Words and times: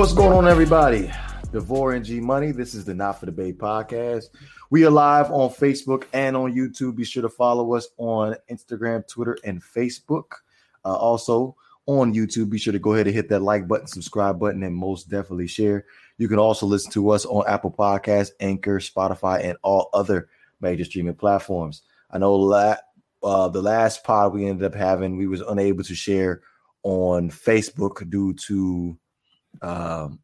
What's 0.00 0.14
going 0.14 0.32
on, 0.32 0.48
everybody? 0.48 1.12
Devore 1.52 1.92
and 1.92 2.02
G 2.02 2.20
Money. 2.20 2.52
This 2.52 2.72
is 2.72 2.86
the 2.86 2.94
Not 2.94 3.20
for 3.20 3.26
the 3.26 3.32
Bay 3.32 3.52
podcast. 3.52 4.28
We 4.70 4.86
are 4.86 4.90
live 4.90 5.30
on 5.30 5.50
Facebook 5.50 6.04
and 6.14 6.34
on 6.34 6.54
YouTube. 6.54 6.96
Be 6.96 7.04
sure 7.04 7.20
to 7.20 7.28
follow 7.28 7.74
us 7.74 7.86
on 7.98 8.34
Instagram, 8.50 9.06
Twitter, 9.06 9.36
and 9.44 9.62
Facebook. 9.62 10.24
Uh, 10.86 10.94
also 10.94 11.54
on 11.84 12.14
YouTube, 12.14 12.48
be 12.48 12.56
sure 12.56 12.72
to 12.72 12.78
go 12.78 12.94
ahead 12.94 13.08
and 13.08 13.14
hit 13.14 13.28
that 13.28 13.40
like 13.40 13.68
button, 13.68 13.86
subscribe 13.86 14.40
button, 14.40 14.62
and 14.62 14.74
most 14.74 15.10
definitely 15.10 15.46
share. 15.46 15.84
You 16.16 16.28
can 16.28 16.38
also 16.38 16.64
listen 16.64 16.90
to 16.92 17.10
us 17.10 17.26
on 17.26 17.44
Apple 17.46 17.70
Podcasts, 17.70 18.30
Anchor, 18.40 18.78
Spotify, 18.78 19.44
and 19.44 19.58
all 19.62 19.90
other 19.92 20.30
major 20.62 20.86
streaming 20.86 21.14
platforms. 21.14 21.82
I 22.10 22.16
know 22.16 22.36
la- 22.36 22.76
uh, 23.22 23.48
the 23.50 23.60
last 23.60 24.02
pod 24.02 24.32
we 24.32 24.46
ended 24.46 24.64
up 24.64 24.74
having, 24.74 25.18
we 25.18 25.26
was 25.26 25.42
unable 25.42 25.84
to 25.84 25.94
share 25.94 26.40
on 26.84 27.28
Facebook 27.28 28.08
due 28.08 28.32
to 28.32 28.96
um, 29.62 30.20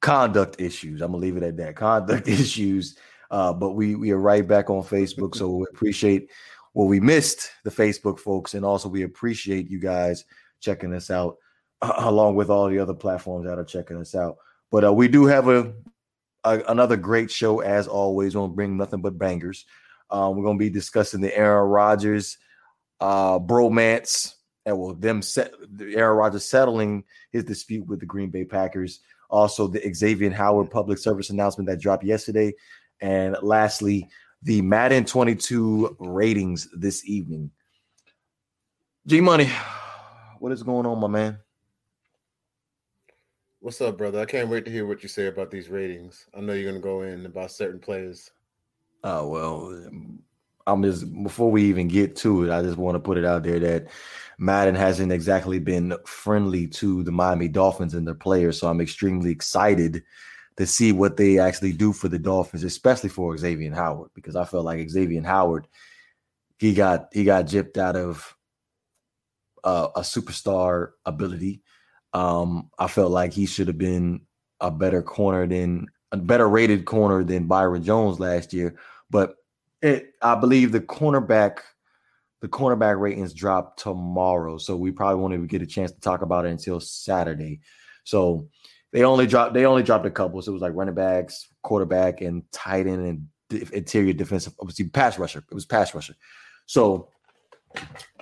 conduct 0.00 0.60
issues. 0.60 1.00
I'm 1.00 1.12
gonna 1.12 1.22
leave 1.22 1.36
it 1.36 1.42
at 1.42 1.56
that. 1.58 1.76
Conduct 1.76 2.28
issues. 2.28 2.96
Uh, 3.30 3.52
but 3.52 3.70
we 3.70 3.94
we 3.94 4.10
are 4.10 4.18
right 4.18 4.46
back 4.46 4.70
on 4.70 4.82
Facebook, 4.82 5.34
so 5.36 5.48
we 5.48 5.66
appreciate 5.72 6.30
well 6.74 6.88
we 6.88 7.00
missed 7.00 7.50
the 7.64 7.70
Facebook 7.70 8.18
folks, 8.18 8.54
and 8.54 8.64
also 8.64 8.88
we 8.88 9.02
appreciate 9.02 9.70
you 9.70 9.78
guys 9.78 10.24
checking 10.60 10.94
us 10.94 11.10
out 11.10 11.36
uh, 11.82 11.94
along 11.98 12.34
with 12.34 12.50
all 12.50 12.68
the 12.68 12.78
other 12.78 12.94
platforms 12.94 13.46
that 13.46 13.58
are 13.58 13.64
checking 13.64 13.98
us 13.98 14.14
out. 14.14 14.36
But 14.70 14.84
uh, 14.84 14.92
we 14.92 15.08
do 15.08 15.26
have 15.26 15.48
a, 15.48 15.72
a, 16.44 16.60
another 16.68 16.96
great 16.96 17.30
show 17.30 17.60
as 17.60 17.86
always. 17.86 18.34
We'll 18.34 18.48
bring 18.48 18.76
nothing 18.76 19.02
but 19.02 19.18
bangers. 19.18 19.64
Um, 20.10 20.36
we're 20.36 20.44
gonna 20.44 20.58
be 20.58 20.70
discussing 20.70 21.20
the 21.20 21.36
Aaron 21.36 21.68
Rodgers 21.68 22.36
uh, 23.00 23.38
bromance 23.38 24.34
and 24.66 24.78
well 24.78 24.94
them 24.94 25.22
set 25.22 25.52
Aaron 25.80 26.16
Rodgers 26.16 26.44
settling 26.44 27.04
his 27.30 27.44
dispute 27.44 27.86
with 27.86 28.00
the 28.00 28.06
Green 28.06 28.30
Bay 28.30 28.44
Packers. 28.44 29.00
Also, 29.28 29.66
the 29.66 29.80
Xavier 29.94 30.30
Howard 30.30 30.70
public 30.70 30.98
service 30.98 31.30
announcement 31.30 31.68
that 31.68 31.80
dropped 31.80 32.04
yesterday, 32.04 32.52
and 33.00 33.36
lastly, 33.42 34.08
the 34.42 34.60
Madden 34.62 35.04
22 35.04 35.96
ratings 36.00 36.68
this 36.72 37.04
evening. 37.06 37.50
G 39.06 39.20
Money, 39.20 39.50
what 40.38 40.52
is 40.52 40.62
going 40.62 40.86
on, 40.86 40.98
my 40.98 41.06
man? 41.06 41.38
What's 43.60 43.80
up, 43.82 43.98
brother? 43.98 44.20
I 44.20 44.24
can't 44.24 44.48
wait 44.48 44.64
to 44.64 44.70
hear 44.70 44.86
what 44.86 45.02
you 45.02 45.08
say 45.08 45.26
about 45.26 45.50
these 45.50 45.68
ratings. 45.68 46.26
I 46.34 46.40
know 46.40 46.54
you're 46.54 46.70
going 46.70 46.80
to 46.80 46.86
go 46.86 47.02
in 47.02 47.26
about 47.26 47.52
certain 47.52 47.78
players. 47.78 48.30
Oh 49.04 49.28
well, 49.28 49.90
I'm 50.70 50.82
just 50.82 51.22
before 51.22 51.50
we 51.50 51.64
even 51.64 51.88
get 51.88 52.16
to 52.16 52.44
it, 52.44 52.50
I 52.50 52.62
just 52.62 52.78
want 52.78 52.94
to 52.96 53.00
put 53.00 53.18
it 53.18 53.24
out 53.24 53.42
there 53.42 53.58
that 53.58 53.88
Madden 54.38 54.74
hasn't 54.74 55.12
exactly 55.12 55.58
been 55.58 55.94
friendly 56.06 56.66
to 56.68 57.02
the 57.02 57.12
Miami 57.12 57.48
Dolphins 57.48 57.94
and 57.94 58.06
their 58.06 58.14
players, 58.14 58.58
so 58.58 58.68
I'm 58.68 58.80
extremely 58.80 59.30
excited 59.30 60.02
to 60.56 60.66
see 60.66 60.92
what 60.92 61.16
they 61.16 61.38
actually 61.38 61.72
do 61.72 61.92
for 61.92 62.08
the 62.08 62.18
Dolphins, 62.18 62.64
especially 62.64 63.08
for 63.08 63.36
Xavier 63.36 63.74
Howard, 63.74 64.10
because 64.14 64.36
I 64.36 64.44
felt 64.44 64.64
like 64.64 64.88
Xavier 64.90 65.22
Howard 65.22 65.66
he 66.60 66.74
got 66.74 67.08
he 67.12 67.24
got 67.24 67.46
gypped 67.46 67.78
out 67.78 67.96
of 67.96 68.36
uh, 69.64 69.88
a 69.96 70.00
superstar 70.00 70.90
ability. 71.06 71.62
Um, 72.12 72.70
I 72.78 72.86
felt 72.86 73.10
like 73.10 73.32
he 73.32 73.46
should 73.46 73.68
have 73.68 73.78
been 73.78 74.22
a 74.60 74.70
better 74.70 75.02
corner 75.02 75.46
than 75.46 75.86
a 76.12 76.18
better 76.18 76.48
rated 76.48 76.84
corner 76.84 77.24
than 77.24 77.46
Byron 77.46 77.82
Jones 77.82 78.20
last 78.20 78.52
year, 78.52 78.76
but 79.08 79.36
it, 79.82 80.14
I 80.22 80.34
believe 80.34 80.72
the 80.72 80.80
cornerback 80.80 81.60
the 82.40 82.48
cornerback 82.48 82.98
ratings 82.98 83.34
drop 83.34 83.76
tomorrow, 83.76 84.56
so 84.56 84.74
we 84.74 84.90
probably 84.90 85.20
won't 85.20 85.34
even 85.34 85.46
get 85.46 85.60
a 85.62 85.66
chance 85.66 85.92
to 85.92 86.00
talk 86.00 86.22
about 86.22 86.46
it 86.46 86.50
until 86.50 86.80
Saturday. 86.80 87.60
So 88.04 88.48
they 88.92 89.04
only 89.04 89.26
dropped 89.26 89.54
they 89.54 89.66
only 89.66 89.82
dropped 89.82 90.06
a 90.06 90.10
couple. 90.10 90.40
So 90.40 90.50
it 90.50 90.54
was 90.54 90.62
like 90.62 90.74
running 90.74 90.94
backs, 90.94 91.48
quarterback, 91.62 92.22
and 92.22 92.42
tight 92.50 92.86
end 92.86 93.28
and 93.50 93.70
interior 93.72 94.14
defensive. 94.14 94.54
Obviously, 94.58 94.88
pass 94.88 95.18
rusher. 95.18 95.44
It 95.50 95.54
was 95.54 95.66
pass 95.66 95.94
rusher. 95.94 96.14
So 96.66 97.10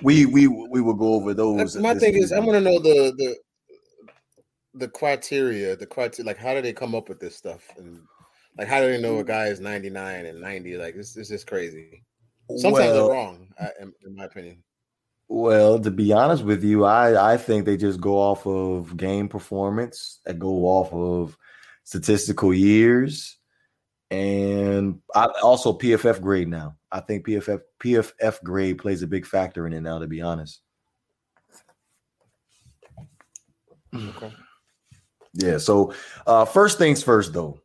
we 0.03 0.27
we 0.27 0.49
we 0.49 0.81
will 0.81 0.95
go 0.95 1.15
over 1.15 1.33
those. 1.33 1.77
My 1.77 1.95
thing 1.95 2.17
is, 2.17 2.33
I 2.33 2.41
want 2.41 2.53
to 2.53 2.61
know 2.61 2.79
the 2.81 3.15
the 3.17 3.37
the 4.75 4.89
criteria, 4.89 5.77
the 5.77 5.87
criteria. 5.87 6.27
Like, 6.27 6.39
how 6.39 6.55
do 6.55 6.61
they 6.61 6.73
come 6.73 6.95
up 6.95 7.09
with 7.09 7.21
this 7.21 7.37
stuff? 7.37 7.63
And 7.77 8.01
like, 8.59 8.67
how 8.67 8.81
do 8.81 8.91
they 8.91 9.01
know 9.01 9.19
a 9.19 9.25
guy 9.25 9.47
is 9.47 9.61
ninety 9.61 9.89
nine 9.89 10.27
and 10.27 10.41
ninety? 10.41 10.77
Like, 10.77 10.97
this 10.97 11.17
is 11.17 11.29
just 11.29 11.47
crazy. 11.47 12.03
Sometimes 12.57 12.93
well, 12.93 12.95
they're 12.95 13.15
wrong, 13.15 13.49
in, 13.81 13.93
in 14.05 14.17
my 14.17 14.25
opinion. 14.25 14.63
Well, 15.29 15.79
to 15.79 15.91
be 15.91 16.13
honest 16.13 16.43
with 16.43 16.65
you, 16.65 16.85
I 16.85 17.35
I 17.35 17.37
think 17.37 17.65
they 17.65 17.77
just 17.77 18.01
go 18.01 18.19
off 18.19 18.47
of 18.47 18.97
game 18.97 19.29
performance, 19.29 20.21
that 20.25 20.39
go 20.39 20.65
off 20.65 20.93
of 20.93 21.37
statistical 21.85 22.53
years, 22.53 23.37
and 24.11 25.01
I, 25.15 25.27
also 25.43 25.73
PFF 25.73 26.21
grade. 26.21 26.49
Now, 26.49 26.77
I 26.91 27.01
think 27.01 27.27
PFF 27.27 27.61
PFF 27.81 28.43
grade 28.43 28.79
plays 28.79 29.03
a 29.03 29.07
big 29.07 29.25
factor 29.25 29.67
in 29.67 29.73
it. 29.73 29.83
Now, 29.83 29.99
to 29.99 30.07
be 30.07 30.21
honest. 30.21 30.61
Okay. 33.95 34.33
Yeah. 35.35 35.59
So, 35.59 35.93
uh, 36.27 36.45
first 36.45 36.79
things 36.79 37.03
first, 37.03 37.33
though, 37.33 37.61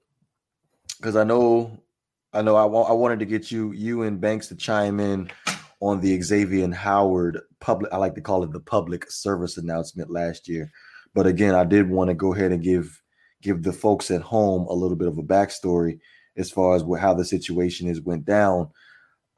because 1.03 1.17
I 1.17 1.25
know 1.25 1.83
I 2.31 2.41
know 2.41 2.55
I, 2.55 2.63
I 2.63 2.93
wanted 2.93 3.19
to 3.19 3.25
get 3.25 3.51
you 3.51 3.73
you 3.73 4.03
and 4.03 4.21
Banks 4.21 4.47
to 4.47 4.55
chime 4.55 5.01
in 5.01 5.29
on 5.81 5.99
the 5.99 6.19
Xavier 6.21 6.63
and 6.63 6.73
Howard 6.73 7.41
public 7.59 7.91
I 7.91 7.97
like 7.97 8.15
to 8.15 8.21
call 8.21 8.43
it 8.43 8.53
the 8.53 8.61
public 8.61 9.11
service 9.11 9.57
announcement 9.57 10.09
last 10.09 10.47
year. 10.47 10.71
But 11.13 11.27
again, 11.27 11.55
I 11.55 11.65
did 11.65 11.89
want 11.89 12.07
to 12.09 12.13
go 12.13 12.33
ahead 12.33 12.53
and 12.53 12.63
give 12.63 13.01
give 13.41 13.63
the 13.63 13.73
folks 13.73 14.11
at 14.11 14.21
home 14.21 14.65
a 14.69 14.73
little 14.73 14.95
bit 14.95 15.09
of 15.09 15.17
a 15.17 15.23
backstory 15.23 15.99
as 16.37 16.49
far 16.49 16.77
as 16.77 16.85
what, 16.85 17.01
how 17.01 17.13
the 17.13 17.25
situation 17.25 17.89
is 17.89 17.99
went 17.99 18.23
down 18.23 18.69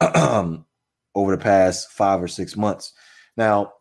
over 0.00 1.36
the 1.36 1.42
past 1.42 1.90
five 1.90 2.22
or 2.22 2.28
six 2.28 2.56
months. 2.56 2.92
Now, 3.36 3.72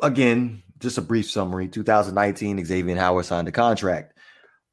again, 0.00 0.62
just 0.78 0.96
a 0.96 1.02
brief 1.02 1.30
summary. 1.30 1.68
2019, 1.68 2.64
Xavier 2.64 2.96
Howard 2.96 3.26
signed 3.26 3.46
a 3.46 3.52
contract. 3.52 4.11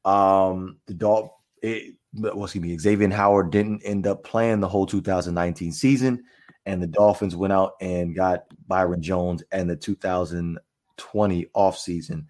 Um, 0.04 0.78
the 0.86 0.94
dog, 0.94 1.30
it, 1.62 1.94
well, 2.14 2.44
excuse 2.44 2.62
me, 2.62 2.76
Xavier 2.78 3.10
Howard 3.10 3.50
didn't 3.50 3.82
end 3.84 4.06
up 4.06 4.24
playing 4.24 4.60
the 4.60 4.68
whole 4.68 4.86
2019 4.86 5.72
season, 5.72 6.24
and 6.66 6.82
the 6.82 6.86
Dolphins 6.86 7.36
went 7.36 7.52
out 7.52 7.72
and 7.80 8.14
got 8.14 8.44
Byron 8.66 9.02
Jones 9.02 9.42
and 9.52 9.68
the 9.68 9.76
2020 9.76 11.46
offseason 11.54 12.24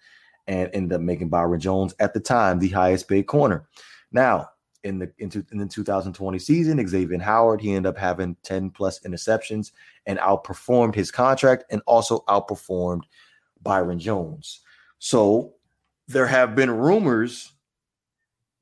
and 0.47 0.70
ended 0.72 0.92
up 0.92 1.00
making 1.00 1.28
Byron 1.28 1.60
Jones 1.60 1.94
at 2.00 2.12
the 2.12 2.20
time 2.20 2.58
the 2.58 2.69
highest 2.69 3.08
paid 3.08 3.26
corner. 3.26 3.69
Now, 4.12 4.48
in 4.82 4.98
the 4.98 5.12
into 5.19 5.44
in 5.52 5.58
the 5.58 5.66
2020 5.66 6.38
season, 6.38 6.87
Xavier 6.88 7.19
Howard, 7.19 7.60
he 7.60 7.75
ended 7.75 7.91
up 7.91 7.98
having 7.98 8.37
10 8.42 8.70
plus 8.70 9.00
interceptions 9.00 9.72
and 10.06 10.19
outperformed 10.19 10.94
his 10.94 11.10
contract 11.10 11.64
and 11.70 11.82
also 11.87 12.25
outperformed 12.28 13.02
Byron 13.62 13.98
Jones. 13.98 14.60
So 14.98 15.54
there 16.08 16.26
have 16.26 16.54
been 16.54 16.70
rumors 16.70 17.52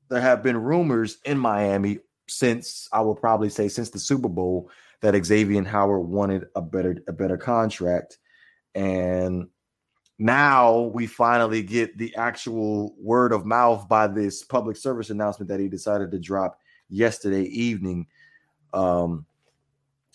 there 0.09 0.21
have 0.21 0.43
been 0.43 0.57
rumors 0.57 1.17
in 1.25 1.37
Miami 1.37 1.99
since 2.27 2.87
I 2.91 3.01
will 3.01 3.15
probably 3.15 3.49
say 3.49 3.67
since 3.67 3.89
the 3.89 3.99
Super 3.99 4.29
Bowl 4.29 4.69
that 5.01 5.25
Xavier 5.25 5.63
Howard 5.63 6.07
wanted 6.07 6.45
a 6.55 6.61
better 6.61 6.97
a 7.07 7.13
better 7.13 7.37
contract, 7.37 8.17
and 8.75 9.47
now 10.17 10.81
we 10.93 11.07
finally 11.07 11.63
get 11.63 11.97
the 11.97 12.15
actual 12.15 12.93
word 12.99 13.31
of 13.31 13.45
mouth 13.45 13.87
by 13.87 14.07
this 14.07 14.43
public 14.43 14.75
service 14.75 15.09
announcement 15.09 15.49
that 15.49 15.59
he 15.59 15.69
decided 15.69 16.11
to 16.11 16.19
drop 16.19 16.59
yesterday 16.89 17.43
evening. 17.43 18.07
Um, 18.73 19.25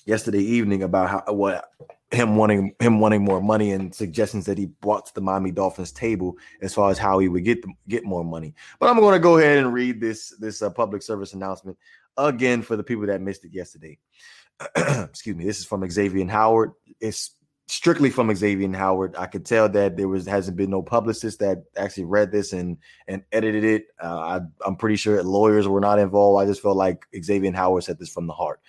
yesterday 0.06 0.42
evening 0.42 0.82
about 0.82 1.08
how 1.08 1.32
what 1.32 1.70
him 2.10 2.36
wanting 2.36 2.74
him 2.80 3.00
wanting 3.00 3.24
more 3.24 3.40
money 3.40 3.72
and 3.72 3.94
suggestions 3.94 4.46
that 4.46 4.58
he 4.58 4.66
brought 4.66 5.06
to 5.06 5.14
the 5.14 5.20
Miami 5.20 5.50
Dolphins 5.50 5.92
table 5.92 6.36
as 6.62 6.74
far 6.74 6.90
as 6.90 6.98
how 6.98 7.18
he 7.18 7.28
would 7.28 7.44
get 7.44 7.62
the, 7.62 7.72
get 7.88 8.04
more 8.04 8.24
money. 8.24 8.54
But 8.78 8.90
I'm 8.90 9.00
going 9.00 9.14
to 9.14 9.20
go 9.20 9.38
ahead 9.38 9.58
and 9.58 9.72
read 9.72 10.00
this 10.00 10.30
this 10.38 10.62
uh, 10.62 10.70
public 10.70 11.02
service 11.02 11.32
announcement 11.34 11.76
again 12.16 12.62
for 12.62 12.76
the 12.76 12.84
people 12.84 13.06
that 13.06 13.20
missed 13.20 13.44
it 13.44 13.52
yesterday. 13.52 13.98
Excuse 14.76 15.36
me. 15.36 15.44
This 15.44 15.58
is 15.58 15.64
from 15.64 15.88
Xavier 15.90 16.26
Howard. 16.28 16.72
It's 17.00 17.32
strictly 17.66 18.10
from 18.10 18.34
Xavier 18.34 18.72
Howard. 18.76 19.16
I 19.16 19.26
could 19.26 19.44
tell 19.44 19.68
that 19.70 19.96
there 19.96 20.08
was 20.08 20.26
hasn't 20.26 20.56
been 20.56 20.70
no 20.70 20.82
publicist 20.82 21.40
that 21.40 21.64
actually 21.76 22.04
read 22.04 22.30
this 22.30 22.52
and 22.52 22.76
and 23.08 23.22
edited 23.32 23.64
it. 23.64 23.86
Uh, 24.02 24.18
I, 24.18 24.40
I'm 24.64 24.76
pretty 24.76 24.96
sure 24.96 25.22
lawyers 25.22 25.66
were 25.66 25.80
not 25.80 25.98
involved. 25.98 26.42
I 26.42 26.46
just 26.46 26.62
felt 26.62 26.76
like 26.76 27.06
Xavier 27.22 27.52
Howard 27.52 27.84
said 27.84 27.98
this 27.98 28.10
from 28.10 28.26
the 28.26 28.34
heart. 28.34 28.60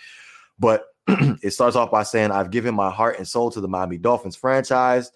But 0.57 0.85
it 1.41 1.51
starts 1.51 1.75
off 1.75 1.91
by 1.91 2.03
saying, 2.03 2.31
I've 2.31 2.51
given 2.51 2.73
my 2.73 2.89
heart 2.89 3.17
and 3.17 3.27
soul 3.27 3.51
to 3.51 3.61
the 3.61 3.67
Miami 3.67 3.97
Dolphins 3.97 4.35
franchise 4.35 5.11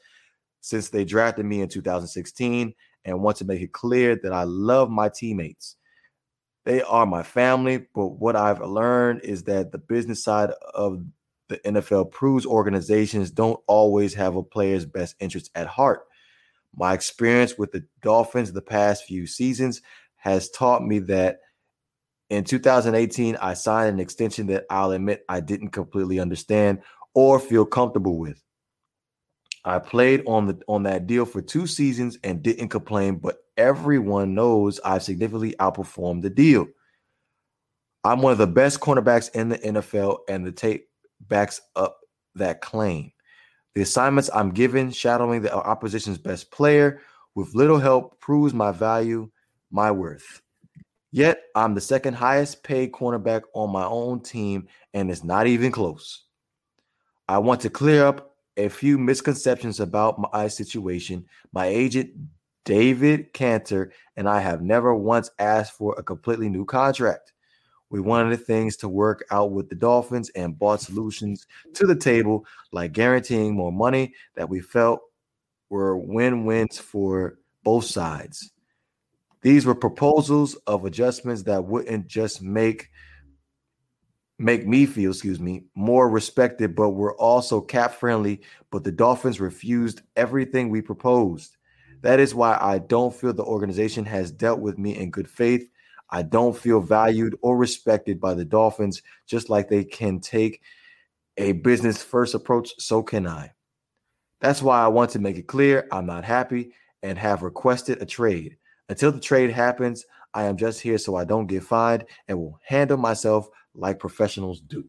since 0.62 0.90
they 0.90 1.06
drafted 1.06 1.46
me 1.46 1.62
in 1.62 1.70
2016 1.70 2.74
and 3.06 3.22
want 3.22 3.38
to 3.38 3.46
make 3.46 3.62
it 3.62 3.72
clear 3.72 4.16
that 4.18 4.34
I 4.34 4.44
love 4.44 4.90
my 4.90 5.10
teammates. 5.10 5.76
They 6.66 6.82
are 6.82 7.06
my 7.06 7.24
family, 7.24 7.88
but 7.96 8.08
what 8.08 8.36
I've 8.36 8.62
learned 8.62 9.22
is 9.24 9.44
that 9.44 9.72
the 9.72 9.78
business 9.78 10.24
side 10.24 10.52
of 10.74 11.04
the 11.48 11.58
NFL 11.60 12.12
proves 12.12 12.46
organizations 12.46 13.32
don't 13.32 13.60
always 13.66 14.14
have 14.14 14.36
a 14.36 14.44
player's 14.44 14.86
best 14.86 15.16
interest 15.20 15.50
at 15.56 15.68
heart. 15.68 16.02
My 16.76 16.94
experience 16.94 17.58
with 17.58 17.72
the 17.72 17.86
Dolphins 18.02 18.54
the 18.54 18.62
past 18.62 19.06
few 19.06 19.26
seasons 19.26 19.82
has 20.18 20.50
taught 20.52 20.86
me 20.86 21.00
that 21.00 21.40
in 22.30 22.44
2018, 22.44 23.38
I 23.38 23.54
signed 23.54 23.90
an 23.90 24.00
extension 24.00 24.48
that 24.48 24.66
I'll 24.70 24.92
admit 24.92 25.26
I 25.28 25.40
didn't 25.40 25.70
completely 25.70 26.20
understand 26.20 26.82
or 27.14 27.40
feel 27.40 27.66
comfortable 27.66 28.18
with. 28.18 28.42
I 29.66 29.80
played 29.80 30.24
on 30.26 30.48
the 30.48 30.62
on 30.68 30.84
that 30.84 31.06
deal 31.06 31.26
for 31.26 31.42
two 31.42 31.68
seasons 31.68 32.18
and 32.24 32.42
didn't 32.42 32.70
complain, 32.70 33.16
but 33.16 33.40
everyone 33.58 34.34
knows 34.34 34.80
I've 34.86 35.04
significantly 35.04 35.56
outperformed 35.60 36.22
the 36.22 36.30
deal. 36.30 36.68
I'm 38.04 38.22
one 38.22 38.32
of 38.32 38.38
the 38.38 38.48
best 38.48 38.80
cornerbacks 38.80 39.34
in 39.36 39.50
the 39.50 39.58
NFL, 39.58 40.20
and 40.30 40.46
the 40.46 40.52
tape 40.52 40.88
backs 41.20 41.60
up 41.76 42.00
that 42.36 42.62
claim. 42.62 43.12
The 43.76 43.82
assignments 43.82 44.30
I'm 44.34 44.52
given, 44.52 44.92
shadowing 44.92 45.42
the 45.42 45.54
opposition's 45.54 46.18
best 46.18 46.52
player 46.52 47.02
with 47.36 47.54
little 47.56 47.80
help, 47.80 48.20
proves 48.20 48.54
my 48.54 48.72
value, 48.72 49.30
my 49.72 49.92
worth. 49.92 50.42
Yet 51.12 51.42
I'm 51.56 51.74
the 51.74 51.82
second 51.82 52.14
highest 52.14 52.64
paid 52.64 52.92
cornerback 52.92 53.42
on 53.54 53.72
my 53.72 53.86
own 53.86 54.22
team, 54.22 54.68
and 54.94 55.10
it's 55.10 55.24
not 55.24 55.48
even 55.48 55.72
close. 55.72 56.26
I 57.28 57.40
want 57.40 57.62
to 57.62 57.70
clear 57.70 58.06
up 58.06 58.36
a 58.58 58.70
few 58.70 58.98
misconceptions 58.98 59.80
about 59.80 60.20
my 60.34 60.48
situation. 60.48 61.26
My 61.52 61.66
agent, 61.66 62.12
David 62.66 63.34
Canter, 63.34 63.92
and 64.18 64.30
I 64.30 64.40
have 64.42 64.62
never 64.62 64.94
once 64.94 65.32
asked 65.40 65.74
for 65.74 65.96
a 65.98 66.04
completely 66.04 66.50
new 66.50 66.66
contract. 66.66 67.34
We 67.90 68.02
wanted 68.02 68.46
things 68.46 68.78
to 68.78 68.90
work 68.90 69.26
out 69.32 69.52
with 69.52 69.70
the 69.70 69.76
Dolphins 69.76 70.30
and 70.36 70.58
brought 70.58 70.82
solutions 70.82 71.48
to 71.74 71.88
the 71.88 71.96
table, 71.96 72.46
like 72.72 72.94
guaranteeing 72.94 73.56
more 73.56 73.72
money 73.72 74.14
that 74.36 74.48
we 74.48 74.62
felt 74.62 75.02
were 75.70 75.98
win 75.98 76.46
wins 76.46 76.78
for 76.78 77.40
both 77.64 77.86
sides. 77.86 78.52
These 79.42 79.66
were 79.66 79.76
proposals 79.76 80.56
of 80.68 80.86
adjustments 80.86 81.44
that 81.44 81.64
wouldn't 81.64 82.08
just 82.08 82.42
make 82.42 82.90
make 84.42 84.66
me 84.66 84.86
feel, 84.86 85.12
excuse 85.12 85.40
me, 85.40 85.66
more 85.76 86.10
respected, 86.10 86.74
but 86.74 86.92
were 86.92 87.16
also 87.16 87.60
cap 87.60 87.94
friendly. 87.94 88.42
But 88.72 88.86
the 88.86 88.92
Dolphins 88.92 89.42
refused 89.42 90.02
everything 90.16 90.70
we 90.70 90.82
proposed. 90.82 91.58
That 92.02 92.22
is 92.22 92.34
why 92.34 92.58
I 92.62 92.80
don't 92.80 93.14
feel 93.14 93.34
the 93.34 93.44
organization 93.44 94.06
has 94.06 94.32
dealt 94.32 94.60
with 94.60 94.78
me 94.78 94.98
in 94.98 95.12
good 95.12 95.30
faith 95.30 95.70
I 96.10 96.24
don't 96.24 96.58
feel 96.58 96.80
valued 96.80 97.38
or 97.42 97.58
respected 97.58 98.20
by 98.20 98.34
the 98.34 98.46
Dolphins, 98.46 99.02
just 99.28 99.50
like 99.50 99.70
they 99.70 99.84
can 99.84 100.20
take 100.20 100.62
a 101.38 101.52
business 101.54 102.02
first 102.02 102.34
approach, 102.34 102.74
so 102.80 103.04
can 103.04 103.28
I. 103.28 103.54
That's 104.42 104.62
why 104.62 104.84
I 104.84 104.88
want 104.88 105.12
to 105.12 105.20
make 105.20 105.38
it 105.38 105.48
clear 105.48 105.88
I'm 105.92 106.06
not 106.06 106.26
happy 106.26 106.74
and 107.04 107.18
have 107.18 107.44
requested 107.44 108.02
a 108.02 108.06
trade. 108.06 108.58
Until 108.90 109.12
the 109.12 109.20
trade 109.20 109.52
happens, 109.52 110.06
I 110.34 110.46
am 110.46 110.58
just 110.58 110.82
here 110.82 110.98
so 110.98 111.16
I 111.16 111.24
don't 111.24 111.48
get 111.48 111.64
fined 111.64 112.06
and 112.28 112.38
will 112.38 112.60
handle 112.64 112.98
myself 112.98 113.48
like 113.74 114.00
professionals 114.00 114.62
do. 114.62 114.86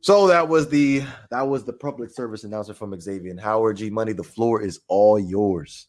So 0.00 0.26
that 0.28 0.48
was 0.48 0.68
the 0.68 1.02
that 1.30 1.46
was 1.46 1.64
the 1.64 1.72
public 1.72 2.10
service 2.10 2.44
announcement 2.44 2.78
from 2.78 2.98
Xavier 2.98 3.30
and 3.30 3.40
Howard. 3.40 3.76
G 3.76 3.90
Money, 3.90 4.12
the 4.12 4.22
floor 4.22 4.62
is 4.62 4.80
all 4.88 5.18
yours. 5.18 5.88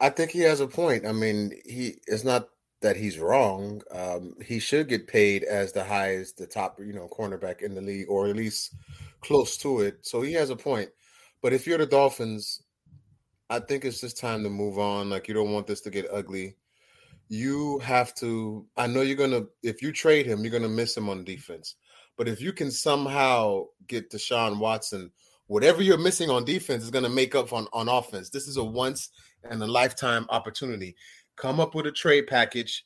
I 0.00 0.10
think 0.10 0.30
he 0.30 0.40
has 0.40 0.60
a 0.60 0.66
point. 0.66 1.06
I 1.06 1.12
mean, 1.12 1.52
he 1.64 1.94
it's 2.06 2.24
not 2.24 2.48
that 2.80 2.96
he's 2.96 3.18
wrong. 3.18 3.82
Um, 3.90 4.34
he 4.44 4.58
should 4.58 4.88
get 4.88 5.06
paid 5.06 5.44
as 5.44 5.72
the 5.72 5.84
highest, 5.84 6.38
the 6.38 6.46
top, 6.46 6.78
you 6.80 6.92
know, 6.92 7.08
cornerback 7.08 7.62
in 7.62 7.74
the 7.74 7.80
league, 7.80 8.06
or 8.08 8.26
at 8.26 8.36
least 8.36 8.74
close 9.20 9.56
to 9.58 9.80
it. 9.80 9.98
So 10.02 10.22
he 10.22 10.32
has 10.34 10.50
a 10.50 10.56
point. 10.56 10.90
But 11.42 11.52
if 11.52 11.66
you're 11.66 11.78
the 11.78 11.86
Dolphins, 11.86 12.62
I 13.50 13.58
think 13.58 13.84
it's 13.84 14.00
just 14.00 14.16
time 14.16 14.44
to 14.44 14.48
move 14.48 14.78
on. 14.78 15.10
Like 15.10 15.26
you 15.26 15.34
don't 15.34 15.52
want 15.52 15.66
this 15.66 15.80
to 15.82 15.90
get 15.90 16.06
ugly. 16.10 16.56
You 17.28 17.80
have 17.80 18.14
to. 18.16 18.66
I 18.76 18.86
know 18.86 19.02
you're 19.02 19.16
gonna. 19.16 19.46
If 19.62 19.82
you 19.82 19.92
trade 19.92 20.24
him, 20.24 20.42
you're 20.42 20.52
gonna 20.52 20.68
miss 20.68 20.96
him 20.96 21.08
on 21.08 21.24
defense. 21.24 21.74
But 22.16 22.28
if 22.28 22.40
you 22.40 22.52
can 22.52 22.70
somehow 22.70 23.64
get 23.88 24.10
Deshaun 24.10 24.58
Watson, 24.58 25.10
whatever 25.48 25.82
you're 25.82 25.98
missing 25.98 26.30
on 26.30 26.44
defense 26.44 26.84
is 26.84 26.90
gonna 26.90 27.08
make 27.08 27.34
up 27.34 27.52
on 27.52 27.66
on 27.72 27.88
offense. 27.88 28.30
This 28.30 28.46
is 28.46 28.56
a 28.56 28.64
once 28.64 29.10
and 29.42 29.60
a 29.62 29.66
lifetime 29.66 30.26
opportunity. 30.30 30.94
Come 31.36 31.58
up 31.58 31.74
with 31.74 31.86
a 31.86 31.92
trade 31.92 32.28
package 32.28 32.84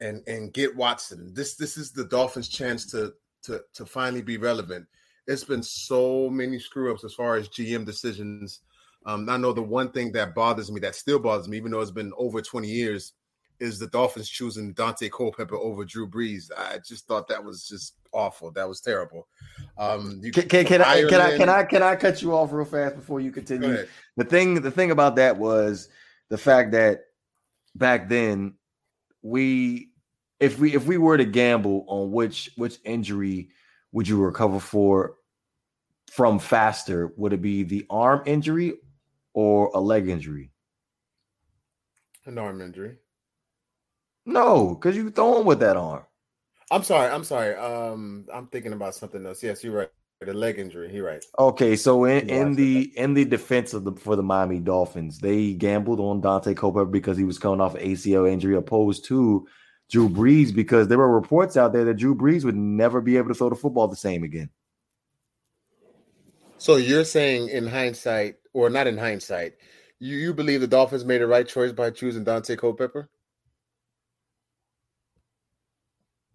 and 0.00 0.22
and 0.28 0.52
get 0.52 0.76
Watson. 0.76 1.32
This 1.34 1.56
this 1.56 1.76
is 1.76 1.90
the 1.90 2.04
Dolphins' 2.04 2.48
chance 2.48 2.86
to 2.92 3.14
to 3.44 3.62
to 3.74 3.84
finally 3.84 4.22
be 4.22 4.36
relevant. 4.36 4.86
It's 5.26 5.44
been 5.44 5.62
so 5.62 6.30
many 6.30 6.60
screw 6.60 6.92
ups 6.92 7.02
as 7.02 7.14
far 7.14 7.36
as 7.36 7.48
GM 7.48 7.84
decisions. 7.84 8.60
Um, 9.06 9.28
I 9.28 9.36
know 9.36 9.52
the 9.52 9.62
one 9.62 9.90
thing 9.90 10.12
that 10.12 10.34
bothers 10.34 10.70
me, 10.70 10.80
that 10.80 10.94
still 10.94 11.18
bothers 11.18 11.48
me, 11.48 11.56
even 11.56 11.72
though 11.72 11.80
it's 11.80 11.90
been 11.90 12.12
over 12.16 12.40
20 12.40 12.66
years, 12.68 13.12
is 13.60 13.78
the 13.78 13.86
Dolphins 13.86 14.28
choosing 14.28 14.74
Daunte 14.74 15.10
Culpepper 15.10 15.56
over 15.56 15.84
Drew 15.84 16.08
Brees. 16.08 16.50
I 16.56 16.78
just 16.78 17.06
thought 17.06 17.28
that 17.28 17.42
was 17.42 17.66
just 17.68 17.94
awful. 18.12 18.50
That 18.50 18.68
was 18.68 18.80
terrible. 18.80 19.28
Um, 19.78 20.20
can, 20.32 20.48
can, 20.48 20.64
can 20.64 20.82
I 20.82 21.02
can 21.02 21.20
I 21.20 21.36
can 21.36 21.48
I 21.48 21.64
can 21.64 21.82
I 21.82 21.96
cut 21.96 22.22
you 22.22 22.34
off 22.34 22.52
real 22.52 22.64
fast 22.64 22.96
before 22.96 23.20
you 23.20 23.30
continue? 23.30 23.86
The 24.16 24.24
thing 24.24 24.60
the 24.60 24.70
thing 24.70 24.90
about 24.90 25.16
that 25.16 25.36
was 25.36 25.88
the 26.30 26.38
fact 26.38 26.72
that 26.72 27.02
back 27.74 28.08
then 28.08 28.54
we 29.22 29.90
if 30.40 30.58
we 30.58 30.74
if 30.74 30.86
we 30.86 30.98
were 30.98 31.16
to 31.16 31.24
gamble 31.24 31.84
on 31.88 32.10
which 32.10 32.50
which 32.56 32.78
injury 32.84 33.50
would 33.92 34.08
you 34.08 34.20
recover 34.20 34.58
for 34.58 35.14
from 36.10 36.38
faster, 36.38 37.12
would 37.16 37.32
it 37.32 37.42
be 37.42 37.62
the 37.64 37.86
arm 37.90 38.22
injury 38.26 38.74
or 39.34 39.70
a 39.74 39.80
leg 39.80 40.08
injury? 40.08 40.50
An 42.24 42.38
arm 42.38 42.62
injury. 42.62 42.96
No, 44.24 44.74
because 44.74 44.96
you 44.96 45.10
throwing 45.10 45.44
with 45.44 45.60
that 45.60 45.76
arm. 45.76 46.04
I'm 46.70 46.82
sorry. 46.82 47.10
I'm 47.10 47.24
sorry. 47.24 47.54
Um, 47.56 48.26
I'm 48.32 48.46
thinking 48.46 48.72
about 48.72 48.94
something 48.94 49.24
else. 49.26 49.42
Yes, 49.42 49.62
you're 49.62 49.74
right. 49.74 49.90
The 50.20 50.32
leg 50.32 50.58
injury. 50.58 50.90
He 50.90 51.00
right. 51.00 51.22
Okay, 51.38 51.76
so 51.76 52.04
in, 52.04 52.30
in 52.30 52.54
the 52.54 52.90
in 52.96 53.12
the 53.12 53.26
defense 53.26 53.74
of 53.74 53.84
the 53.84 53.92
for 53.92 54.16
the 54.16 54.22
Miami 54.22 54.58
Dolphins, 54.60 55.18
they 55.18 55.52
gambled 55.52 56.00
on 56.00 56.22
Daunte 56.22 56.56
Culpepper 56.56 56.86
because 56.86 57.18
he 57.18 57.24
was 57.24 57.38
coming 57.38 57.60
off 57.60 57.74
ACL 57.74 58.30
injury, 58.30 58.56
opposed 58.56 59.04
to 59.06 59.46
Drew 59.90 60.08
Brees 60.08 60.54
because 60.54 60.88
there 60.88 60.96
were 60.96 61.12
reports 61.12 61.58
out 61.58 61.74
there 61.74 61.84
that 61.84 61.98
Drew 61.98 62.14
Brees 62.14 62.44
would 62.44 62.56
never 62.56 63.02
be 63.02 63.18
able 63.18 63.28
to 63.28 63.34
throw 63.34 63.50
the 63.50 63.56
football 63.56 63.88
the 63.88 63.96
same 63.96 64.22
again. 64.22 64.48
So 66.56 66.76
you're 66.76 67.04
saying, 67.04 67.50
in 67.50 67.66
hindsight, 67.66 68.36
or 68.54 68.70
not 68.70 68.86
in 68.86 68.96
hindsight, 68.96 69.54
you, 69.98 70.16
you 70.16 70.32
believe 70.32 70.62
the 70.62 70.66
Dolphins 70.66 71.04
made 71.04 71.20
the 71.20 71.26
right 71.26 71.46
choice 71.46 71.72
by 71.72 71.90
choosing 71.90 72.24
Daunte 72.24 72.56
Culpepper? 72.56 73.10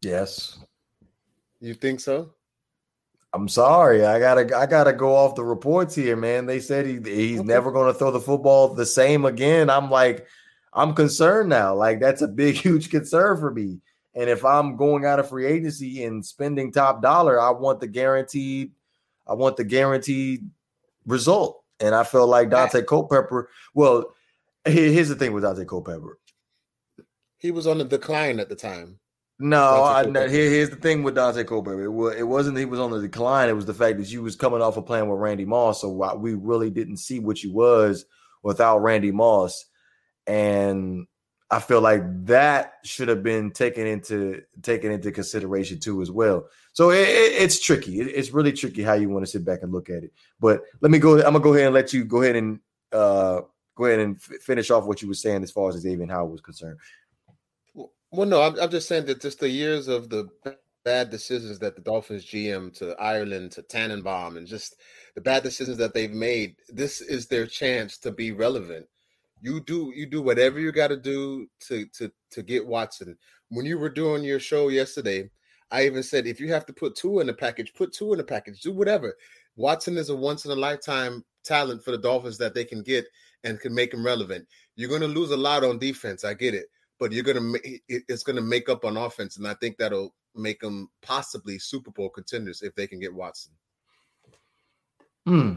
Yes. 0.01 0.59
You 1.59 1.73
think 1.73 1.99
so? 1.99 2.33
I'm 3.33 3.47
sorry. 3.47 4.05
I 4.05 4.19
gotta 4.19 4.57
I 4.57 4.65
gotta 4.65 4.93
go 4.93 5.15
off 5.15 5.35
the 5.35 5.43
reports 5.43 5.93
here, 5.93 6.15
man. 6.15 6.45
They 6.45 6.59
said 6.59 6.85
he 6.85 6.93
he's 6.93 7.39
okay. 7.39 7.47
never 7.47 7.71
gonna 7.71 7.93
throw 7.93 8.11
the 8.11 8.19
football 8.19 8.73
the 8.73 8.85
same 8.85 9.25
again. 9.25 9.69
I'm 9.69 9.91
like, 9.91 10.25
I'm 10.73 10.95
concerned 10.95 11.49
now. 11.49 11.75
Like 11.75 11.99
that's 11.99 12.21
a 12.21 12.27
big, 12.27 12.55
huge 12.55 12.89
concern 12.89 13.37
for 13.37 13.51
me. 13.51 13.81
And 14.15 14.29
if 14.29 14.43
I'm 14.43 14.75
going 14.75 15.05
out 15.05 15.19
of 15.19 15.29
free 15.29 15.45
agency 15.45 16.03
and 16.03 16.25
spending 16.25 16.71
top 16.71 17.01
dollar, 17.01 17.39
I 17.39 17.51
want 17.51 17.79
the 17.79 17.87
guaranteed, 17.87 18.71
I 19.27 19.33
want 19.33 19.57
the 19.57 19.63
guaranteed 19.63 20.49
result. 21.05 21.63
And 21.79 21.95
I 21.95 22.03
felt 22.03 22.29
like 22.29 22.49
Daunte 22.49 22.85
Culpepper. 22.85 23.49
Well, 23.73 24.15
here's 24.65 25.09
the 25.09 25.15
thing 25.15 25.33
with 25.33 25.43
Daunte 25.43 25.67
Culpepper. 25.67 26.19
He 27.37 27.51
was 27.51 27.67
on 27.67 27.77
the 27.77 27.85
decline 27.85 28.39
at 28.39 28.49
the 28.49 28.55
time. 28.55 28.99
No, 29.41 29.83
I, 29.83 30.03
here, 30.03 30.49
here's 30.49 30.69
the 30.69 30.75
thing 30.75 31.01
with 31.03 31.15
Daunte 31.15 31.47
Culpepper. 31.47 31.85
It, 31.85 32.19
it 32.19 32.23
wasn't 32.23 32.57
he 32.57 32.65
was 32.65 32.79
on 32.81 32.91
the 32.91 32.99
decline. 32.99 33.47
It 33.47 33.53
was 33.53 33.65
the 33.65 33.73
fact 33.73 33.97
that 33.97 34.11
you 34.11 34.21
was 34.21 34.35
coming 34.35 34.61
off 34.61 34.75
a 34.75 34.79
of 34.79 34.85
plan 34.85 35.07
with 35.07 35.19
Randy 35.19 35.45
Moss, 35.45 35.79
so 35.79 35.89
we 36.17 36.33
really 36.33 36.69
didn't 36.69 36.97
see 36.97 37.19
what 37.19 37.41
you 37.41 37.53
was 37.53 38.03
without 38.43 38.79
Randy 38.79 39.11
Moss, 39.11 39.65
and 40.27 41.07
I 41.51 41.59
feel 41.59 41.81
like 41.81 42.01
that 42.25 42.73
should 42.83 43.07
have 43.07 43.23
been 43.23 43.51
taken 43.51 43.87
into 43.87 44.43
taken 44.61 44.91
into 44.91 45.11
consideration 45.11 45.79
too 45.79 46.01
as 46.01 46.11
well. 46.11 46.47
So 46.73 46.91
it, 46.91 47.07
it, 47.07 47.41
it's 47.41 47.59
tricky. 47.59 47.99
it's 48.01 48.31
really 48.31 48.53
tricky 48.53 48.83
how 48.83 48.93
you 48.93 49.09
want 49.09 49.25
to 49.25 49.31
sit 49.31 49.43
back 49.43 49.63
and 49.63 49.71
look 49.71 49.89
at 49.89 50.03
it. 50.03 50.13
But 50.39 50.61
let 50.81 50.91
me 50.91 50.99
go. 50.99 51.17
I'm 51.17 51.33
gonna 51.33 51.39
go 51.39 51.53
ahead 51.53 51.65
and 51.65 51.73
let 51.73 51.91
you 51.91 52.05
go 52.05 52.21
ahead 52.21 52.35
and 52.35 52.59
uh, 52.91 53.41
go 53.75 53.85
ahead 53.85 53.99
and 53.99 54.15
f- 54.15 54.41
finish 54.41 54.69
off 54.69 54.85
what 54.85 55.01
you 55.01 55.07
were 55.07 55.15
saying 55.15 55.41
as 55.41 55.51
far 55.51 55.69
as 55.69 55.75
Xavier 55.75 56.05
Howard 56.07 56.31
was 56.31 56.41
concerned. 56.41 56.77
Well, 57.73 58.27
no, 58.27 58.41
I'm, 58.41 58.59
I'm 58.59 58.71
just 58.71 58.87
saying 58.87 59.05
that 59.05 59.21
just 59.21 59.39
the 59.39 59.49
years 59.49 59.87
of 59.87 60.09
the 60.09 60.29
bad 60.83 61.09
decisions 61.09 61.59
that 61.59 61.75
the 61.75 61.81
Dolphins 61.81 62.25
GM 62.25 62.73
to 62.77 62.99
Ireland 62.99 63.51
to 63.53 63.61
Tannenbaum 63.61 64.37
and 64.37 64.47
just 64.47 64.75
the 65.15 65.21
bad 65.21 65.43
decisions 65.43 65.77
that 65.77 65.93
they've 65.93 66.11
made, 66.11 66.55
this 66.69 67.01
is 67.01 67.27
their 67.27 67.45
chance 67.45 67.97
to 67.99 68.11
be 68.11 68.31
relevant. 68.31 68.87
You 69.41 69.61
do 69.61 69.93
you 69.95 70.05
do 70.05 70.21
whatever 70.21 70.59
you 70.59 70.71
got 70.71 70.87
to 70.87 70.97
do 70.97 71.47
to 71.67 71.85
to 71.97 72.11
to 72.31 72.43
get 72.43 72.65
Watson. 72.65 73.17
When 73.49 73.65
you 73.65 73.79
were 73.79 73.89
doing 73.89 74.23
your 74.23 74.39
show 74.39 74.67
yesterday, 74.67 75.29
I 75.71 75.85
even 75.85 76.03
said 76.03 76.27
if 76.27 76.39
you 76.39 76.51
have 76.51 76.65
to 76.67 76.73
put 76.73 76.95
two 76.95 77.19
in 77.19 77.27
the 77.27 77.33
package, 77.33 77.73
put 77.73 77.93
two 77.93 78.11
in 78.11 78.17
the 78.17 78.23
package. 78.23 78.61
Do 78.61 78.73
whatever. 78.73 79.15
Watson 79.55 79.97
is 79.97 80.09
a 80.09 80.15
once 80.15 80.45
in 80.45 80.51
a 80.51 80.55
lifetime 80.55 81.23
talent 81.43 81.83
for 81.83 81.91
the 81.91 81.97
Dolphins 81.97 82.37
that 82.37 82.53
they 82.53 82.65
can 82.65 82.81
get 82.81 83.05
and 83.43 83.59
can 83.59 83.73
make 83.73 83.93
him 83.93 84.05
relevant. 84.05 84.47
You're 84.75 84.89
going 84.89 85.01
to 85.01 85.07
lose 85.07 85.31
a 85.31 85.37
lot 85.37 85.63
on 85.63 85.79
defense. 85.79 86.23
I 86.23 86.33
get 86.33 86.53
it, 86.53 86.67
but 86.99 87.11
you're 87.11 87.23
going 87.23 87.53
to 87.53 87.79
it's 87.87 88.23
going 88.23 88.35
to 88.35 88.41
make 88.41 88.69
up 88.69 88.85
on 88.85 88.97
offense, 88.97 89.37
and 89.37 89.47
I 89.47 89.53
think 89.55 89.77
that'll 89.77 90.13
make 90.35 90.59
them 90.59 90.89
possibly 91.01 91.59
Super 91.59 91.91
Bowl 91.91 92.09
contenders 92.09 92.61
if 92.61 92.75
they 92.75 92.87
can 92.87 92.99
get 92.99 93.13
Watson. 93.13 93.53
Hmm. 95.25 95.53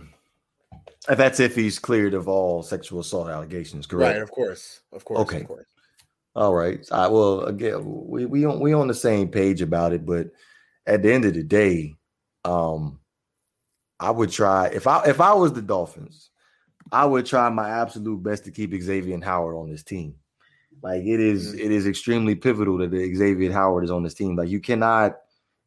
That's 1.09 1.41
if 1.41 1.55
he's 1.55 1.79
cleared 1.79 2.15
of 2.15 2.29
all 2.29 2.63
sexual 2.63 3.01
assault 3.01 3.29
allegations, 3.29 3.87
correct? 3.87 4.15
Right, 4.15 4.23
of 4.23 4.31
course, 4.31 4.81
of 4.93 5.05
course, 5.05 5.21
okay. 5.21 5.41
Of 5.41 5.49
course. 5.49 5.67
All 6.35 6.55
right. 6.55 6.87
I 6.91 7.09
well 7.09 7.43
again 7.43 7.83
we 7.85 8.25
we 8.27 8.45
on 8.45 8.61
we 8.61 8.73
on 8.73 8.89
the 8.89 8.95
same 8.95 9.29
page 9.29 9.61
about 9.61 9.93
it, 9.93 10.07
but 10.07 10.29
at 10.87 11.03
the 11.03 11.13
end 11.13 11.25
of 11.25 11.35
the 11.35 11.43
day, 11.43 11.95
um, 12.45 13.01
I 14.01 14.11
would 14.11 14.31
try 14.31 14.69
if 14.69 14.87
I 14.87 15.05
if 15.05 15.21
I 15.21 15.35
was 15.35 15.53
the 15.53 15.61
Dolphins, 15.61 16.31
I 16.91 17.05
would 17.05 17.27
try 17.27 17.49
my 17.51 17.69
absolute 17.69 18.23
best 18.23 18.45
to 18.45 18.51
keep 18.51 18.73
Xavier 18.81 19.21
Howard 19.23 19.57
on 19.57 19.71
this 19.71 19.83
team. 19.83 20.15
Like 20.83 21.03
it 21.03 21.21
is, 21.21 21.49
mm-hmm. 21.49 21.61
it 21.61 21.71
is 21.71 21.87
extremely 21.87 22.35
pivotal 22.35 22.79
that 22.79 22.91
Xavier 22.91 23.53
Howard 23.53 23.85
is 23.85 23.91
on 23.91 24.03
this 24.03 24.15
team. 24.15 24.37
Like 24.37 24.49
you 24.49 24.61
cannot, 24.61 25.19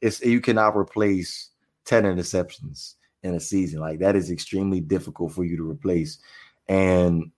it's 0.02 0.22
you 0.22 0.42
cannot 0.42 0.76
replace 0.76 1.52
ten 1.86 2.04
interceptions 2.04 2.96
in 3.26 3.36
a 3.36 3.40
season. 3.40 3.80
Like 3.80 4.00
that 4.00 4.16
is 4.16 4.32
extremely 4.32 4.80
difficult 4.80 5.34
for 5.34 5.44
you 5.44 5.58
to 5.58 5.70
replace. 5.70 6.20
And 6.68 7.32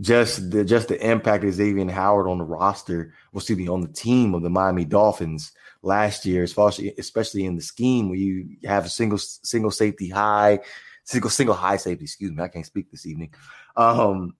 just 0.00 0.50
the 0.50 0.64
just 0.64 0.88
the 0.88 1.10
impact 1.10 1.44
of 1.44 1.52
Xavier 1.52 1.90
Howard 1.90 2.28
on 2.28 2.38
the 2.38 2.44
roster, 2.44 3.12
well, 3.32 3.40
excuse 3.40 3.58
me, 3.58 3.68
on 3.68 3.80
the 3.80 3.88
team 3.88 4.34
of 4.34 4.42
the 4.42 4.50
Miami 4.50 4.84
Dolphins 4.84 5.52
last 5.82 6.24
year, 6.24 6.42
especially 6.44 6.94
especially 6.98 7.44
in 7.44 7.56
the 7.56 7.62
scheme 7.62 8.08
where 8.08 8.18
you 8.18 8.56
have 8.64 8.86
a 8.86 8.90
single 8.90 9.18
single 9.18 9.70
safety 9.70 10.08
high, 10.08 10.60
single 11.04 11.30
single 11.30 11.54
high 11.54 11.76
safety. 11.76 12.04
Excuse 12.04 12.32
me, 12.32 12.42
I 12.42 12.48
can't 12.48 12.66
speak 12.66 12.90
this 12.90 13.06
evening. 13.06 13.32
Um, 13.76 14.34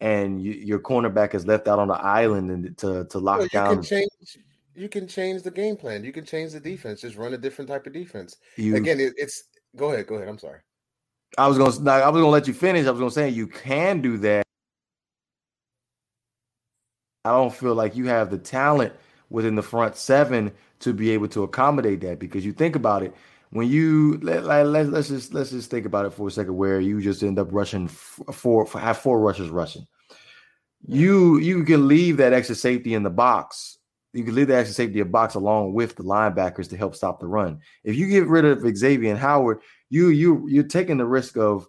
and 0.00 0.42
you, 0.42 0.52
your 0.52 0.80
cornerback 0.80 1.34
is 1.34 1.46
left 1.46 1.68
out 1.68 1.78
on 1.78 1.88
the 1.88 1.94
island 1.94 2.50
and 2.50 2.76
to 2.78 3.04
to 3.06 3.18
lock 3.18 3.38
well, 3.38 3.48
down. 3.52 3.74
Can 3.76 3.82
change, 3.82 4.38
you 4.74 4.88
can 4.90 5.08
change 5.08 5.42
the 5.42 5.50
game 5.50 5.76
plan. 5.76 6.04
You 6.04 6.12
can 6.12 6.26
change 6.26 6.52
the 6.52 6.60
defense. 6.60 7.00
Just 7.00 7.16
run 7.16 7.32
a 7.32 7.38
different 7.38 7.70
type 7.70 7.86
of 7.86 7.94
defense. 7.94 8.36
You, 8.56 8.76
Again, 8.76 9.00
it, 9.00 9.14
it's 9.16 9.44
go 9.76 9.92
ahead. 9.92 10.06
Go 10.06 10.16
ahead. 10.16 10.28
I'm 10.28 10.38
sorry. 10.38 10.60
I 11.38 11.46
was 11.48 11.58
gonna. 11.58 11.90
I 11.90 12.08
was 12.08 12.20
gonna 12.20 12.28
let 12.28 12.48
you 12.48 12.54
finish. 12.54 12.86
I 12.86 12.90
was 12.90 12.98
gonna 12.98 13.10
say 13.10 13.28
you 13.28 13.46
can 13.46 14.00
do 14.00 14.16
that. 14.18 14.44
I 17.24 17.30
don't 17.30 17.52
feel 17.54 17.74
like 17.74 17.96
you 17.96 18.06
have 18.06 18.30
the 18.30 18.38
talent 18.38 18.92
within 19.30 19.56
the 19.56 19.62
front 19.62 19.96
seven 19.96 20.52
to 20.80 20.92
be 20.92 21.10
able 21.10 21.28
to 21.28 21.42
accommodate 21.42 22.00
that 22.02 22.18
because 22.18 22.44
you 22.44 22.52
think 22.52 22.76
about 22.76 23.02
it 23.02 23.14
when 23.50 23.68
you 23.68 24.18
let, 24.22 24.44
let, 24.44 24.88
let's 24.88 25.08
just 25.08 25.34
let's 25.34 25.50
just 25.50 25.70
think 25.70 25.86
about 25.86 26.06
it 26.06 26.12
for 26.12 26.28
a 26.28 26.30
second 26.30 26.56
where 26.56 26.80
you 26.80 27.00
just 27.00 27.22
end 27.22 27.38
up 27.38 27.48
rushing 27.50 27.88
four 27.88 28.66
have 28.66 28.98
four 28.98 29.20
rushers 29.20 29.48
rushing 29.48 29.86
you 30.86 31.38
you 31.38 31.64
can 31.64 31.88
leave 31.88 32.16
that 32.16 32.32
extra 32.32 32.54
safety 32.54 32.94
in 32.94 33.02
the 33.02 33.10
box 33.10 33.78
you 34.16 34.24
can 34.24 34.34
leave 34.34 34.48
the 34.48 34.56
extra 34.56 34.74
safety 34.74 34.98
the 34.98 35.04
box 35.04 35.34
along 35.34 35.72
with 35.72 35.94
the 35.96 36.02
linebackers 36.02 36.68
to 36.68 36.76
help 36.76 36.94
stop 36.94 37.20
the 37.20 37.26
run 37.26 37.60
if 37.84 37.96
you 37.96 38.08
get 38.08 38.26
rid 38.26 38.44
of 38.44 38.76
Xavier 38.76 39.10
and 39.10 39.18
Howard 39.18 39.60
you 39.90 40.08
you 40.08 40.46
you're 40.48 40.64
taking 40.64 40.98
the 40.98 41.06
risk 41.06 41.36
of 41.36 41.66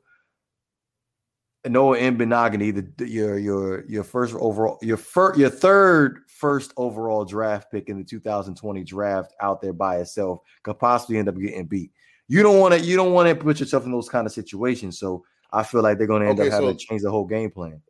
Noah 1.70 1.98
Igbinoghene, 1.98 2.75
the, 2.75 2.88
the 2.98 3.10
your 3.10 3.38
your 3.38 3.86
your 3.86 4.04
first 4.04 4.36
overall 4.36 4.77
your 4.82 4.98
first 4.98 5.39
your 5.39 5.50
third 5.50 6.20
first 6.27 6.74
overall 6.77 7.25
draft 7.25 7.72
pick 7.72 7.89
in 7.89 7.98
the 7.98 8.04
2020 8.04 8.84
draft 8.84 9.34
out 9.42 9.62
there 9.62 9.74
by 9.74 9.98
itself 9.98 10.39
could 10.63 10.80
possibly 10.80 11.18
end 11.18 11.30
up 11.30 11.38
getting 11.38 11.66
beat. 11.66 11.92
You 12.27 12.44
don't 12.44 12.60
want 12.60 12.74
to 12.74 12.80
you 12.80 12.96
don't 12.96 13.13
want 13.13 13.30
to 13.30 13.36
put 13.36 13.60
yourself 13.60 13.86
in 13.86 13.92
those 13.92 14.10
kind 14.10 14.25
of 14.25 14.34
situations. 14.34 15.00
So 15.00 15.24
I 15.51 15.63
feel 15.63 15.82
like 15.82 15.98
they're 15.98 16.08
going 16.08 16.24
to 16.24 16.30
end 16.30 16.39
okay, 16.39 16.50
up 16.50 16.54
having 16.54 16.70
so 16.70 16.74
to 16.74 16.86
change 16.86 17.01
the 17.01 17.12
whole 17.12 17.25
game 17.25 17.51
plan. 17.51 17.82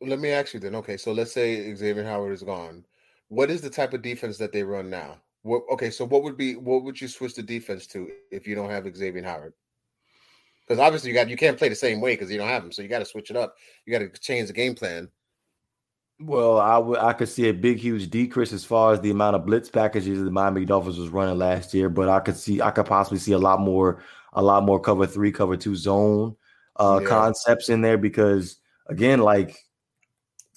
Let 0.00 0.18
me 0.18 0.30
ask 0.30 0.54
you 0.54 0.60
then. 0.60 0.74
Okay, 0.76 0.96
so 0.96 1.12
let's 1.12 1.32
say 1.32 1.74
Xavier 1.74 2.04
Howard 2.04 2.32
is 2.32 2.42
gone. 2.42 2.84
What 3.28 3.50
is 3.50 3.60
the 3.60 3.70
type 3.70 3.92
of 3.92 4.02
defense 4.02 4.38
that 4.38 4.52
they 4.52 4.62
run 4.62 4.88
now? 4.88 5.18
What, 5.42 5.62
okay, 5.72 5.90
so 5.90 6.04
what 6.04 6.22
would 6.22 6.36
be 6.36 6.56
what 6.56 6.84
would 6.84 7.00
you 7.00 7.08
switch 7.08 7.34
the 7.34 7.42
defense 7.42 7.86
to 7.88 8.08
if 8.30 8.46
you 8.46 8.54
don't 8.54 8.70
have 8.70 8.86
Xavier 8.96 9.22
Howard? 9.22 9.54
because 10.66 10.80
obviously 10.80 11.10
you 11.10 11.14
got 11.14 11.28
you 11.28 11.36
can't 11.36 11.58
play 11.58 11.68
the 11.68 11.74
same 11.74 12.00
way 12.00 12.14
because 12.14 12.30
you 12.30 12.38
don't 12.38 12.48
have 12.48 12.62
them. 12.62 12.72
So 12.72 12.82
you 12.82 12.88
got 12.88 12.98
to 13.00 13.04
switch 13.04 13.30
it 13.30 13.36
up. 13.36 13.56
You 13.84 13.96
got 13.96 14.12
to 14.12 14.20
change 14.20 14.48
the 14.48 14.52
game 14.52 14.74
plan. 14.74 15.08
Well, 16.18 16.58
I 16.58 16.78
would 16.78 16.98
I 16.98 17.12
could 17.12 17.28
see 17.28 17.48
a 17.48 17.54
big 17.54 17.78
huge 17.78 18.08
decrease 18.10 18.52
as 18.52 18.64
far 18.64 18.92
as 18.92 19.00
the 19.00 19.10
amount 19.10 19.36
of 19.36 19.44
blitz 19.44 19.68
packages 19.68 20.22
the 20.22 20.30
Miami 20.30 20.64
Dolphins 20.64 20.98
was 20.98 21.10
running 21.10 21.38
last 21.38 21.74
year, 21.74 21.88
but 21.88 22.08
I 22.08 22.20
could 22.20 22.36
see 22.36 22.60
I 22.60 22.70
could 22.70 22.86
possibly 22.86 23.18
see 23.18 23.32
a 23.32 23.38
lot 23.38 23.60
more 23.60 24.02
a 24.32 24.42
lot 24.42 24.64
more 24.64 24.80
cover 24.80 25.06
three, 25.06 25.30
cover 25.30 25.56
two 25.56 25.76
zone 25.76 26.36
uh 26.78 27.00
yeah. 27.00 27.08
concepts 27.08 27.68
in 27.68 27.80
there 27.80 27.98
because 27.98 28.56
again, 28.86 29.20
like 29.20 29.58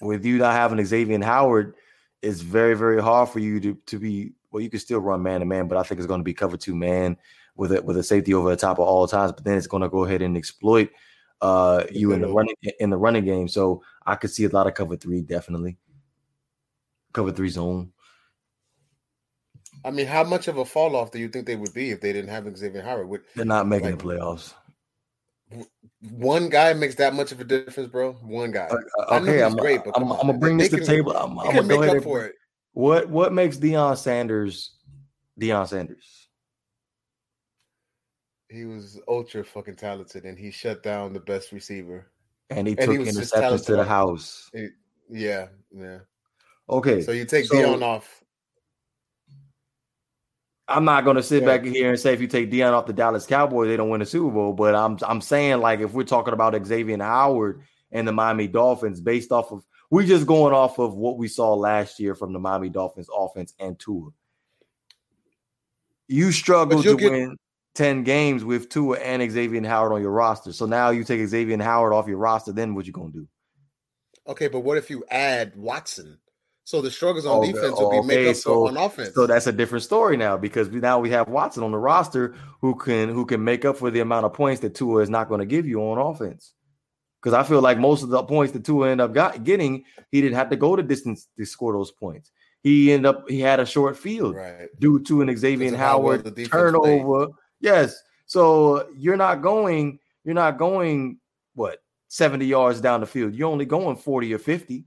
with 0.00 0.24
you 0.24 0.38
not 0.38 0.54
having 0.54 0.84
Xavier 0.84 1.22
Howard, 1.22 1.74
it's 2.22 2.40
very, 2.40 2.74
very 2.74 3.02
hard 3.02 3.28
for 3.28 3.38
you 3.38 3.60
to 3.60 3.74
to 3.86 3.98
be 3.98 4.32
well, 4.50 4.62
you 4.62 4.70
can 4.70 4.80
still 4.80 5.00
run 5.00 5.22
man 5.22 5.40
to 5.40 5.46
man, 5.46 5.68
but 5.68 5.78
I 5.78 5.82
think 5.82 5.98
it's 5.98 6.06
going 6.06 6.20
to 6.20 6.24
be 6.24 6.34
cover 6.34 6.56
two 6.56 6.74
man 6.74 7.16
with 7.56 7.72
a 7.72 7.82
with 7.82 7.96
a 7.96 8.02
safety 8.02 8.34
over 8.34 8.50
the 8.50 8.56
top 8.56 8.78
of 8.78 8.86
all 8.86 9.06
times, 9.06 9.32
but 9.32 9.44
then 9.44 9.56
it's 9.56 9.66
going 9.66 9.82
to 9.82 9.88
go 9.88 10.04
ahead 10.04 10.22
and 10.22 10.36
exploit 10.36 10.90
uh, 11.40 11.84
you 11.90 12.12
in 12.12 12.20
the 12.20 12.28
running 12.28 12.54
in 12.78 12.90
the 12.90 12.96
running 12.96 13.24
game. 13.24 13.48
So 13.48 13.82
I 14.06 14.16
could 14.16 14.30
see 14.30 14.44
a 14.44 14.48
lot 14.48 14.66
of 14.66 14.74
cover 14.74 14.96
three, 14.96 15.22
definitely 15.22 15.76
cover 17.12 17.32
three 17.32 17.48
zone. 17.48 17.92
I 19.84 19.90
mean, 19.90 20.06
how 20.06 20.24
much 20.24 20.48
of 20.48 20.58
a 20.58 20.64
fall 20.64 20.94
off 20.94 21.10
do 21.10 21.18
you 21.18 21.28
think 21.28 21.46
they 21.46 21.56
would 21.56 21.72
be 21.72 21.90
if 21.90 22.00
they 22.00 22.12
didn't 22.12 22.30
have 22.30 22.56
Xavier 22.56 22.82
Howard? 22.82 23.08
Would, 23.08 23.22
They're 23.34 23.46
not 23.46 23.66
making 23.66 23.90
like, 23.90 23.98
the 23.98 24.04
playoffs. 24.04 24.52
One 26.10 26.48
guy 26.48 26.72
makes 26.72 26.94
that 26.96 27.14
much 27.14 27.32
of 27.32 27.40
a 27.40 27.44
difference, 27.44 27.90
bro. 27.90 28.12
One 28.22 28.52
guy. 28.52 28.68
Uh, 28.68 29.16
okay, 29.16 29.42
I'm, 29.42 29.56
great, 29.56 29.84
but 29.84 29.96
I'm, 29.96 30.10
I'm, 30.10 30.26
gonna 30.26 30.38
bring 30.38 30.56
this 30.56 30.70
to 30.70 30.76
the 30.76 30.84
table. 30.84 31.16
I'm, 31.16 31.38
I'm 31.38 31.54
gonna 31.54 31.68
go 31.68 31.82
ahead 31.82 32.02
for 32.02 32.24
it. 32.24 32.34
What 32.72 33.08
what 33.08 33.32
makes 33.32 33.56
Deion 33.56 33.98
Sanders 33.98 34.76
Deion 35.38 35.68
Sanders? 35.68 36.20
he 38.50 38.64
was 38.64 39.00
ultra 39.08 39.44
fucking 39.44 39.76
talented, 39.76 40.24
and 40.24 40.38
he 40.38 40.50
shut 40.50 40.82
down 40.82 41.12
the 41.12 41.20
best 41.20 41.52
receiver. 41.52 42.10
And 42.50 42.66
he 42.66 42.76
and 42.76 42.90
took 42.90 42.98
interceptions 42.98 43.64
to 43.66 43.76
the 43.76 43.84
house. 43.84 44.50
yeah, 45.08 45.46
yeah. 45.72 45.98
Okay. 46.68 47.00
So 47.02 47.12
you 47.12 47.24
take 47.24 47.46
so, 47.46 47.54
Deion 47.54 47.82
off. 47.82 48.22
I'm 50.70 50.84
not 50.84 51.04
gonna 51.04 51.22
sit 51.22 51.42
yeah. 51.42 51.48
back 51.48 51.64
here 51.64 51.90
and 51.90 51.98
say 51.98 52.12
if 52.14 52.20
you 52.20 52.28
take 52.28 52.50
Deion 52.50 52.72
off 52.72 52.86
the 52.86 52.92
Dallas 52.92 53.26
Cowboys, 53.26 53.68
they 53.68 53.76
don't 53.76 53.90
win 53.90 54.02
a 54.02 54.06
Super 54.06 54.30
Bowl. 54.30 54.52
But 54.52 54.74
I'm 54.74 54.98
I'm 55.02 55.20
saying 55.20 55.60
like 55.60 55.80
if 55.80 55.92
we're 55.92 56.04
talking 56.04 56.32
about 56.32 56.54
Xavier 56.64 56.96
Howard 56.98 57.62
and 57.90 58.06
the 58.06 58.12
Miami 58.12 58.46
Dolphins, 58.46 59.00
based 59.00 59.32
off 59.32 59.50
of 59.50 59.64
we're 59.90 60.06
just 60.06 60.26
going 60.26 60.54
off 60.54 60.78
of 60.78 60.94
what 60.94 61.18
we 61.18 61.26
saw 61.26 61.54
last 61.54 61.98
year 61.98 62.14
from 62.14 62.32
the 62.32 62.38
Miami 62.38 62.68
Dolphins 62.68 63.08
offense 63.14 63.52
and 63.58 63.78
Tua. 63.78 64.10
You 66.06 66.30
struggle 66.32 66.82
to 66.82 66.96
get, 66.96 67.10
win. 67.10 67.36
10 67.74 68.04
games 68.04 68.44
with 68.44 68.68
Tua 68.68 68.98
and 68.98 69.28
Xavier 69.30 69.66
Howard 69.66 69.92
on 69.92 70.02
your 70.02 70.10
roster. 70.10 70.52
So 70.52 70.66
now 70.66 70.90
you 70.90 71.04
take 71.04 71.26
Xavier 71.26 71.60
Howard 71.62 71.92
off 71.92 72.06
your 72.06 72.18
roster, 72.18 72.52
then 72.52 72.74
what 72.74 72.86
you 72.86 72.92
gonna 72.92 73.12
do? 73.12 73.26
Okay, 74.26 74.48
but 74.48 74.60
what 74.60 74.78
if 74.78 74.90
you 74.90 75.04
add 75.10 75.56
Watson? 75.56 76.18
So 76.70 76.80
the 76.80 76.88
struggles 76.88 77.26
on 77.26 77.38
oh, 77.38 77.44
defense 77.44 77.80
will 77.80 77.90
be 77.90 77.96
okay, 77.96 78.06
made 78.06 78.28
up 78.28 78.36
so, 78.36 78.68
on 78.68 78.76
offense. 78.76 79.12
So 79.12 79.26
that's 79.26 79.48
a 79.48 79.52
different 79.52 79.82
story 79.82 80.16
now 80.16 80.36
because 80.36 80.68
we, 80.68 80.78
now 80.78 81.00
we 81.00 81.10
have 81.10 81.28
Watson 81.28 81.64
on 81.64 81.72
the 81.72 81.78
roster 81.78 82.36
who 82.60 82.76
can 82.76 83.08
who 83.08 83.26
can 83.26 83.42
make 83.42 83.64
up 83.64 83.76
for 83.76 83.90
the 83.90 83.98
amount 83.98 84.24
of 84.24 84.34
points 84.34 84.60
that 84.60 84.76
Tua 84.76 85.02
is 85.02 85.10
not 85.10 85.28
going 85.28 85.40
to 85.40 85.46
give 85.46 85.66
you 85.66 85.80
on 85.80 85.98
offense. 85.98 86.52
Because 87.20 87.34
I 87.34 87.42
feel 87.42 87.60
like 87.60 87.76
most 87.76 88.04
of 88.04 88.10
the 88.10 88.22
points 88.22 88.52
that 88.52 88.64
Tua 88.64 88.88
ended 88.88 89.04
up 89.04 89.12
got, 89.12 89.42
getting, 89.42 89.82
he 90.12 90.20
didn't 90.20 90.36
have 90.36 90.48
to 90.50 90.56
go 90.56 90.76
to 90.76 90.82
distance 90.84 91.26
to 91.36 91.44
score 91.44 91.72
those 91.72 91.90
points. 91.90 92.30
He 92.62 92.92
ended 92.92 93.06
up 93.06 93.28
he 93.28 93.40
had 93.40 93.58
a 93.58 93.66
short 93.66 93.96
field 93.96 94.36
right. 94.36 94.68
due 94.78 95.00
to 95.00 95.22
an 95.22 95.36
Xavier 95.36 95.76
Howard 95.76 96.22
well 96.24 96.46
turnover. 96.46 97.26
Played 97.26 97.36
Yes. 97.62 98.00
So 98.26 98.88
you're 98.96 99.16
not 99.16 99.42
going, 99.42 99.98
you're 100.22 100.36
not 100.36 100.56
going 100.56 101.18
what 101.54 101.82
70 102.10 102.46
yards 102.46 102.80
down 102.80 103.00
the 103.00 103.06
field. 103.06 103.34
You're 103.34 103.50
only 103.50 103.66
going 103.66 103.96
40 103.96 104.32
or 104.32 104.38
50. 104.38 104.84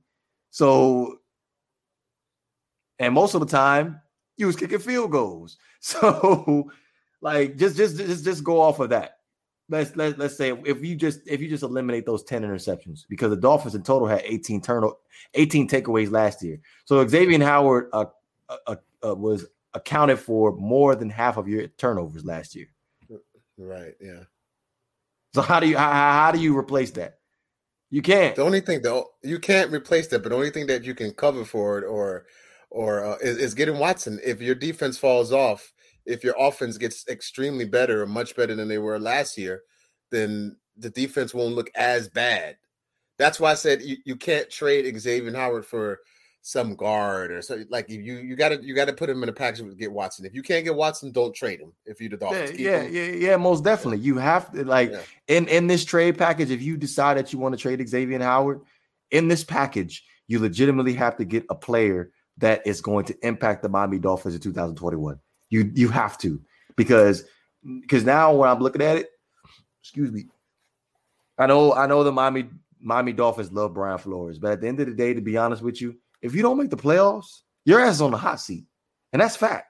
So, 0.49 1.17
and 3.00 3.13
most 3.13 3.33
of 3.33 3.41
the 3.41 3.47
time 3.47 4.01
you 4.38 4.47
was 4.47 4.55
kicking 4.55 4.79
field 4.79 5.12
goals. 5.12 5.57
So, 5.85 6.71
like 7.19 7.57
just 7.57 7.75
just 7.75 7.97
just 7.97 8.23
just 8.23 8.41
go 8.41 8.62
off 8.62 8.79
of 8.79 8.91
that. 8.91 9.17
Let's 9.67 9.97
let, 9.97 10.17
let's 10.17 10.38
say 10.38 10.57
if 10.65 10.81
you 10.81 10.95
just 10.95 11.19
if 11.27 11.41
you 11.41 11.50
just 11.50 11.63
eliminate 11.63 12.05
those 12.05 12.23
10 12.23 12.41
interceptions 12.41 13.01
because 13.09 13.31
the 13.31 13.35
Dolphins 13.35 13.75
in 13.75 13.83
total 13.83 14.07
had 14.07 14.21
18 14.23 14.62
turn 14.62 14.89
18 15.33 15.67
takeaways 15.67 16.09
last 16.09 16.41
year. 16.41 16.62
So 16.85 17.05
Xavier 17.05 17.43
Howard 17.43 17.89
uh, 17.91 18.05
uh, 18.47 18.75
uh, 19.05 19.15
was 19.15 19.45
accounted 19.73 20.19
for 20.19 20.55
more 20.55 20.95
than 20.95 21.09
half 21.09 21.35
of 21.35 21.50
your 21.50 21.67
turnovers 21.67 22.23
last 22.23 22.55
year. 22.55 22.67
Right. 23.57 23.95
Yeah. 24.00 24.23
So 25.33 25.41
how 25.41 25.59
do 25.59 25.67
you 25.67 25.77
how, 25.77 25.91
how 25.91 26.31
do 26.31 26.39
you 26.39 26.57
replace 26.57 26.91
that? 26.91 27.19
You 27.89 28.01
can't. 28.01 28.35
The 28.35 28.43
only 28.43 28.62
thing 28.62 28.81
though 28.81 29.12
you 29.21 29.39
can't 29.39 29.71
replace 29.71 30.07
that, 30.07 30.23
but 30.23 30.29
the 30.29 30.35
only 30.35 30.50
thing 30.50 30.67
that 30.67 30.83
you 30.83 30.95
can 30.95 31.12
cover 31.12 31.43
for 31.43 31.79
it 31.79 31.85
or 31.85 32.25
or 32.73 33.05
uh, 33.05 33.17
is, 33.21 33.37
is 33.37 33.53
getting 33.53 33.77
Watson. 33.77 34.19
If 34.25 34.41
your 34.41 34.55
defense 34.55 34.97
falls 34.97 35.31
off, 35.31 35.71
if 36.05 36.23
your 36.23 36.35
offense 36.37 36.77
gets 36.77 37.07
extremely 37.07 37.65
better 37.65 38.01
or 38.01 38.07
much 38.07 38.35
better 38.35 38.55
than 38.55 38.67
they 38.67 38.79
were 38.79 38.99
last 38.99 39.37
year, 39.37 39.61
then 40.11 40.57
the 40.75 40.89
defense 40.89 41.33
won't 41.33 41.55
look 41.55 41.69
as 41.75 42.09
bad. 42.09 42.57
That's 43.17 43.39
why 43.39 43.51
I 43.51 43.55
said 43.55 43.83
you, 43.83 43.97
you 44.05 44.15
can't 44.15 44.49
trade 44.49 44.99
Xavier 44.99 45.33
Howard 45.33 45.65
for 45.65 45.99
some 46.41 46.75
guard 46.75 47.31
or 47.31 47.41
so. 47.41 47.63
Like 47.69 47.89
you 47.89 48.01
you 48.01 48.35
gotta 48.35 48.59
you 48.61 48.73
gotta 48.73 48.91
put 48.91 49.09
him 49.09 49.21
in 49.21 49.29
a 49.29 49.33
package 49.33 49.59
to 49.59 49.75
get 49.75 49.91
Watson. 49.91 50.25
If 50.25 50.33
you 50.33 50.41
can't 50.41 50.65
get 50.65 50.75
Watson, 50.75 51.11
don't 51.11 51.33
trade 51.33 51.61
him. 51.61 51.71
If 51.85 52.01
you're 52.01 52.09
the 52.09 52.17
Dolphins, 52.17 52.59
yeah, 52.59 52.81
yeah, 52.81 53.03
yeah, 53.03 53.11
yeah, 53.29 53.37
most 53.37 53.63
definitely. 53.63 53.99
You 53.99 54.17
have 54.17 54.51
to 54.53 54.65
like 54.65 54.91
yeah. 54.91 55.01
in 55.27 55.47
in 55.47 55.67
this 55.67 55.85
trade 55.85 56.17
package. 56.17 56.49
If 56.49 56.61
you 56.61 56.75
decide 56.75 57.17
that 57.17 57.31
you 57.31 57.39
want 57.39 57.53
to 57.53 57.61
trade 57.61 57.87
Xavier 57.87 58.19
Howard 58.19 58.61
in 59.11 59.27
this 59.27 59.43
package, 59.43 60.03
you 60.27 60.39
legitimately 60.39 60.93
have 60.95 61.15
to 61.17 61.23
get 61.23 61.45
a 61.51 61.55
player 61.55 62.11
that 62.37 62.65
is 62.65 62.81
going 62.81 63.05
to 63.05 63.25
impact 63.25 63.61
the 63.61 63.69
Miami 63.69 63.99
Dolphins 63.99 64.35
in 64.35 64.41
2021. 64.41 65.19
You 65.49 65.71
you 65.73 65.89
have 65.89 66.17
to 66.19 66.41
because 66.75 67.23
because 67.81 68.03
now 68.03 68.33
when 68.33 68.49
I'm 68.49 68.59
looking 68.59 68.81
at 68.81 68.97
it, 68.97 69.09
excuse 69.81 70.11
me, 70.11 70.25
I 71.37 71.45
know 71.47 71.73
I 71.73 71.87
know 71.87 72.03
the 72.03 72.11
Miami 72.11 72.49
Miami 72.79 73.13
Dolphins 73.13 73.51
love 73.51 73.73
Brian 73.73 73.97
Flores, 73.97 74.39
but 74.39 74.51
at 74.51 74.61
the 74.61 74.67
end 74.67 74.79
of 74.79 74.87
the 74.87 74.93
day, 74.93 75.13
to 75.13 75.21
be 75.21 75.37
honest 75.37 75.61
with 75.61 75.81
you, 75.81 75.95
if 76.21 76.35
you 76.35 76.41
don't 76.41 76.57
make 76.57 76.69
the 76.69 76.77
playoffs, 76.77 77.41
your 77.65 77.79
ass 77.79 77.95
is 77.95 78.01
on 78.01 78.11
the 78.11 78.17
hot 78.17 78.39
seat, 78.39 78.65
and 79.11 79.21
that's 79.21 79.35
fact. 79.35 79.67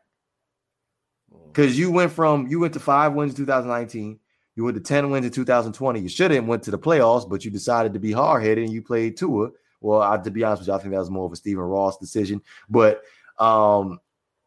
Because 1.47 1.73
mm. 1.73 1.77
you 1.77 1.91
went 1.91 2.11
from 2.11 2.47
you 2.47 2.59
went 2.59 2.73
to 2.73 2.79
five 2.79 3.13
wins 3.13 3.31
in 3.31 3.37
2019, 3.37 4.19
you 4.55 4.63
went 4.63 4.75
to 4.75 4.83
10 4.83 5.09
wins 5.09 5.25
in 5.25 5.31
2020. 5.31 5.99
You 5.99 6.09
should 6.09 6.31
have 6.31 6.45
went 6.45 6.63
to 6.63 6.71
the 6.71 6.79
playoffs, 6.79 7.27
but 7.27 7.43
you 7.43 7.51
decided 7.51 7.93
to 7.93 7.99
be 7.99 8.11
hard 8.11 8.43
headed 8.43 8.63
and 8.63 8.73
you 8.73 8.81
played 8.81 9.17
Tua. 9.17 9.49
Well, 9.83 10.01
I, 10.01 10.17
to 10.17 10.31
be 10.31 10.43
honest 10.43 10.61
with 10.61 10.69
you, 10.69 10.73
I 10.73 10.77
think 10.77 10.91
that 10.93 10.99
was 10.99 11.09
more 11.09 11.25
of 11.25 11.33
a 11.33 11.35
Stephen 11.35 11.63
Ross 11.63 11.97
decision, 11.97 12.41
but 12.69 13.03
um, 13.37 13.99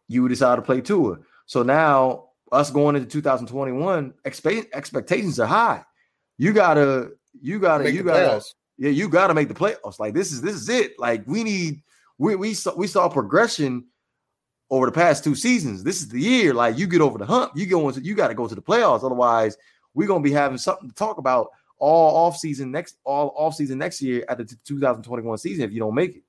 you 0.09 0.26
decided 0.28 0.57
to 0.57 0.62
play 0.62 0.81
Tua. 0.81 1.19
So 1.45 1.62
now 1.62 2.31
us 2.50 2.71
going 2.71 2.97
into 2.97 3.07
2021, 3.07 4.14
expe- 4.25 4.69
expectations 4.73 5.38
are 5.38 5.47
high. 5.47 5.85
You 6.38 6.55
gotta, 6.55 7.11
you 7.40 7.59
gotta, 7.59 7.85
make 7.85 7.95
you 7.95 8.02
gotta, 8.02 8.19
playoffs. 8.19 8.55
yeah, 8.78 8.90
you 8.90 9.09
gotta 9.11 9.35
make 9.35 9.49
the 9.49 9.55
playoffs. 9.55 10.00
Like 10.00 10.14
this 10.14 10.33
is 10.33 10.40
this 10.40 10.55
is 10.55 10.69
it. 10.71 10.99
Like 10.99 11.23
we 11.26 11.45
need, 11.45 11.83
we 12.19 12.35
we 12.35 12.55
saw 12.55 12.75
we 12.75 12.87
saw 12.87 13.09
progression 13.09 13.85
over 14.71 14.87
the 14.87 14.93
past 14.93 15.23
two 15.23 15.35
seasons. 15.35 15.85
This 15.85 16.00
is 16.00 16.09
the 16.09 16.21
year. 16.21 16.55
Like 16.55 16.78
you 16.78 16.87
get 16.87 17.02
over 17.02 17.19
the 17.19 17.26
hump, 17.26 17.52
you 17.55 17.66
go 17.66 17.88
into, 17.88 18.00
you 18.00 18.14
got 18.14 18.28
to 18.28 18.35
go 18.35 18.49
to 18.49 18.55
the 18.55 18.62
playoffs. 18.62 19.05
Otherwise, 19.05 19.57
we're 19.93 20.09
gonna 20.09 20.23
be 20.23 20.33
having 20.33 20.59
something 20.59 20.88
to 20.88 20.95
talk 20.95 21.19
about 21.19 21.49
all 21.78 22.26
off 22.26 22.37
season 22.37 22.71
next 22.71 22.97
all 23.04 23.35
off 23.37 23.54
season 23.54 23.78
next 23.78 24.00
year 24.00 24.25
at 24.28 24.38
the 24.38 24.45
2021 24.45 25.38
season 25.38 25.64
if 25.64 25.73
you 25.73 25.80
don't 25.80 25.95
make 25.95 26.16
it. 26.16 26.23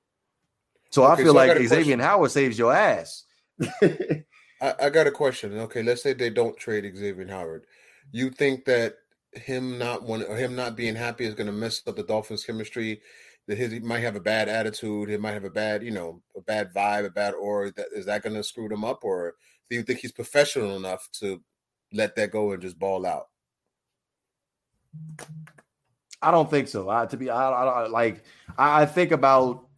So 0.90 1.04
okay, 1.04 1.12
I 1.12 1.16
feel 1.16 1.32
so 1.32 1.32
like 1.32 1.50
I 1.50 1.66
Xavier 1.66 1.98
Howard 1.98 2.30
saves 2.30 2.58
your 2.58 2.72
ass. 2.72 3.24
I, 4.60 4.74
I, 4.80 4.90
got 4.90 5.06
a 5.06 5.10
question. 5.10 5.56
Okay, 5.58 5.82
let's 5.82 6.02
say 6.02 6.12
they 6.12 6.30
don't 6.30 6.56
trade 6.56 6.90
Xavier 6.96 7.26
Howard. 7.28 7.64
You 8.12 8.30
think 8.30 8.64
that 8.64 8.96
him 9.32 9.78
not 9.78 10.02
one 10.02 10.22
or 10.22 10.36
him 10.36 10.56
not 10.56 10.76
being 10.76 10.94
happy 10.94 11.24
is 11.24 11.34
going 11.34 11.46
to 11.46 11.52
mess 11.52 11.82
up 11.86 11.96
the 11.96 12.02
Dolphins' 12.02 12.44
chemistry? 12.44 13.00
That 13.46 13.58
his, 13.58 13.72
he 13.72 13.80
might 13.80 14.00
have 14.00 14.16
a 14.16 14.20
bad 14.20 14.48
attitude. 14.48 15.08
He 15.08 15.16
might 15.16 15.32
have 15.32 15.44
a 15.44 15.50
bad, 15.50 15.82
you 15.82 15.90
know, 15.90 16.22
a 16.36 16.40
bad 16.40 16.72
vibe, 16.74 17.06
a 17.06 17.10
bad 17.10 17.34
aura. 17.34 17.72
That 17.72 17.86
is 17.94 18.06
that 18.06 18.22
going 18.22 18.36
to 18.36 18.42
screw 18.42 18.68
them 18.68 18.84
up, 18.84 19.04
or 19.04 19.34
do 19.70 19.76
you 19.76 19.82
think 19.82 20.00
he's 20.00 20.12
professional 20.12 20.76
enough 20.76 21.08
to 21.20 21.40
let 21.92 22.16
that 22.16 22.30
go 22.30 22.52
and 22.52 22.62
just 22.62 22.78
ball 22.78 23.06
out? 23.06 23.26
I 26.20 26.30
don't 26.30 26.50
think 26.50 26.68
so. 26.68 26.88
I, 26.88 27.06
to 27.06 27.16
be, 27.16 27.30
I, 27.30 27.50
I 27.50 27.86
like. 27.86 28.24
I, 28.56 28.82
I 28.82 28.86
think 28.86 29.12
about 29.12 29.68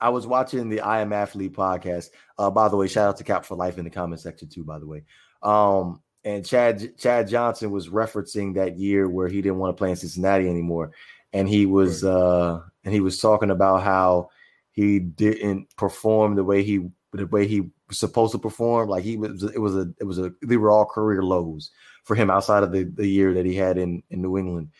I 0.00 0.08
was 0.10 0.26
watching 0.26 0.68
the 0.68 0.80
I 0.80 1.00
Am 1.00 1.12
Athlete 1.12 1.52
podcast. 1.52 2.10
Uh, 2.38 2.50
by 2.50 2.68
the 2.68 2.76
way, 2.76 2.88
shout 2.88 3.08
out 3.08 3.16
to 3.18 3.24
Cap 3.24 3.44
for 3.44 3.56
Life 3.56 3.78
in 3.78 3.84
the 3.84 3.90
comment 3.90 4.20
section 4.20 4.48
too. 4.48 4.64
By 4.64 4.78
the 4.78 4.86
way, 4.86 5.04
um, 5.42 6.02
and 6.24 6.44
Chad 6.44 6.98
Chad 6.98 7.28
Johnson 7.28 7.70
was 7.70 7.88
referencing 7.88 8.54
that 8.54 8.76
year 8.78 9.08
where 9.08 9.28
he 9.28 9.40
didn't 9.40 9.58
want 9.58 9.76
to 9.76 9.80
play 9.80 9.90
in 9.90 9.96
Cincinnati 9.96 10.48
anymore, 10.48 10.92
and 11.32 11.48
he 11.48 11.66
was 11.66 12.04
uh, 12.04 12.60
and 12.84 12.94
he 12.94 13.00
was 13.00 13.20
talking 13.20 13.50
about 13.50 13.82
how 13.82 14.30
he 14.72 14.98
didn't 14.98 15.74
perform 15.76 16.34
the 16.34 16.44
way 16.44 16.62
he 16.62 16.88
the 17.12 17.26
way 17.26 17.46
he 17.46 17.60
was 17.88 17.98
supposed 17.98 18.32
to 18.32 18.38
perform. 18.38 18.88
Like 18.88 19.04
he 19.04 19.16
was, 19.16 19.42
it 19.42 19.60
was 19.60 19.76
a 19.76 19.92
it 20.00 20.04
was 20.04 20.18
a 20.18 20.32
they 20.42 20.56
were 20.56 20.70
all 20.70 20.84
career 20.84 21.22
lows 21.22 21.70
for 22.08 22.14
him 22.14 22.30
outside 22.30 22.62
of 22.62 22.72
the 22.72 22.84
the 22.84 23.06
year 23.06 23.34
that 23.34 23.44
he 23.44 23.54
had 23.54 23.76
in 23.76 24.02
in 24.08 24.22
New 24.22 24.38
England, 24.38 24.70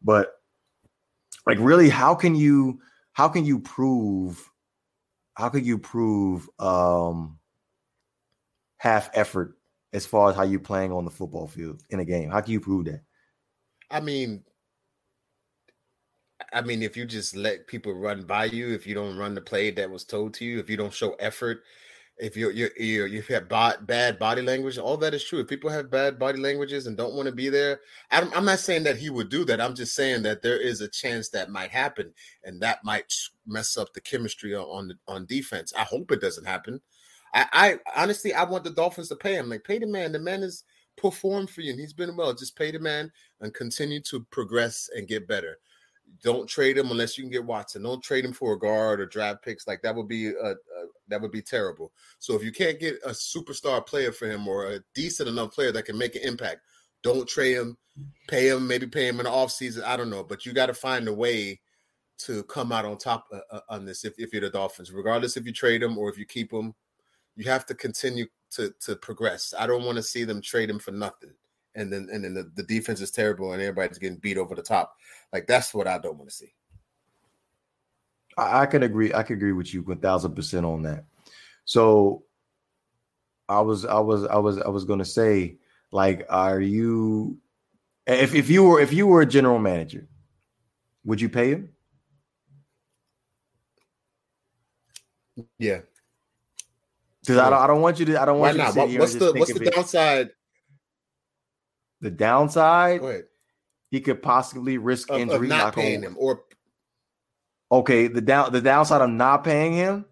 but 0.00 0.40
like 1.44 1.58
really, 1.60 1.88
how 1.88 2.14
can 2.14 2.36
you 2.36 2.80
how 3.12 3.28
can 3.28 3.44
you 3.44 3.58
prove 3.58 4.48
how 5.34 5.48
could 5.48 5.66
you 5.66 5.78
prove 5.78 6.48
um 6.60 7.38
half 8.78 9.10
effort 9.14 9.58
as 9.92 10.06
far 10.06 10.30
as 10.30 10.36
how 10.36 10.44
you 10.44 10.60
playing 10.60 10.92
on 10.92 11.04
the 11.04 11.10
football 11.10 11.48
field 11.48 11.82
in 11.90 11.98
a 11.98 12.04
game? 12.04 12.30
How 12.30 12.40
can 12.40 12.52
you 12.52 12.60
prove 12.60 12.84
that? 12.84 13.02
I 13.90 14.00
mean, 14.00 14.44
I 16.52 16.60
mean, 16.60 16.82
if 16.84 16.96
you 16.96 17.04
just 17.04 17.34
let 17.34 17.66
people 17.66 17.94
run 17.94 18.22
by 18.22 18.44
you, 18.44 18.72
if 18.72 18.86
you 18.86 18.94
don't 18.94 19.16
run 19.16 19.34
the 19.34 19.40
play 19.40 19.72
that 19.72 19.90
was 19.90 20.04
told 20.04 20.34
to 20.34 20.44
you, 20.44 20.60
if 20.60 20.70
you 20.70 20.76
don't 20.76 20.94
show 20.94 21.14
effort, 21.14 21.64
if 22.18 22.36
you're 22.36 22.50
you're 22.50 23.06
you 23.06 23.22
have 23.22 23.48
bad 23.48 24.18
body 24.18 24.40
language, 24.40 24.78
all 24.78 24.96
that 24.96 25.12
is 25.14 25.22
true. 25.22 25.40
If 25.40 25.48
people 25.48 25.68
have 25.68 25.90
bad 25.90 26.18
body 26.18 26.38
languages 26.38 26.86
and 26.86 26.96
don't 26.96 27.14
want 27.14 27.26
to 27.26 27.32
be 27.32 27.48
there, 27.50 27.80
I'm, 28.10 28.32
I'm 28.34 28.44
not 28.46 28.58
saying 28.60 28.84
that 28.84 28.96
he 28.96 29.10
would 29.10 29.28
do 29.28 29.44
that. 29.44 29.60
I'm 29.60 29.74
just 29.74 29.94
saying 29.94 30.22
that 30.22 30.40
there 30.40 30.58
is 30.58 30.80
a 30.80 30.88
chance 30.88 31.28
that 31.30 31.50
might 31.50 31.70
happen, 31.70 32.12
and 32.44 32.60
that 32.62 32.82
might 32.84 33.12
mess 33.46 33.76
up 33.76 33.92
the 33.92 34.00
chemistry 34.00 34.54
on 34.54 34.88
the, 34.88 34.94
on 35.06 35.26
defense. 35.26 35.74
I 35.76 35.82
hope 35.82 36.10
it 36.10 36.22
doesn't 36.22 36.46
happen. 36.46 36.80
I, 37.34 37.46
I 37.52 38.00
honestly 38.00 38.32
I 38.32 38.44
want 38.44 38.64
the 38.64 38.70
Dolphins 38.70 39.08
to 39.10 39.16
pay 39.16 39.34
him. 39.34 39.50
Like 39.50 39.64
pay 39.64 39.78
the 39.78 39.86
man. 39.86 40.12
The 40.12 40.18
man 40.18 40.40
has 40.42 40.64
performed 40.96 41.50
for 41.50 41.60
you, 41.60 41.70
and 41.70 41.80
he's 41.80 41.92
been 41.92 42.16
well. 42.16 42.32
Just 42.32 42.56
pay 42.56 42.70
the 42.70 42.78
man 42.78 43.12
and 43.40 43.52
continue 43.52 44.00
to 44.02 44.24
progress 44.30 44.88
and 44.96 45.06
get 45.06 45.28
better. 45.28 45.58
Don't 46.22 46.48
trade 46.48 46.78
him 46.78 46.90
unless 46.90 47.16
you 47.16 47.24
can 47.24 47.30
get 47.30 47.44
Watson. 47.44 47.82
Don't 47.82 48.02
trade 48.02 48.24
him 48.24 48.32
for 48.32 48.54
a 48.54 48.58
guard 48.58 49.00
or 49.00 49.06
draft 49.06 49.44
picks. 49.44 49.66
Like 49.66 49.82
that 49.82 49.94
would 49.94 50.08
be 50.08 50.28
a, 50.28 50.52
a 50.52 50.56
that 51.08 51.20
would 51.20 51.30
be 51.30 51.42
terrible. 51.42 51.92
So 52.18 52.34
if 52.34 52.42
you 52.42 52.52
can't 52.52 52.80
get 52.80 52.98
a 53.04 53.10
superstar 53.10 53.84
player 53.86 54.12
for 54.12 54.26
him 54.26 54.48
or 54.48 54.72
a 54.72 54.80
decent 54.94 55.28
enough 55.28 55.52
player 55.52 55.72
that 55.72 55.84
can 55.84 55.98
make 55.98 56.16
an 56.16 56.22
impact, 56.22 56.62
don't 57.02 57.28
trade 57.28 57.56
him. 57.56 57.76
Pay 58.28 58.48
him, 58.48 58.66
maybe 58.66 58.86
pay 58.86 59.08
him 59.08 59.20
in 59.20 59.24
the 59.24 59.30
offseason. 59.30 59.82
I 59.82 59.96
don't 59.96 60.10
know, 60.10 60.22
but 60.22 60.44
you 60.44 60.52
got 60.52 60.66
to 60.66 60.74
find 60.74 61.08
a 61.08 61.14
way 61.14 61.60
to 62.18 62.42
come 62.44 62.72
out 62.72 62.84
on 62.84 62.98
top 62.98 63.26
uh, 63.32 63.38
uh, 63.50 63.60
on 63.70 63.84
this 63.84 64.04
if, 64.04 64.14
if 64.18 64.32
you're 64.32 64.42
the 64.42 64.50
Dolphins, 64.50 64.92
regardless 64.92 65.36
if 65.36 65.46
you 65.46 65.52
trade 65.52 65.82
him 65.82 65.96
or 65.96 66.10
if 66.10 66.18
you 66.18 66.26
keep 66.26 66.52
him. 66.52 66.74
You 67.36 67.50
have 67.50 67.66
to 67.66 67.74
continue 67.74 68.26
to 68.52 68.72
to 68.80 68.96
progress. 68.96 69.54
I 69.58 69.66
don't 69.66 69.84
want 69.84 69.96
to 69.96 70.02
see 70.02 70.24
them 70.24 70.40
trade 70.40 70.70
him 70.70 70.78
for 70.78 70.90
nothing 70.90 71.32
and 71.76 71.92
then 71.92 72.08
and 72.12 72.24
then 72.24 72.34
the, 72.34 72.50
the 72.56 72.62
defense 72.62 73.00
is 73.00 73.10
terrible 73.10 73.52
and 73.52 73.62
everybody's 73.62 73.98
getting 73.98 74.18
beat 74.18 74.38
over 74.38 74.54
the 74.54 74.62
top. 74.62 74.96
Like 75.32 75.46
that's 75.46 75.72
what 75.72 75.86
I 75.86 75.98
don't 75.98 76.16
want 76.16 76.30
to 76.30 76.34
see. 76.34 76.52
I, 78.36 78.62
I 78.62 78.66
can 78.66 78.82
agree. 78.82 79.14
I 79.14 79.22
can 79.22 79.36
agree 79.36 79.52
with 79.52 79.72
you 79.72 79.82
one 79.82 79.98
thousand 79.98 80.34
percent 80.34 80.66
on 80.66 80.82
that. 80.82 81.04
So 81.64 82.24
I 83.48 83.60
was 83.60 83.84
I 83.84 84.00
was 84.00 84.24
I 84.24 84.36
was 84.36 84.58
I 84.58 84.68
was 84.68 84.84
gonna 84.84 85.04
say, 85.04 85.56
like, 85.92 86.26
are 86.28 86.60
you 86.60 87.38
if 88.06 88.34
if 88.34 88.50
you 88.50 88.64
were 88.64 88.80
if 88.80 88.92
you 88.92 89.06
were 89.06 89.20
a 89.20 89.26
general 89.26 89.58
manager, 89.58 90.08
would 91.04 91.20
you 91.20 91.28
pay 91.28 91.50
him? 91.50 91.70
Yeah. 95.58 95.80
Because 97.20 97.38
I 97.38 97.50
don't 97.50 97.60
I 97.60 97.66
don't 97.66 97.82
want 97.82 97.98
you 97.98 98.06
to 98.06 98.22
I 98.22 98.24
don't 98.24 98.38
want 98.38 98.56
Why 98.56 98.64
you 98.64 98.74
not? 98.74 98.88
to 98.88 98.98
what's 98.98 99.14
the 99.14 99.32
what's 99.32 99.52
the 99.52 99.70
downside 99.70 100.30
the 102.06 102.10
downside, 102.10 103.00
he 103.90 104.00
could 104.00 104.22
possibly 104.22 104.78
risk 104.78 105.10
of, 105.10 105.20
injury. 105.20 105.46
Of 105.46 105.48
not 105.48 105.74
paying 105.74 106.02
him, 106.02 106.14
or 106.18 106.44
okay, 107.70 108.06
the 108.06 108.20
down 108.20 108.52
the 108.52 108.60
downside 108.60 109.02
of 109.02 109.10
not 109.10 109.42
paying 109.42 109.72
him. 109.72 110.04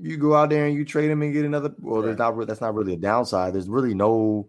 You 0.00 0.18
go 0.18 0.34
out 0.34 0.50
there 0.50 0.66
and 0.66 0.76
you 0.76 0.84
trade 0.84 1.10
him 1.10 1.22
and 1.22 1.32
get 1.32 1.46
another. 1.46 1.74
Well, 1.80 2.00
right. 2.00 2.06
there's 2.06 2.18
not 2.18 2.46
that's 2.46 2.60
not 2.60 2.74
really 2.74 2.92
a 2.92 2.98
downside. 2.98 3.54
There's 3.54 3.68
really 3.68 3.94
no 3.94 4.48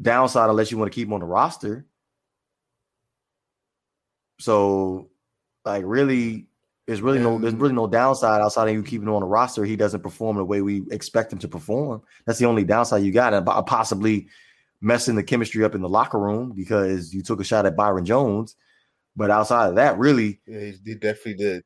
downside 0.00 0.50
unless 0.50 0.70
you 0.70 0.76
want 0.76 0.92
to 0.92 0.94
keep 0.94 1.08
him 1.08 1.14
on 1.14 1.20
the 1.20 1.26
roster. 1.26 1.86
So, 4.38 5.08
like, 5.64 5.84
really, 5.86 6.48
there's 6.90 7.02
really 7.02 7.20
no 7.20 7.38
there's 7.38 7.54
really 7.54 7.72
no 7.72 7.86
downside 7.86 8.40
outside 8.40 8.66
of 8.66 8.74
you 8.74 8.82
keeping 8.82 9.06
him 9.06 9.14
on 9.14 9.20
the 9.20 9.26
roster. 9.28 9.64
He 9.64 9.76
doesn't 9.76 10.02
perform 10.02 10.38
the 10.38 10.44
way 10.44 10.60
we 10.60 10.82
expect 10.90 11.32
him 11.32 11.38
to 11.38 11.46
perform. 11.46 12.02
That's 12.26 12.40
the 12.40 12.46
only 12.46 12.64
downside 12.64 13.04
you 13.04 13.12
got, 13.12 13.32
and 13.32 13.46
possibly 13.46 14.26
messing 14.80 15.14
the 15.14 15.22
chemistry 15.22 15.62
up 15.62 15.76
in 15.76 15.82
the 15.82 15.88
locker 15.88 16.18
room 16.18 16.52
because 16.52 17.14
you 17.14 17.22
took 17.22 17.40
a 17.40 17.44
shot 17.44 17.64
at 17.64 17.76
Byron 17.76 18.04
Jones. 18.04 18.56
But 19.14 19.30
outside 19.30 19.68
of 19.68 19.76
that, 19.76 19.98
really, 19.98 20.40
yeah, 20.48 20.72
he 20.84 20.96
definitely 20.96 21.34
did. 21.34 21.62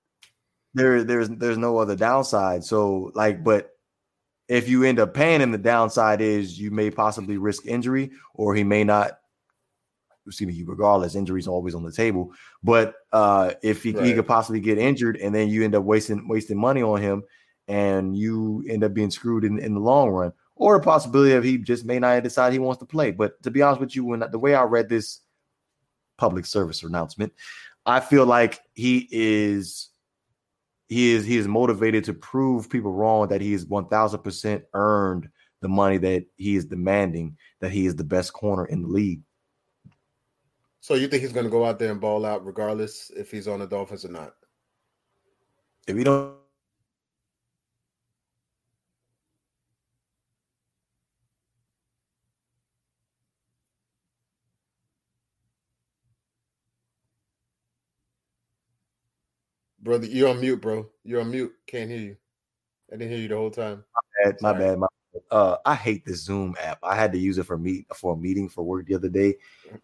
There, 0.74 1.02
there's 1.02 1.30
there's 1.30 1.56
no 1.56 1.78
other 1.78 1.96
downside. 1.96 2.62
So 2.62 3.10
like, 3.14 3.42
but 3.42 3.70
if 4.46 4.68
you 4.68 4.84
end 4.84 5.00
up 5.00 5.14
paying 5.14 5.40
him, 5.40 5.52
the 5.52 5.56
downside 5.56 6.20
is 6.20 6.60
you 6.60 6.70
may 6.70 6.90
possibly 6.90 7.38
risk 7.38 7.64
injury, 7.64 8.10
or 8.34 8.54
he 8.54 8.62
may 8.62 8.84
not 8.84 9.20
excuse 10.26 10.48
me, 10.48 10.62
regardless, 10.64 11.14
injuries 11.14 11.48
always 11.48 11.74
on 11.74 11.82
the 11.82 11.92
table. 11.92 12.32
But 12.62 12.94
uh, 13.12 13.52
if 13.62 13.82
he, 13.82 13.92
right. 13.92 14.06
he, 14.06 14.14
could 14.14 14.26
possibly 14.26 14.60
get 14.60 14.78
injured 14.78 15.16
and 15.16 15.34
then 15.34 15.48
you 15.48 15.64
end 15.64 15.74
up 15.74 15.84
wasting 15.84 16.28
wasting 16.28 16.58
money 16.58 16.82
on 16.82 17.00
him, 17.00 17.22
and 17.68 18.16
you 18.16 18.64
end 18.68 18.84
up 18.84 18.94
being 18.94 19.10
screwed 19.10 19.44
in, 19.44 19.58
in 19.58 19.74
the 19.74 19.80
long 19.80 20.10
run, 20.10 20.32
or 20.56 20.76
a 20.76 20.80
possibility 20.80 21.32
of 21.32 21.44
he 21.44 21.58
just 21.58 21.84
may 21.84 21.98
not 21.98 22.22
decide 22.22 22.52
he 22.52 22.58
wants 22.58 22.78
to 22.80 22.86
play. 22.86 23.10
But 23.10 23.42
to 23.42 23.50
be 23.50 23.62
honest 23.62 23.80
with 23.80 23.96
you, 23.96 24.04
when 24.04 24.24
the 24.30 24.38
way 24.38 24.54
I 24.54 24.62
read 24.64 24.88
this 24.88 25.20
public 26.16 26.46
service 26.46 26.82
announcement, 26.82 27.32
I 27.86 28.00
feel 28.00 28.26
like 28.26 28.60
he 28.74 29.08
is 29.10 29.90
he 30.88 31.12
is 31.12 31.24
he 31.24 31.36
is 31.36 31.48
motivated 31.48 32.04
to 32.04 32.14
prove 32.14 32.70
people 32.70 32.92
wrong 32.92 33.28
that 33.28 33.40
he 33.40 33.54
is 33.54 33.66
1000% 33.66 34.62
earned 34.74 35.28
the 35.60 35.68
money 35.68 35.96
that 35.98 36.24
he 36.36 36.56
is 36.56 36.66
demanding 36.66 37.36
that 37.60 37.72
he 37.72 37.86
is 37.86 37.96
the 37.96 38.04
best 38.04 38.32
corner 38.32 38.66
in 38.66 38.82
the 38.82 38.88
league. 38.88 39.22
So 40.84 40.92
you 40.96 41.08
think 41.08 41.22
he's 41.22 41.32
going 41.32 41.46
to 41.46 41.50
go 41.50 41.64
out 41.64 41.78
there 41.78 41.90
and 41.90 41.98
ball 41.98 42.26
out 42.26 42.44
regardless 42.44 43.10
if 43.16 43.30
he's 43.30 43.48
on 43.48 43.60
the 43.60 43.66
Dolphins 43.66 44.04
or 44.04 44.10
not? 44.10 44.34
If 45.88 45.96
we 45.96 46.04
don't 46.04 46.34
Brother, 59.80 60.04
you're 60.04 60.28
on 60.28 60.42
mute, 60.42 60.60
bro. 60.60 60.86
You're 61.02 61.22
on 61.22 61.30
mute. 61.30 61.54
Can't 61.66 61.88
hear 61.88 61.98
you. 61.98 62.16
I 62.92 62.96
didn't 62.96 63.10
hear 63.10 63.20
you 63.20 63.28
the 63.28 63.36
whole 63.36 63.50
time. 63.50 63.82
My 63.94 64.30
bad. 64.30 64.36
My 64.42 64.52
bad. 64.52 64.78
My 64.78 64.86
uh, 65.34 65.56
I 65.64 65.74
hate 65.74 66.04
the 66.04 66.14
Zoom 66.14 66.54
app. 66.62 66.78
I 66.82 66.94
had 66.94 67.12
to 67.12 67.18
use 67.18 67.38
it 67.38 67.44
for 67.44 67.58
meet 67.58 67.86
for 67.94 68.14
a 68.14 68.16
meeting 68.16 68.48
for 68.48 68.62
work 68.62 68.86
the 68.86 68.94
other 68.94 69.08
day, 69.08 69.34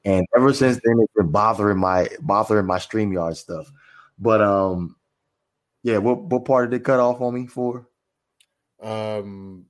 and 0.04 0.26
ever 0.36 0.52
since 0.52 0.80
then 0.84 0.98
it's 1.00 1.12
been 1.14 1.30
bothering 1.30 1.78
my 1.78 2.08
bothering 2.20 2.66
my 2.66 2.78
Streamyard 2.78 3.36
stuff. 3.36 3.70
But 4.18 4.40
um, 4.40 4.96
yeah, 5.82 5.98
what 5.98 6.22
what 6.22 6.44
part 6.44 6.70
did 6.70 6.80
it 6.80 6.84
cut 6.84 7.00
off 7.00 7.20
on 7.20 7.34
me 7.34 7.46
for? 7.46 7.88
Um. 8.82 9.66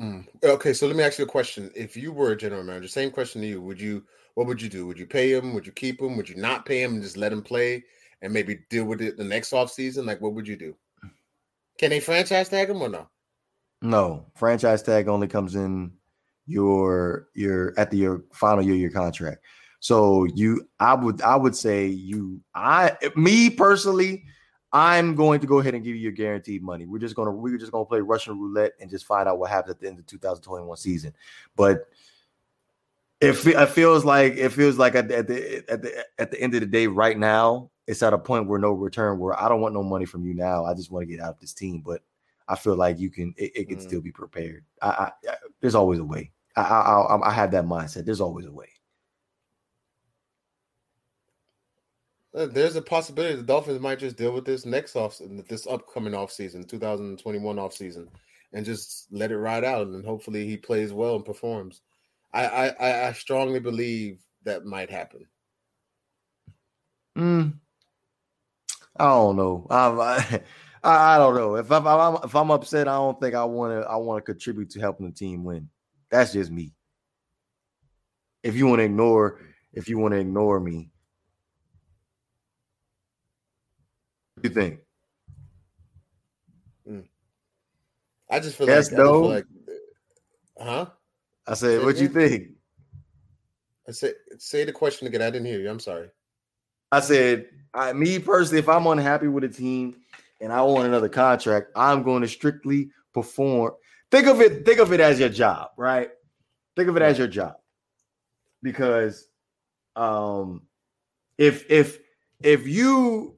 Mm, 0.00 0.28
okay, 0.44 0.72
so 0.72 0.86
let 0.86 0.94
me 0.94 1.02
ask 1.02 1.18
you 1.18 1.24
a 1.24 1.28
question. 1.28 1.72
If 1.74 1.96
you 1.96 2.12
were 2.12 2.30
a 2.30 2.36
general 2.36 2.62
manager, 2.62 2.86
same 2.86 3.10
question 3.10 3.40
to 3.42 3.48
you. 3.48 3.60
Would 3.60 3.80
you? 3.80 4.04
What 4.34 4.46
would 4.46 4.62
you 4.62 4.68
do? 4.68 4.86
Would 4.86 4.98
you 4.98 5.06
pay 5.06 5.32
him? 5.32 5.52
Would 5.54 5.66
you 5.66 5.72
keep 5.72 6.00
him? 6.00 6.16
Would 6.16 6.28
you 6.28 6.36
not 6.36 6.64
pay 6.64 6.80
him 6.80 6.94
and 6.94 7.02
just 7.02 7.16
let 7.16 7.32
him 7.32 7.42
play? 7.42 7.82
and 8.22 8.32
maybe 8.32 8.60
deal 8.68 8.84
with 8.84 9.00
it 9.00 9.16
the 9.16 9.24
next 9.24 9.52
off 9.52 9.70
season? 9.70 10.06
Like, 10.06 10.20
what 10.20 10.34
would 10.34 10.48
you 10.48 10.56
do? 10.56 10.74
Can 11.78 11.90
they 11.90 12.00
franchise 12.00 12.48
tag 12.48 12.70
him 12.70 12.82
or 12.82 12.88
no? 12.88 13.08
No, 13.80 14.26
franchise 14.34 14.82
tag 14.82 15.08
only 15.08 15.28
comes 15.28 15.54
in 15.54 15.92
your 16.46 17.28
your 17.34 17.78
at 17.78 17.90
the 17.90 17.98
your 17.98 18.24
final 18.32 18.64
year 18.64 18.74
your 18.74 18.90
contract. 18.90 19.42
So 19.80 20.24
you, 20.24 20.68
I 20.80 20.94
would 20.94 21.22
I 21.22 21.36
would 21.36 21.54
say 21.54 21.86
you, 21.86 22.40
I 22.54 22.96
me 23.14 23.50
personally, 23.50 24.24
I'm 24.72 25.14
going 25.14 25.40
to 25.40 25.46
go 25.46 25.60
ahead 25.60 25.74
and 25.74 25.84
give 25.84 25.94
you 25.94 26.02
your 26.02 26.12
guaranteed 26.12 26.62
money. 26.62 26.86
We're 26.86 26.98
just 26.98 27.14
gonna 27.14 27.30
we're 27.30 27.58
just 27.58 27.70
gonna 27.70 27.84
play 27.84 28.00
Russian 28.00 28.38
roulette 28.38 28.72
and 28.80 28.90
just 28.90 29.06
find 29.06 29.28
out 29.28 29.38
what 29.38 29.50
happens 29.50 29.72
at 29.72 29.80
the 29.80 29.86
end 29.86 29.98
of 29.98 30.06
the 30.06 30.10
2021 30.10 30.76
season. 30.76 31.14
But 31.54 31.88
if 33.20 33.46
it 33.46 33.68
feels 33.70 34.04
like 34.04 34.36
it 34.36 34.50
feels 34.50 34.76
like 34.76 34.94
at 34.94 35.08
the, 35.08 35.18
at 35.18 35.26
the 35.28 35.70
at 35.70 35.82
the 35.82 36.06
at 36.18 36.30
the 36.30 36.40
end 36.40 36.54
of 36.54 36.60
the 36.60 36.66
day, 36.66 36.88
right 36.88 37.16
now, 37.16 37.70
it's 37.86 38.02
at 38.02 38.12
a 38.12 38.18
point 38.18 38.48
where 38.48 38.58
no 38.58 38.72
return 38.72 39.18
where 39.18 39.40
I 39.40 39.48
don't 39.48 39.60
want 39.60 39.74
no 39.74 39.82
money 39.82 40.04
from 40.04 40.26
you 40.26 40.34
now. 40.34 40.64
I 40.64 40.74
just 40.74 40.90
want 40.90 41.08
to 41.08 41.16
get 41.16 41.22
out 41.22 41.34
of 41.34 41.40
this 41.40 41.52
team. 41.52 41.82
But 41.84 42.02
I 42.48 42.56
feel 42.56 42.76
like 42.76 42.98
you 42.98 43.10
can 43.10 43.34
it, 43.36 43.52
it 43.54 43.68
can 43.68 43.78
mm. 43.78 43.82
still 43.82 44.00
be 44.00 44.12
prepared. 44.12 44.64
I, 44.82 44.88
I, 44.88 45.12
I, 45.30 45.34
there's 45.60 45.74
always 45.74 46.00
a 46.00 46.04
way. 46.04 46.32
I, 46.56 46.62
I 46.62 47.28
I 47.28 47.30
have 47.30 47.50
that 47.52 47.64
mindset. 47.64 48.04
There's 48.04 48.20
always 48.20 48.46
a 48.46 48.52
way. 48.52 48.68
Uh, 52.34 52.46
there's 52.46 52.76
a 52.76 52.82
possibility 52.82 53.36
the 53.36 53.42
Dolphins 53.42 53.80
might 53.80 53.98
just 53.98 54.16
deal 54.16 54.32
with 54.32 54.44
this 54.44 54.66
next 54.66 54.96
off 54.96 55.20
this 55.48 55.66
upcoming 55.66 56.14
off 56.14 56.30
season, 56.30 56.64
2021 56.64 57.58
off 57.58 57.74
season, 57.74 58.08
and 58.52 58.66
just 58.66 59.06
let 59.10 59.32
it 59.32 59.38
ride 59.38 59.64
out. 59.64 59.86
And 59.86 60.04
hopefully 60.04 60.46
he 60.46 60.56
plays 60.56 60.92
well 60.92 61.16
and 61.16 61.24
performs. 61.24 61.82
I 62.32 62.70
I, 62.70 63.08
I 63.08 63.12
strongly 63.12 63.60
believe 63.60 64.20
that 64.44 64.64
might 64.64 64.90
happen. 64.90 65.26
Mm, 67.16 67.54
I 68.96 69.04
don't 69.04 69.36
know. 69.36 69.66
I, 69.70 70.40
I, 70.82 71.14
I 71.14 71.18
don't 71.18 71.34
know. 71.34 71.56
If 71.56 71.70
I'm, 71.72 71.86
I'm 71.86 72.18
if 72.24 72.34
I'm 72.34 72.50
upset, 72.50 72.88
I 72.88 72.96
don't 72.96 73.20
think 73.20 73.34
I 73.34 73.44
want 73.44 73.72
to. 73.72 73.88
I 73.88 73.96
want 73.96 74.24
to 74.24 74.32
contribute 74.32 74.70
to 74.70 74.80
helping 74.80 75.06
the 75.06 75.12
team 75.12 75.44
win. 75.44 75.68
That's 76.10 76.32
just 76.32 76.50
me. 76.50 76.72
If 78.42 78.56
you 78.56 78.66
want 78.66 78.80
to 78.80 78.84
ignore, 78.84 79.40
if 79.72 79.88
you 79.88 79.98
want 79.98 80.12
to 80.12 80.18
ignore 80.18 80.60
me, 80.60 80.90
what 84.34 84.42
do 84.42 84.48
you 84.48 84.54
think? 84.54 84.80
Mm. 86.88 87.08
I 88.30 88.40
just 88.40 88.56
feel 88.56 88.68
yes, 88.68 88.90
like, 88.90 88.98
no. 88.98 89.20
Like, 89.20 89.44
huh? 90.60 90.86
I 91.46 91.54
said, 91.54 91.82
what 91.82 91.96
do 91.96 92.02
you 92.02 92.08
think? 92.08 92.48
I 93.88 93.92
said, 93.92 94.14
say 94.38 94.64
the 94.64 94.72
question 94.72 95.06
again. 95.06 95.22
I 95.22 95.30
didn't 95.30 95.46
hear 95.46 95.60
you. 95.60 95.70
I'm 95.70 95.80
sorry. 95.80 96.10
I 96.92 97.00
said, 97.00 97.46
I, 97.74 97.92
me 97.92 98.18
personally, 98.18 98.60
if 98.60 98.68
I'm 98.68 98.86
unhappy 98.86 99.28
with 99.28 99.44
a 99.44 99.48
team 99.48 99.96
and 100.40 100.52
I 100.52 100.62
want 100.62 100.86
another 100.86 101.08
contract, 101.08 101.70
I'm 101.76 102.02
going 102.02 102.22
to 102.22 102.28
strictly 102.28 102.90
perform. 103.12 103.72
Think 104.10 104.26
of 104.26 104.40
it, 104.40 104.64
think 104.64 104.78
of 104.78 104.92
it 104.92 105.00
as 105.00 105.18
your 105.20 105.28
job, 105.28 105.70
right? 105.76 106.10
Think 106.76 106.88
of 106.88 106.96
it 106.96 107.02
as 107.02 107.18
your 107.18 107.28
job. 107.28 107.54
Because 108.62 109.26
um 109.96 110.62
if 111.36 111.68
if 111.70 111.98
if 112.40 112.66
you 112.66 113.36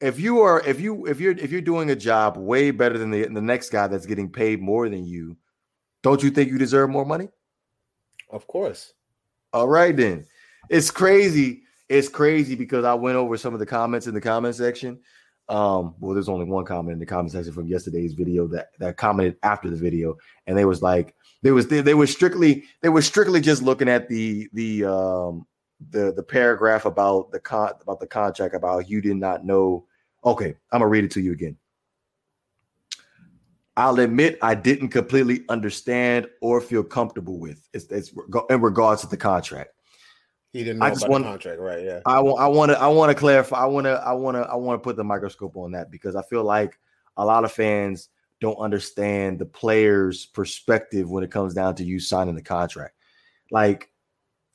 if 0.00 0.18
you 0.18 0.40
are 0.40 0.60
if 0.66 0.80
you 0.80 1.06
if 1.06 1.20
you're 1.20 1.32
if 1.32 1.50
you're 1.52 1.60
doing 1.60 1.90
a 1.90 1.96
job 1.96 2.36
way 2.36 2.70
better 2.70 2.98
than 2.98 3.10
the, 3.10 3.26
the 3.26 3.40
next 3.40 3.70
guy 3.70 3.86
that's 3.86 4.06
getting 4.06 4.30
paid 4.30 4.60
more 4.60 4.88
than 4.88 5.04
you, 5.04 5.36
don't 6.02 6.22
you 6.22 6.30
think 6.30 6.50
you 6.50 6.58
deserve 6.58 6.90
more 6.90 7.06
money? 7.06 7.28
Of 8.28 8.46
course. 8.46 8.92
All 9.52 9.68
right 9.68 9.96
then. 9.96 10.26
It's 10.68 10.90
crazy 10.90 11.62
it's 11.90 12.08
crazy 12.08 12.54
because 12.54 12.84
I 12.84 12.94
went 12.94 13.16
over 13.16 13.36
some 13.36 13.52
of 13.52 13.58
the 13.58 13.66
comments 13.66 14.06
in 14.06 14.14
the 14.14 14.20
comment 14.20 14.54
section. 14.54 15.00
Um, 15.50 15.96
well, 15.98 16.14
there's 16.14 16.28
only 16.28 16.44
one 16.44 16.64
comment 16.64 16.92
in 16.92 17.00
the 17.00 17.06
comment 17.06 17.32
section 17.32 17.52
from 17.52 17.66
yesterday's 17.66 18.14
video 18.14 18.46
that 18.46 18.68
that 18.78 18.96
commented 18.96 19.36
after 19.42 19.68
the 19.68 19.76
video, 19.76 20.16
and 20.46 20.56
they 20.56 20.64
was 20.64 20.80
like, 20.80 21.14
they 21.42 21.50
was 21.50 21.66
they, 21.66 21.80
they 21.80 21.94
were 21.94 22.06
strictly 22.06 22.64
they 22.82 22.88
were 22.88 23.02
strictly 23.02 23.40
just 23.40 23.60
looking 23.60 23.88
at 23.88 24.08
the 24.08 24.48
the 24.52 24.84
um 24.84 25.46
the 25.90 26.12
the 26.12 26.22
paragraph 26.22 26.84
about 26.84 27.32
the 27.32 27.40
con 27.40 27.72
about 27.82 27.98
the 27.98 28.06
contract 28.06 28.54
about 28.54 28.88
you 28.88 29.00
did 29.00 29.16
not 29.16 29.44
know. 29.44 29.86
Okay, 30.24 30.54
I'm 30.70 30.78
gonna 30.80 30.86
read 30.86 31.04
it 31.04 31.10
to 31.12 31.20
you 31.20 31.32
again. 31.32 31.56
I'll 33.76 33.98
admit 33.98 34.38
I 34.42 34.54
didn't 34.54 34.90
completely 34.90 35.44
understand 35.48 36.28
or 36.40 36.60
feel 36.60 36.84
comfortable 36.84 37.38
with. 37.38 37.66
It's, 37.72 37.86
it's 37.86 38.12
in 38.50 38.60
regards 38.60 39.00
to 39.02 39.08
the 39.08 39.16
contract. 39.16 39.70
He 40.52 40.64
didn't 40.64 40.82
I 40.82 40.90
just 40.90 41.08
want, 41.08 41.24
the 41.24 41.30
contract, 41.30 41.60
right? 41.60 41.84
Yeah. 41.84 42.00
I 42.06 42.20
want 42.20 42.40
I 42.40 42.48
want 42.48 42.72
to 42.72 42.80
I 42.80 42.88
want 42.88 43.10
to 43.10 43.14
clarify. 43.14 43.58
I 43.58 43.66
want 43.66 43.84
to 43.84 44.02
I 44.04 44.12
want 44.12 44.36
to 44.36 44.42
I 44.42 44.56
want 44.56 44.80
to 44.80 44.84
put 44.84 44.96
the 44.96 45.04
microscope 45.04 45.56
on 45.56 45.72
that 45.72 45.90
because 45.90 46.16
I 46.16 46.22
feel 46.22 46.42
like 46.42 46.78
a 47.16 47.24
lot 47.24 47.44
of 47.44 47.52
fans 47.52 48.08
don't 48.40 48.56
understand 48.56 49.38
the 49.38 49.46
player's 49.46 50.26
perspective 50.26 51.08
when 51.08 51.22
it 51.22 51.30
comes 51.30 51.54
down 51.54 51.76
to 51.76 51.84
you 51.84 52.00
signing 52.00 52.34
the 52.34 52.42
contract. 52.42 52.94
Like 53.52 53.90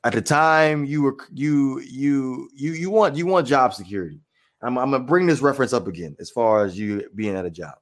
at 0.04 0.14
the 0.14 0.22
time 0.22 0.84
you 0.84 1.02
were 1.02 1.16
you 1.34 1.80
you 1.80 2.50
you 2.54 2.74
you 2.74 2.90
want 2.90 3.16
you 3.16 3.26
want 3.26 3.48
job 3.48 3.74
security. 3.74 4.20
I'm, 4.62 4.78
I'm 4.78 4.92
gonna 4.92 5.04
bring 5.04 5.28
this 5.28 5.42
reference 5.42 5.72
up 5.72 5.88
again 5.88 6.16
as 6.20 6.30
far 6.30 6.66
as 6.66 6.78
you 6.78 7.10
being 7.16 7.36
at 7.36 7.46
a 7.46 7.52
job, 7.52 7.76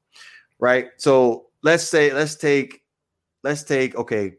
right? 0.59 0.89
So 0.97 1.47
let's 1.63 1.83
say 1.83 2.13
let's 2.13 2.35
take 2.35 2.83
let's 3.43 3.63
take 3.63 3.95
okay. 3.95 4.33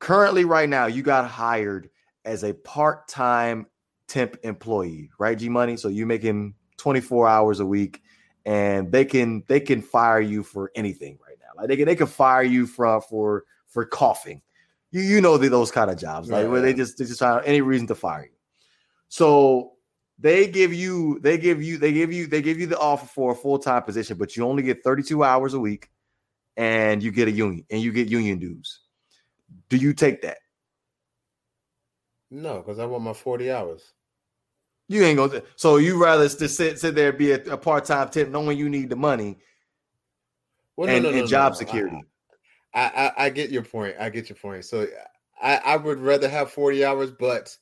Currently, 0.00 0.44
right 0.44 0.68
now, 0.68 0.86
you 0.86 1.02
got 1.02 1.30
hired 1.30 1.88
as 2.24 2.44
a 2.44 2.54
part-time 2.54 3.66
temp 4.08 4.36
employee, 4.42 5.10
right? 5.18 5.38
G 5.38 5.48
Money. 5.48 5.76
So 5.76 5.88
you 5.88 6.06
make 6.06 6.22
him 6.22 6.54
24 6.78 7.28
hours 7.28 7.60
a 7.60 7.66
week, 7.66 8.02
and 8.44 8.90
they 8.90 9.04
can 9.04 9.44
they 9.48 9.60
can 9.60 9.82
fire 9.82 10.20
you 10.20 10.42
for 10.42 10.70
anything 10.74 11.18
right 11.26 11.36
now. 11.40 11.60
Like 11.60 11.68
they 11.68 11.76
can 11.76 11.86
they 11.86 11.96
can 11.96 12.06
fire 12.06 12.42
you 12.42 12.66
for 12.66 13.00
for 13.00 13.44
for 13.68 13.84
coughing. 13.84 14.42
You 14.90 15.02
you 15.02 15.20
know 15.20 15.36
the, 15.38 15.48
those 15.48 15.70
kind 15.70 15.90
of 15.90 15.98
jobs, 15.98 16.30
like 16.30 16.44
yeah. 16.44 16.50
where 16.50 16.60
they 16.60 16.74
just 16.74 16.98
they 16.98 17.04
just 17.04 17.20
find 17.20 17.44
any 17.44 17.60
reason 17.60 17.86
to 17.88 17.94
fire 17.94 18.24
you. 18.24 18.36
So 19.08 19.72
they 20.18 20.46
give 20.46 20.72
you 20.72 21.18
they 21.20 21.38
give 21.38 21.62
you 21.62 21.78
they 21.78 21.92
give 21.92 22.12
you 22.12 22.26
they 22.26 22.42
give 22.42 22.58
you 22.58 22.66
the 22.66 22.78
offer 22.78 23.06
for 23.06 23.32
a 23.32 23.34
full-time 23.34 23.82
position, 23.82 24.16
but 24.16 24.36
you 24.36 24.44
only 24.44 24.62
get 24.62 24.84
32 24.84 25.24
hours 25.24 25.54
a 25.54 25.60
week 25.60 25.90
and 26.56 27.02
you 27.02 27.10
get 27.10 27.28
a 27.28 27.32
union 27.32 27.64
and 27.70 27.80
you 27.80 27.92
get 27.92 28.08
union 28.08 28.38
dues. 28.38 28.80
Do 29.68 29.76
you 29.76 29.92
take 29.92 30.22
that? 30.22 30.38
No, 32.34 32.56
because 32.56 32.80
I 32.80 32.86
want 32.86 33.04
my 33.04 33.12
40 33.12 33.52
hours. 33.52 33.92
You 34.88 35.04
ain't 35.04 35.16
gonna. 35.16 35.42
So 35.54 35.76
you 35.76 36.02
rather 36.02 36.28
just 36.28 36.56
sit 36.56 36.78
sit 36.78 36.94
there 36.94 37.12
be 37.12 37.30
a, 37.30 37.42
a 37.44 37.56
part 37.56 37.84
time 37.84 38.08
tip, 38.10 38.28
knowing 38.28 38.58
you 38.58 38.68
need 38.68 38.90
the 38.90 38.96
money, 38.96 39.38
well, 40.76 40.88
no, 40.88 40.94
and, 40.94 41.02
no, 41.04 41.10
no, 41.12 41.18
and 41.20 41.28
job 41.28 41.54
security. 41.54 42.02
I, 42.74 43.12
I, 43.16 43.24
I 43.26 43.30
get 43.30 43.50
your 43.50 43.62
point. 43.62 43.94
I 43.98 44.10
get 44.10 44.28
your 44.28 44.36
point. 44.36 44.64
So 44.64 44.86
I 45.40 45.56
I 45.58 45.76
would 45.76 46.00
rather 46.00 46.28
have 46.28 46.50
40 46.50 46.84
hours, 46.84 47.12
but 47.12 47.56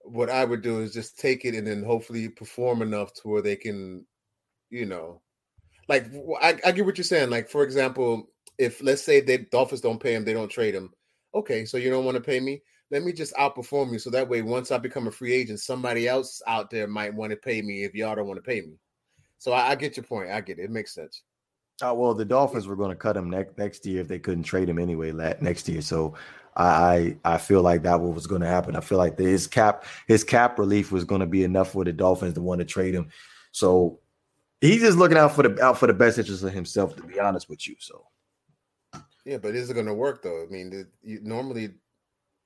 what 0.00 0.28
I 0.28 0.44
would 0.44 0.60
do 0.60 0.80
is 0.80 0.92
just 0.92 1.18
take 1.18 1.44
it 1.44 1.54
and 1.54 1.66
then 1.66 1.82
hopefully 1.82 2.28
perform 2.28 2.82
enough 2.82 3.14
to 3.14 3.28
where 3.28 3.42
they 3.42 3.56
can, 3.56 4.04
you 4.70 4.84
know, 4.84 5.22
like 5.88 6.12
I, 6.42 6.58
I 6.66 6.72
get 6.72 6.84
what 6.84 6.98
you're 6.98 7.04
saying. 7.04 7.30
Like 7.30 7.48
for 7.48 7.62
example, 7.62 8.28
if 8.58 8.82
let's 8.82 9.02
say 9.02 9.20
the 9.20 9.38
Dolphins 9.38 9.80
don't 9.80 10.02
pay 10.02 10.14
him, 10.14 10.24
they 10.24 10.34
don't 10.34 10.50
trade 10.50 10.74
him. 10.74 10.92
Okay, 11.32 11.64
so 11.64 11.76
you 11.76 11.90
don't 11.90 12.04
want 12.04 12.16
to 12.16 12.20
pay 12.22 12.40
me. 12.40 12.60
Let 12.94 13.02
me 13.02 13.12
just 13.12 13.34
outperform 13.34 13.90
you, 13.90 13.98
so 13.98 14.08
that 14.10 14.28
way, 14.28 14.42
once 14.42 14.70
I 14.70 14.78
become 14.78 15.08
a 15.08 15.10
free 15.10 15.32
agent, 15.32 15.58
somebody 15.58 16.06
else 16.06 16.40
out 16.46 16.70
there 16.70 16.86
might 16.86 17.12
want 17.12 17.32
to 17.32 17.36
pay 17.36 17.60
me 17.60 17.82
if 17.82 17.92
y'all 17.92 18.14
don't 18.14 18.28
want 18.28 18.38
to 18.38 18.48
pay 18.48 18.60
me. 18.60 18.78
So 19.38 19.50
I, 19.50 19.70
I 19.70 19.74
get 19.74 19.96
your 19.96 20.04
point. 20.04 20.30
I 20.30 20.40
get 20.40 20.60
it. 20.60 20.66
It 20.66 20.70
makes 20.70 20.94
sense. 20.94 21.22
Uh, 21.82 21.92
well, 21.92 22.14
the 22.14 22.24
Dolphins 22.24 22.68
were 22.68 22.76
going 22.76 22.90
to 22.90 22.96
cut 22.96 23.16
him 23.16 23.28
next 23.28 23.58
next 23.58 23.84
year 23.84 24.00
if 24.00 24.06
they 24.06 24.20
couldn't 24.20 24.44
trade 24.44 24.68
him 24.68 24.78
anyway 24.78 25.10
next 25.40 25.68
year. 25.68 25.82
So 25.82 26.14
I 26.56 27.16
I 27.24 27.36
feel 27.38 27.62
like 27.62 27.82
that 27.82 28.00
was 28.00 28.28
going 28.28 28.42
to 28.42 28.46
happen. 28.46 28.76
I 28.76 28.80
feel 28.80 28.98
like 28.98 29.16
the, 29.16 29.24
his 29.24 29.48
cap 29.48 29.84
his 30.06 30.22
cap 30.22 30.56
relief 30.56 30.92
was 30.92 31.02
going 31.02 31.20
to 31.20 31.26
be 31.26 31.42
enough 31.42 31.72
for 31.72 31.84
the 31.84 31.92
Dolphins 31.92 32.34
to 32.34 32.42
want 32.42 32.60
to 32.60 32.64
trade 32.64 32.94
him. 32.94 33.08
So 33.50 33.98
he's 34.60 34.82
just 34.82 34.98
looking 34.98 35.18
out 35.18 35.34
for 35.34 35.42
the 35.42 35.60
out 35.64 35.78
for 35.78 35.88
the 35.88 35.94
best 35.94 36.16
interest 36.16 36.44
of 36.44 36.52
himself. 36.52 36.94
To 36.94 37.02
be 37.02 37.18
honest 37.18 37.48
with 37.48 37.66
you, 37.66 37.74
so 37.80 38.06
yeah, 39.24 39.38
but 39.38 39.56
is 39.56 39.68
it 39.68 39.74
going 39.74 39.86
to 39.86 39.94
work 39.94 40.22
though? 40.22 40.44
I 40.44 40.46
mean, 40.50 40.70
the, 40.70 40.86
you, 41.02 41.18
normally, 41.22 41.70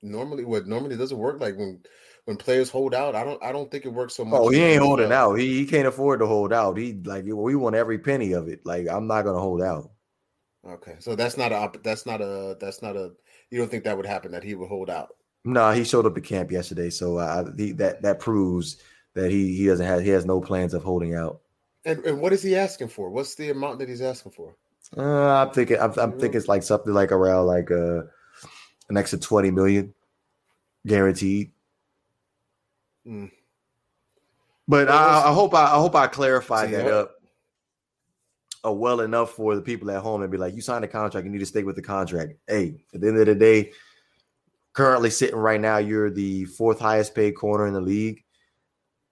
normally 0.01 0.45
what 0.45 0.67
normally 0.67 0.97
doesn't 0.97 1.17
work 1.17 1.39
like 1.41 1.57
when 1.57 1.81
when 2.25 2.37
players 2.37 2.69
hold 2.69 2.93
out. 2.93 3.15
I 3.15 3.23
don't 3.23 3.43
I 3.43 3.51
don't 3.51 3.69
think 3.71 3.85
it 3.85 3.93
works 3.93 4.15
so 4.15 4.25
much. 4.25 4.39
Oh, 4.39 4.49
he 4.49 4.61
ain't 4.61 4.83
holding 4.83 5.11
out. 5.11 5.35
He, 5.35 5.59
he 5.59 5.65
can't 5.65 5.87
afford 5.87 6.19
to 6.19 6.27
hold 6.27 6.53
out. 6.53 6.77
He 6.77 6.93
like 7.05 7.25
we 7.25 7.55
want 7.55 7.75
every 7.75 7.99
penny 7.99 8.33
of 8.33 8.47
it. 8.47 8.65
Like 8.65 8.87
I'm 8.87 9.07
not 9.07 9.23
to 9.23 9.33
hold 9.33 9.61
out. 9.61 9.91
Okay, 10.67 10.95
so 10.99 11.15
that's 11.15 11.37
not 11.37 11.51
a 11.51 11.71
that's 11.83 12.05
not 12.05 12.21
a 12.21 12.57
that's 12.59 12.81
not 12.81 12.95
a 12.95 13.11
you 13.49 13.57
don't 13.57 13.69
think 13.69 13.83
that 13.85 13.97
would 13.97 14.05
happen 14.05 14.31
that 14.31 14.43
he 14.43 14.55
would 14.55 14.69
hold 14.69 14.89
out? 14.89 15.15
No, 15.45 15.53
nah, 15.53 15.71
he 15.71 15.83
showed 15.83 16.05
up 16.05 16.17
at 16.17 16.23
camp 16.23 16.51
yesterday, 16.51 16.89
so 16.89 17.17
uh, 17.17 17.49
he, 17.57 17.71
that 17.73 18.01
that 18.01 18.19
proves 18.19 18.77
that 19.15 19.31
he 19.31 19.55
he 19.55 19.67
doesn't 19.67 19.85
have 19.85 20.01
he 20.01 20.09
has 20.09 20.25
no 20.25 20.41
plans 20.41 20.73
of 20.73 20.83
holding 20.83 21.15
out. 21.15 21.41
And, 21.85 22.03
and 22.05 22.19
what 22.19 22.33
is 22.33 22.43
he 22.43 22.55
asking 22.55 22.89
for? 22.89 23.09
What's 23.09 23.35
the 23.35 23.49
amount 23.49 23.79
that 23.79 23.87
he's 23.87 24.01
asking 24.01 24.33
for? 24.33 24.55
Uh, 24.95 25.01
I'm 25.43 25.51
thinking 25.51 25.79
I'm, 25.79 25.93
I'm 25.97 26.11
thinking 26.11 26.37
it's 26.37 26.47
like 26.47 26.63
something 26.63 26.93
like 26.93 27.11
around 27.11 27.45
like 27.47 27.71
uh 27.71 28.01
an 28.89 28.97
extra 28.97 29.19
twenty 29.19 29.51
million 29.51 29.93
guaranteed. 30.85 31.51
Mm. 33.07 33.31
But 34.67 34.89
I, 34.89 35.29
I, 35.29 35.33
hope 35.33 35.55
I, 35.55 35.63
I 35.63 35.79
hope 35.79 35.95
I 35.95 36.05
clarified 36.07 36.71
that 36.71 36.87
up 36.87 37.15
uh, 38.63 38.71
well 38.71 39.01
enough 39.01 39.31
for 39.31 39.55
the 39.55 39.61
people 39.61 39.89
at 39.89 40.01
home 40.01 40.21
and 40.21 40.31
be 40.31 40.37
like, 40.37 40.53
you 40.53 40.61
signed 40.61 40.85
a 40.85 40.87
contract, 40.87 41.25
you 41.25 41.31
need 41.31 41.39
to 41.39 41.45
stay 41.45 41.63
with 41.63 41.75
the 41.75 41.81
contract. 41.81 42.33
Hey, 42.47 42.83
at 42.93 43.01
the 43.01 43.07
end 43.07 43.17
of 43.17 43.25
the 43.25 43.33
day, 43.33 43.71
currently 44.73 45.09
sitting 45.09 45.37
right 45.37 45.59
now, 45.59 45.79
you're 45.79 46.11
the 46.11 46.45
fourth 46.45 46.79
highest 46.79 47.15
paid 47.15 47.31
corner 47.31 47.65
in 47.65 47.73
the 47.73 47.81
league. 47.81 48.23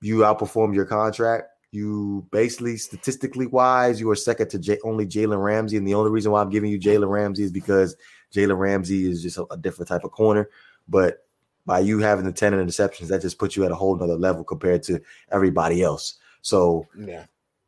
You 0.02 0.20
outperformed 0.20 0.76
your 0.76 0.86
contract. 0.86 1.46
You 1.72 2.28
basically, 2.32 2.78
statistically 2.78 3.48
wise, 3.48 4.00
you 4.00 4.10
are 4.12 4.16
second 4.16 4.50
to 4.52 4.60
J- 4.60 4.80
only 4.84 5.08
Jalen 5.08 5.44
Ramsey. 5.44 5.78
And 5.78 5.88
the 5.88 5.96
only 5.96 6.12
reason 6.12 6.32
why 6.32 6.42
I'm 6.42 6.52
giving 6.52 6.70
you 6.70 6.80
Jalen 6.80 7.10
Ramsey 7.10 7.44
is 7.44 7.52
because 7.52 7.96
Jalen 8.34 8.58
Ramsey 8.58 9.10
is 9.10 9.22
just 9.22 9.38
a, 9.38 9.46
a, 9.52 9.58
different 9.58 9.90
type 9.90 10.04
of 10.04 10.12
corner. 10.12 10.50
But 10.88 11.26
by 11.66 11.80
you 11.80 12.00
having 12.00 12.26
the 12.26 12.32
10 12.32 12.54
interceptions, 12.54 13.08
that 13.08 13.22
just 13.22 13.40
puts 13.40 13.56
you 13.56 13.66
at 13.66 13.72
a 13.72 13.76
whole 13.76 13.96
nother 13.96 14.18
level 14.18 14.44
compared 14.44 14.84
to 14.84 15.00
everybody 15.32 15.82
else. 15.82 16.16
So, 16.42 16.88
yeah 16.98 17.26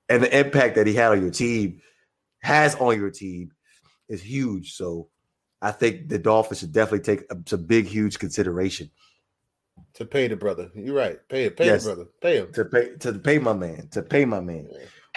and 0.09 0.23
the 0.23 0.37
impact 0.37 0.75
that 0.75 0.87
he 0.87 0.93
had 0.93 1.11
on 1.11 1.21
your 1.21 1.31
team 1.31 1.81
has 2.39 2.75
on 2.75 2.99
your 2.99 3.11
team 3.11 3.51
is 4.09 4.21
huge. 4.21 4.73
So 4.73 5.07
I 5.61 5.71
think 5.71 6.09
the 6.09 6.17
Dolphins 6.17 6.59
should 6.59 6.73
definitely 6.73 7.15
take 7.15 7.25
a, 7.29 7.55
a 7.55 7.57
big, 7.57 7.85
huge 7.85 8.17
consideration 8.17 8.89
to 9.93 10.05
pay 10.05 10.27
the 10.27 10.35
brother. 10.35 10.69
You're 10.75 10.95
right. 10.95 11.19
Pay 11.29 11.45
it. 11.45 11.57
Pay 11.57 11.67
yes. 11.67 11.83
the 11.83 11.93
brother. 11.93 12.09
Pay 12.21 12.37
him 12.37 12.51
to 12.53 12.65
pay 12.65 12.95
to 12.99 13.13
pay 13.13 13.37
my 13.37 13.53
man. 13.53 13.87
To 13.91 14.01
pay 14.01 14.25
my 14.25 14.39
man. 14.39 14.67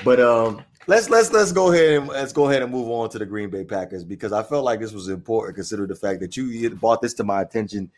But 0.05 0.21
um, 0.21 0.63
let's 0.87 1.09
let's 1.11 1.33
let's 1.33 1.53
go 1.53 1.73
ahead 1.73 1.93
and 1.93 2.09
let's 2.09 2.33
go 2.33 2.49
ahead 2.49 2.63
and 2.63 2.73
move 2.73 2.89
on 2.91 3.09
to 3.11 3.19
the 3.19 3.27
Green 3.27 3.51
Bay 3.51 3.65
Packers 3.65 4.05
because 4.05 4.33
I 4.33 4.43
felt 4.43 4.65
like 4.65 4.81
this 4.81 4.93
was 4.93 5.09
important 5.09 5.57
considering 5.57 5.89
the 5.89 5.95
fact 5.95 6.21
that 6.21 6.37
you 6.37 6.71
brought 6.71 7.03
this 7.03 7.15
to 7.15 7.25
my 7.25 7.43
attention 7.43 7.91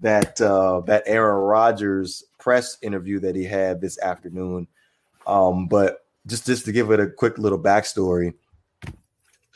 that 0.00 0.40
uh, 0.40 0.80
that 0.80 1.04
Aaron 1.06 1.42
Rodgers 1.42 2.24
press 2.38 2.76
interview 2.82 3.20
that 3.20 3.36
he 3.36 3.44
had 3.44 3.80
this 3.80 3.98
afternoon. 4.00 4.66
Um, 5.26 5.68
but 5.68 6.04
just 6.26 6.46
just 6.46 6.64
to 6.64 6.72
give 6.72 6.90
it 6.90 7.00
a 7.00 7.08
quick 7.08 7.38
little 7.38 7.58
backstory 7.58 8.34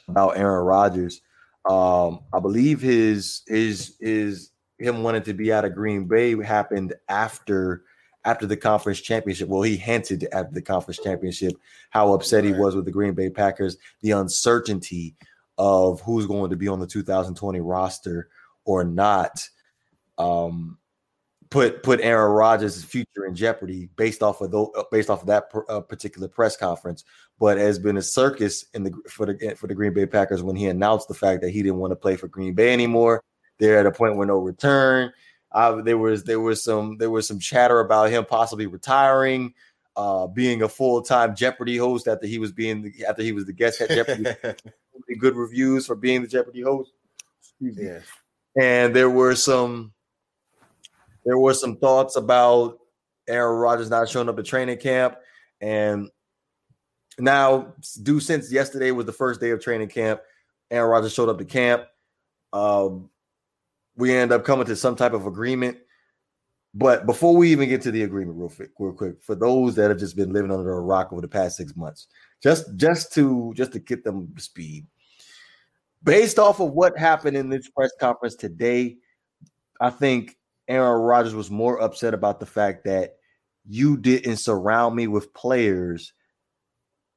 about 0.08 0.38
Aaron 0.38 0.64
Rodgers. 0.64 1.20
Um, 1.68 2.20
I 2.32 2.38
believe 2.38 2.80
his 2.80 3.42
his 3.48 3.96
his 4.00 4.50
him 4.78 5.02
wanting 5.02 5.22
to 5.22 5.34
be 5.34 5.52
out 5.52 5.64
of 5.64 5.74
Green 5.74 6.04
Bay 6.04 6.40
happened 6.40 6.94
after 7.08 7.82
after 8.26 8.44
the 8.44 8.56
conference 8.56 9.00
championship. 9.00 9.48
Well, 9.48 9.62
he 9.62 9.76
hinted 9.76 10.24
at 10.32 10.52
the 10.52 10.60
conference 10.60 11.00
championship 11.02 11.54
how 11.90 12.12
upset 12.12 12.44
he 12.44 12.52
was 12.52 12.74
with 12.74 12.84
the 12.84 12.90
Green 12.90 13.14
Bay 13.14 13.30
Packers, 13.30 13.78
the 14.02 14.10
uncertainty 14.10 15.14
of 15.56 16.00
who's 16.02 16.26
going 16.26 16.50
to 16.50 16.56
be 16.56 16.68
on 16.68 16.80
the 16.80 16.86
2020 16.86 17.60
roster 17.60 18.28
or 18.64 18.84
not. 18.84 19.48
Um, 20.18 20.76
put 21.50 21.84
put 21.84 22.00
Aaron 22.00 22.32
Rodgers' 22.32 22.82
future 22.84 23.26
in 23.26 23.34
jeopardy 23.34 23.88
based 23.96 24.22
off 24.22 24.40
of 24.40 24.50
those, 24.50 24.70
based 24.90 25.08
off 25.08 25.20
of 25.20 25.28
that 25.28 25.48
uh, 25.68 25.80
particular 25.80 26.26
press 26.28 26.56
conference. 26.56 27.04
But 27.38 27.58
has 27.58 27.78
been 27.78 27.96
a 27.96 28.02
circus 28.02 28.64
in 28.74 28.82
the 28.82 28.92
for 29.08 29.26
the 29.26 29.54
for 29.56 29.68
the 29.68 29.74
Green 29.74 29.94
Bay 29.94 30.06
Packers 30.06 30.42
when 30.42 30.56
he 30.56 30.66
announced 30.66 31.06
the 31.06 31.14
fact 31.14 31.42
that 31.42 31.50
he 31.50 31.62
didn't 31.62 31.78
want 31.78 31.92
to 31.92 31.96
play 31.96 32.16
for 32.16 32.28
Green 32.28 32.54
Bay 32.54 32.72
anymore. 32.72 33.22
They're 33.58 33.78
at 33.78 33.86
a 33.86 33.92
point 33.92 34.16
where 34.16 34.26
no 34.26 34.38
return. 34.38 35.12
Uh, 35.56 35.80
there 35.80 35.96
was 35.96 36.24
there 36.24 36.38
was 36.38 36.62
some 36.62 36.98
there 36.98 37.08
was 37.08 37.26
some 37.26 37.38
chatter 37.38 37.80
about 37.80 38.10
him 38.10 38.26
possibly 38.26 38.66
retiring, 38.66 39.54
uh, 39.96 40.26
being 40.26 40.60
a 40.60 40.68
full 40.68 41.00
time 41.00 41.34
Jeopardy 41.34 41.78
host 41.78 42.06
after 42.06 42.26
he 42.26 42.38
was 42.38 42.52
being 42.52 42.82
the, 42.82 43.06
after 43.06 43.22
he 43.22 43.32
was 43.32 43.46
the 43.46 43.54
guest 43.54 43.80
at 43.80 43.88
Jeopardy. 43.88 44.26
good 45.18 45.34
reviews 45.34 45.86
for 45.86 45.96
being 45.96 46.20
the 46.20 46.28
Jeopardy 46.28 46.60
host. 46.60 46.92
Yeah. 47.58 48.00
And 48.60 48.94
there 48.94 49.08
were 49.08 49.34
some 49.34 49.94
there 51.24 51.38
were 51.38 51.54
some 51.54 51.78
thoughts 51.78 52.16
about 52.16 52.78
Aaron 53.26 53.58
Rodgers 53.58 53.88
not 53.88 54.10
showing 54.10 54.28
up 54.28 54.38
at 54.38 54.44
training 54.44 54.76
camp. 54.76 55.16
And 55.62 56.10
now, 57.18 57.72
due 58.02 58.20
since 58.20 58.52
yesterday 58.52 58.90
was 58.90 59.06
the 59.06 59.12
first 59.12 59.40
day 59.40 59.52
of 59.52 59.62
training 59.62 59.88
camp, 59.88 60.20
Aaron 60.70 60.90
Rodgers 60.90 61.14
showed 61.14 61.30
up 61.30 61.38
to 61.38 61.46
camp. 61.46 61.84
Um, 62.52 63.08
we 63.96 64.14
end 64.14 64.32
up 64.32 64.44
coming 64.44 64.66
to 64.66 64.76
some 64.76 64.96
type 64.96 65.12
of 65.12 65.26
agreement. 65.26 65.78
But 66.74 67.06
before 67.06 67.34
we 67.34 67.50
even 67.52 67.70
get 67.70 67.80
to 67.82 67.90
the 67.90 68.02
agreement, 68.02 68.38
real 68.38 68.50
quick, 68.50 68.70
real 68.78 68.92
quick, 68.92 69.22
for 69.22 69.34
those 69.34 69.74
that 69.76 69.88
have 69.88 69.98
just 69.98 70.14
been 70.14 70.32
living 70.32 70.50
under 70.50 70.72
a 70.72 70.80
rock 70.80 71.10
over 71.10 71.22
the 71.22 71.28
past 71.28 71.56
six 71.56 71.74
months, 71.74 72.08
just 72.42 72.76
just 72.76 73.14
to 73.14 73.54
just 73.56 73.72
to 73.72 73.78
get 73.78 74.04
them 74.04 74.32
to 74.36 74.42
speed, 74.42 74.86
based 76.02 76.38
off 76.38 76.60
of 76.60 76.72
what 76.72 76.98
happened 76.98 77.36
in 77.36 77.48
this 77.48 77.70
press 77.70 77.92
conference 77.98 78.34
today, 78.34 78.98
I 79.80 79.88
think 79.88 80.36
Aaron 80.68 81.00
Rodgers 81.00 81.34
was 81.34 81.50
more 81.50 81.80
upset 81.80 82.12
about 82.12 82.40
the 82.40 82.46
fact 82.46 82.84
that 82.84 83.16
you 83.66 83.96
didn't 83.96 84.36
surround 84.36 84.94
me 84.94 85.06
with 85.06 85.32
players. 85.32 86.12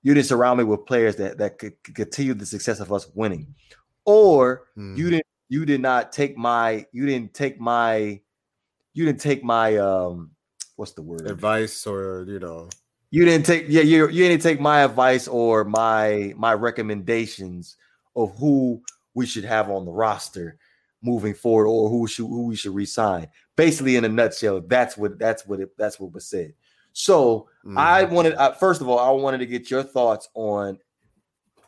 You 0.03 0.13
didn't 0.13 0.27
surround 0.27 0.59
me 0.59 0.63
with 0.63 0.85
players 0.85 1.17
that 1.17 1.37
that 1.39 1.57
could, 1.57 1.81
could 1.83 1.95
continue 1.95 2.33
the 2.33 2.45
success 2.45 2.79
of 2.79 2.93
us 2.93 3.09
winning, 3.13 3.55
or 4.05 4.67
hmm. 4.75 4.95
you 4.95 5.09
didn't. 5.09 5.25
You 5.49 5.65
did 5.65 5.81
not 5.81 6.11
take 6.11 6.37
my. 6.37 6.85
You 6.91 7.05
didn't 7.05 7.33
take 7.33 7.59
my. 7.59 8.21
You 8.93 9.05
didn't 9.05 9.19
take 9.19 9.43
my. 9.43 9.77
Um, 9.77 10.31
what's 10.75 10.93
the 10.93 11.01
word? 11.01 11.27
Advice, 11.27 11.85
or 11.85 12.23
you 12.27 12.39
know. 12.39 12.69
You 13.11 13.25
didn't 13.25 13.45
take. 13.45 13.65
Yeah, 13.67 13.81
you 13.81 14.07
you 14.09 14.27
didn't 14.27 14.43
take 14.43 14.61
my 14.61 14.83
advice 14.83 15.27
or 15.27 15.63
my 15.65 16.33
my 16.37 16.53
recommendations 16.53 17.77
of 18.15 18.37
who 18.37 18.81
we 19.15 19.25
should 19.25 19.43
have 19.43 19.69
on 19.69 19.85
the 19.85 19.91
roster 19.91 20.57
moving 21.01 21.33
forward 21.33 21.67
or 21.67 21.89
who 21.89 22.07
should 22.07 22.27
who 22.27 22.47
we 22.47 22.55
should 22.55 22.75
resign. 22.75 23.27
Basically, 23.55 23.95
in 23.95 24.05
a 24.05 24.09
nutshell, 24.09 24.61
that's 24.61 24.95
what 24.97 25.17
that's 25.17 25.47
what 25.47 25.59
it, 25.59 25.75
that's 25.77 25.99
what 25.99 26.13
was 26.13 26.27
said. 26.27 26.53
So 26.93 27.47
mm-hmm. 27.65 27.77
I 27.77 28.03
wanted 28.03 28.33
uh, 28.35 28.51
first 28.53 28.81
of 28.81 28.87
all, 28.87 28.99
I 28.99 29.09
wanted 29.09 29.39
to 29.39 29.45
get 29.45 29.71
your 29.71 29.83
thoughts 29.83 30.29
on 30.35 30.77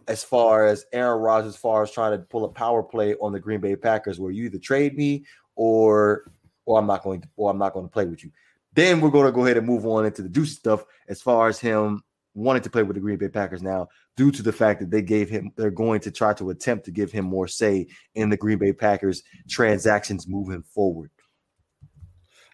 as 0.08 0.24
far 0.24 0.66
as 0.66 0.86
Aaron 0.94 1.22
Rodgers, 1.22 1.54
as 1.54 1.60
far 1.60 1.84
as 1.84 1.92
trying 1.92 2.18
to 2.18 2.24
pull 2.26 2.46
a 2.46 2.50
power 2.50 2.84
play 2.84 3.16
on 3.16 3.32
the 3.32 3.40
Green 3.40 3.62
Bay 3.62 3.76
Packers, 3.76 4.20
where 4.20 4.32
you 4.32 4.46
either 4.46 4.60
trade 4.60 4.98
me 4.98 5.26
or 5.56 6.24
or 6.66 6.80
I'm 6.80 6.88
not 6.88 7.04
going 7.04 7.22
to 7.22 7.28
or 7.36 7.50
I'm 7.50 7.58
not 7.58 7.74
going 7.74 7.86
to 7.86 7.92
play 7.92 8.06
with 8.06 8.24
you. 8.24 8.32
Then 8.74 9.02
we're 9.02 9.10
going 9.10 9.26
to 9.26 9.32
go 9.32 9.46
ahead 9.46 9.58
and 9.58 9.68
move 9.68 9.86
on 9.86 10.06
into 10.06 10.22
the 10.22 10.30
juicy 10.30 10.54
stuff 10.54 10.86
as 11.08 11.22
far 11.22 11.48
as 11.48 11.60
him 11.60 12.04
wanting 12.34 12.64
to 12.64 12.70
play 12.70 12.84
with 12.84 12.96
the 12.96 13.02
Green 13.02 13.18
Bay 13.18 13.28
Packers 13.28 13.62
now 13.62 13.90
due 14.16 14.32
to 14.32 14.42
the 14.42 14.54
fact 14.54 14.80
that 14.80 14.90
they 14.90 15.02
gave 15.02 15.30
him 15.30 15.52
they're 15.58 15.70
going 15.70 16.00
to 16.00 16.12
try 16.12 16.34
to 16.34 16.50
attempt 16.50 16.86
to 16.86 16.92
give 16.92 17.12
him 17.12 17.26
more 17.26 17.48
say 17.48 17.88
in 18.16 18.30
the 18.30 18.38
Green 18.38 18.58
Bay 18.58 18.72
Packers 18.72 19.24
transactions 19.50 20.28
moving 20.28 20.64
forward. 20.64 21.12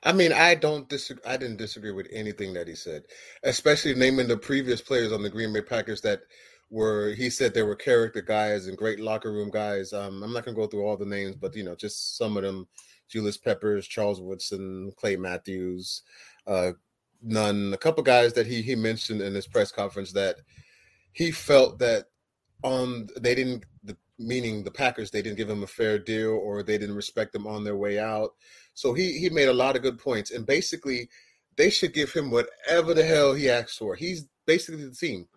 I 0.04 0.14
mean, 0.14 0.32
I 0.32 0.56
don't 0.56 0.88
disagree. 0.88 1.24
I 1.26 1.38
didn't 1.38 1.58
disagree 1.58 1.92
with 1.92 2.08
anything 2.12 2.54
that 2.54 2.68
he 2.68 2.76
said, 2.76 3.04
especially 3.44 3.96
naming 3.96 4.28
the 4.28 4.38
previous 4.38 4.82
players 4.82 5.12
on 5.12 5.22
the 5.22 5.30
Green 5.30 5.52
Bay 5.52 5.62
Packers 5.62 6.02
that 6.02 6.22
were 6.69 7.13
he 7.13 7.30
said 7.30 7.53
there 7.53 7.65
were 7.65 7.75
character 7.75 8.21
guys 8.21 8.67
and 8.67 8.77
great 8.77 8.99
locker 8.99 9.32
room 9.32 9.49
guys. 9.49 9.93
Um, 9.93 10.23
I'm 10.23 10.34
not 10.34 10.45
gonna 10.45 10.56
go 10.56 10.67
through 10.67 10.86
all 10.86 10.97
the 10.97 11.06
names, 11.06 11.36
but 11.36 11.56
you 11.56 11.63
know, 11.63 11.75
just 11.75 12.17
some 12.17 12.38
of 12.38 12.43
them: 12.43 12.67
Julius 13.08 13.38
Peppers, 13.38 13.88
Charles 13.88 14.21
Woodson, 14.21 14.91
Clay 14.97 15.15
Matthews, 15.15 16.03
uh, 16.45 16.71
Nunn, 17.21 17.73
a 17.73 17.77
couple 17.77 18.03
guys 18.03 18.34
that 18.34 18.47
he 18.47 18.62
he 18.62 18.75
mentioned 18.75 19.21
in 19.21 19.34
his 19.34 19.47
press 19.47 19.71
conference 19.71 20.12
that 20.13 20.38
he 21.13 21.32
felt 21.32 21.80
that 21.80 22.06
on 22.63 23.08
they 23.19 23.36
didn't 23.36 23.65
the 23.84 23.95
meaning 24.19 24.63
the 24.63 24.71
Packers 24.71 25.12
they 25.12 25.21
didn't 25.21 25.38
give 25.38 25.49
him 25.49 25.63
a 25.63 25.67
fair 25.67 25.99
deal 25.99 26.32
or 26.32 26.63
they 26.63 26.77
didn't 26.77 26.95
respect 26.95 27.34
them 27.34 27.47
on 27.47 27.63
their 27.63 27.77
way 27.77 27.99
out. 27.99 28.32
So 28.73 28.93
he 28.93 29.13
he 29.13 29.30
made 29.30 29.47
a 29.47 29.53
lot 29.53 29.75
of 29.75 29.82
good 29.82 29.99
points 29.99 30.32
and 30.32 30.45
basically 30.45 31.10
they 31.56 31.69
should 31.69 31.93
give 31.93 32.12
him 32.13 32.30
whatever 32.30 32.93
the 32.93 33.03
hell 33.03 33.34
he 33.34 33.49
asks 33.49 33.77
for. 33.77 33.95
He's 33.95 34.25
basically 34.45 34.86
the 34.86 34.95
team. 34.95 35.27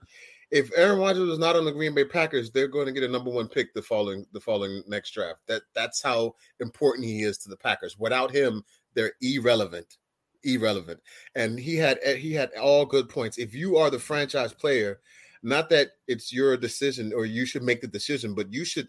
If 0.51 0.71
Aaron 0.77 0.99
Rodgers 0.99 1.29
was 1.29 1.39
not 1.39 1.55
on 1.55 1.65
the 1.65 1.73
Green 1.73 1.95
Bay 1.95 2.05
Packers, 2.05 2.51
they're 2.51 2.67
going 2.67 2.87
to 2.87 2.93
get 2.93 3.05
a 3.05 3.09
number 3.09 3.31
one 3.31 3.49
pick 3.49 3.73
the 3.73 3.83
following 3.83 4.27
the 4.33 4.41
following 4.41 4.83
next 4.89 5.13
draft. 5.13 5.43
That 5.47 5.63
that's 5.75 6.03
how 6.03 6.35
important 6.59 7.07
he 7.07 7.23
is 7.23 7.39
to 7.39 7.49
the 7.49 7.57
Packers. 7.57 7.97
Without 7.99 8.33
him, 8.33 8.65
they're 8.95 9.13
irrelevant, 9.21 9.99
irrelevant. 10.43 11.01
And 11.37 11.59
he 11.59 11.77
had 11.77 12.03
he 12.03 12.33
had 12.33 12.51
all 12.61 12.85
good 12.85 13.09
points. 13.09 13.39
If 13.39 13.55
you 13.55 13.77
are 13.77 13.91
the 13.91 13.99
franchise 14.01 14.53
player, 14.53 15.01
not 15.43 15.71
that 15.71 15.91
it's 16.09 16.33
your 16.33 16.57
decision 16.57 17.13
or 17.15 17.27
you 17.27 17.47
should 17.47 17.63
make 17.63 17.81
the 17.81 17.87
decision, 17.87 18.35
but 18.35 18.53
you 18.53 18.65
should, 18.65 18.89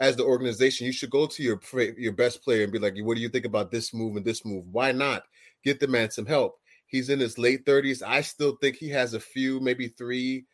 as 0.00 0.16
the 0.16 0.24
organization, 0.24 0.86
you 0.86 0.92
should 0.92 1.10
go 1.10 1.26
to 1.26 1.42
your 1.42 1.60
your 1.98 2.12
best 2.12 2.42
player 2.42 2.64
and 2.64 2.72
be 2.72 2.78
like, 2.78 2.94
"What 2.98 3.16
do 3.16 3.20
you 3.20 3.28
think 3.28 3.44
about 3.44 3.70
this 3.70 3.92
move 3.92 4.16
and 4.16 4.24
this 4.24 4.44
move? 4.44 4.64
Why 4.72 4.90
not 4.92 5.24
get 5.64 5.80
the 5.80 5.86
man 5.86 6.10
some 6.10 6.26
help?" 6.26 6.58
He's 6.86 7.10
in 7.10 7.20
his 7.20 7.38
late 7.38 7.66
30s. 7.66 8.02
I 8.02 8.20
still 8.20 8.56
think 8.56 8.76
he 8.76 8.88
has 8.90 9.14
a 9.14 9.20
few, 9.20 9.60
maybe 9.60 9.88
three 9.88 10.46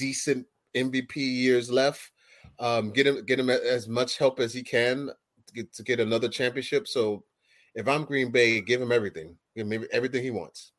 decent 0.00 0.46
MVP 0.74 1.16
years 1.16 1.70
left. 1.70 2.00
Um, 2.58 2.90
get 2.90 3.06
him 3.06 3.24
get 3.24 3.38
him 3.38 3.50
as 3.50 3.86
much 3.86 4.18
help 4.18 4.40
as 4.40 4.52
he 4.52 4.62
can 4.62 5.10
to 5.46 5.52
get, 5.54 5.72
to 5.74 5.82
get 5.82 6.00
another 6.00 6.28
championship. 6.28 6.88
So 6.88 7.24
if 7.74 7.86
I'm 7.86 8.04
Green 8.04 8.30
Bay, 8.30 8.60
give 8.60 8.80
him 8.80 8.92
everything. 8.92 9.36
Give 9.54 9.70
him 9.70 9.84
everything 9.92 10.22
he 10.22 10.30
wants. 10.30 10.72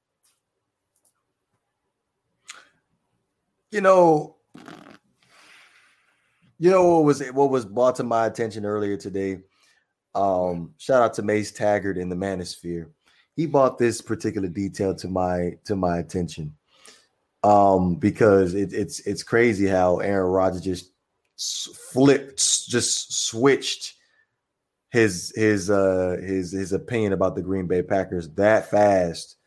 You 3.72 3.82
know, 3.82 4.36
you 6.58 6.70
know 6.70 6.84
what 6.84 7.06
was 7.06 7.22
what 7.30 7.52
was 7.52 7.66
brought 7.66 7.96
to 7.98 8.04
my 8.04 8.26
attention 8.26 8.66
earlier 8.66 8.98
today. 8.98 9.40
Um, 10.14 10.74
shout 10.78 11.02
out 11.02 11.14
to 11.16 11.22
Mace 11.22 11.52
Taggart 11.52 11.98
in 11.98 12.10
the 12.10 12.16
Manosphere. 12.16 12.90
He 13.36 13.46
brought 13.46 13.78
this 13.78 14.02
particular 14.02 14.50
detail 14.50 14.94
to 14.96 15.08
my 15.08 15.58
to 15.66 15.76
my 15.76 16.00
attention. 16.00 16.56
Um, 17.44 17.96
because 17.96 18.54
it, 18.54 18.72
it's 18.72 19.00
it's 19.00 19.24
crazy 19.24 19.66
how 19.66 19.98
Aaron 19.98 20.32
Rodgers 20.32 20.62
just 20.62 20.92
flipped, 21.92 22.68
just 22.70 23.28
switched 23.28 23.96
his 24.92 25.34
his 25.36 25.70
uh 25.70 26.18
his 26.22 26.52
his 26.52 26.74
opinion 26.74 27.14
about 27.14 27.36
the 27.36 27.42
Green 27.42 27.66
Bay 27.66 27.82
Packers 27.82 28.30
that 28.32 28.70
fast 28.70 29.38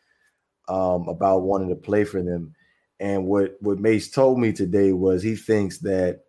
um 0.69 1.07
about 1.09 1.43
wanting 1.43 1.69
to 1.69 1.77
play 1.77 2.05
for 2.05 2.23
them. 2.23 2.55
And 2.99 3.27
what 3.27 3.57
what 3.61 3.79
Mace 3.79 4.11
told 4.11 4.39
me 4.41 4.53
today 4.53 4.93
was 4.93 5.23
he 5.23 5.37
thinks 5.37 5.79
that 5.79 6.23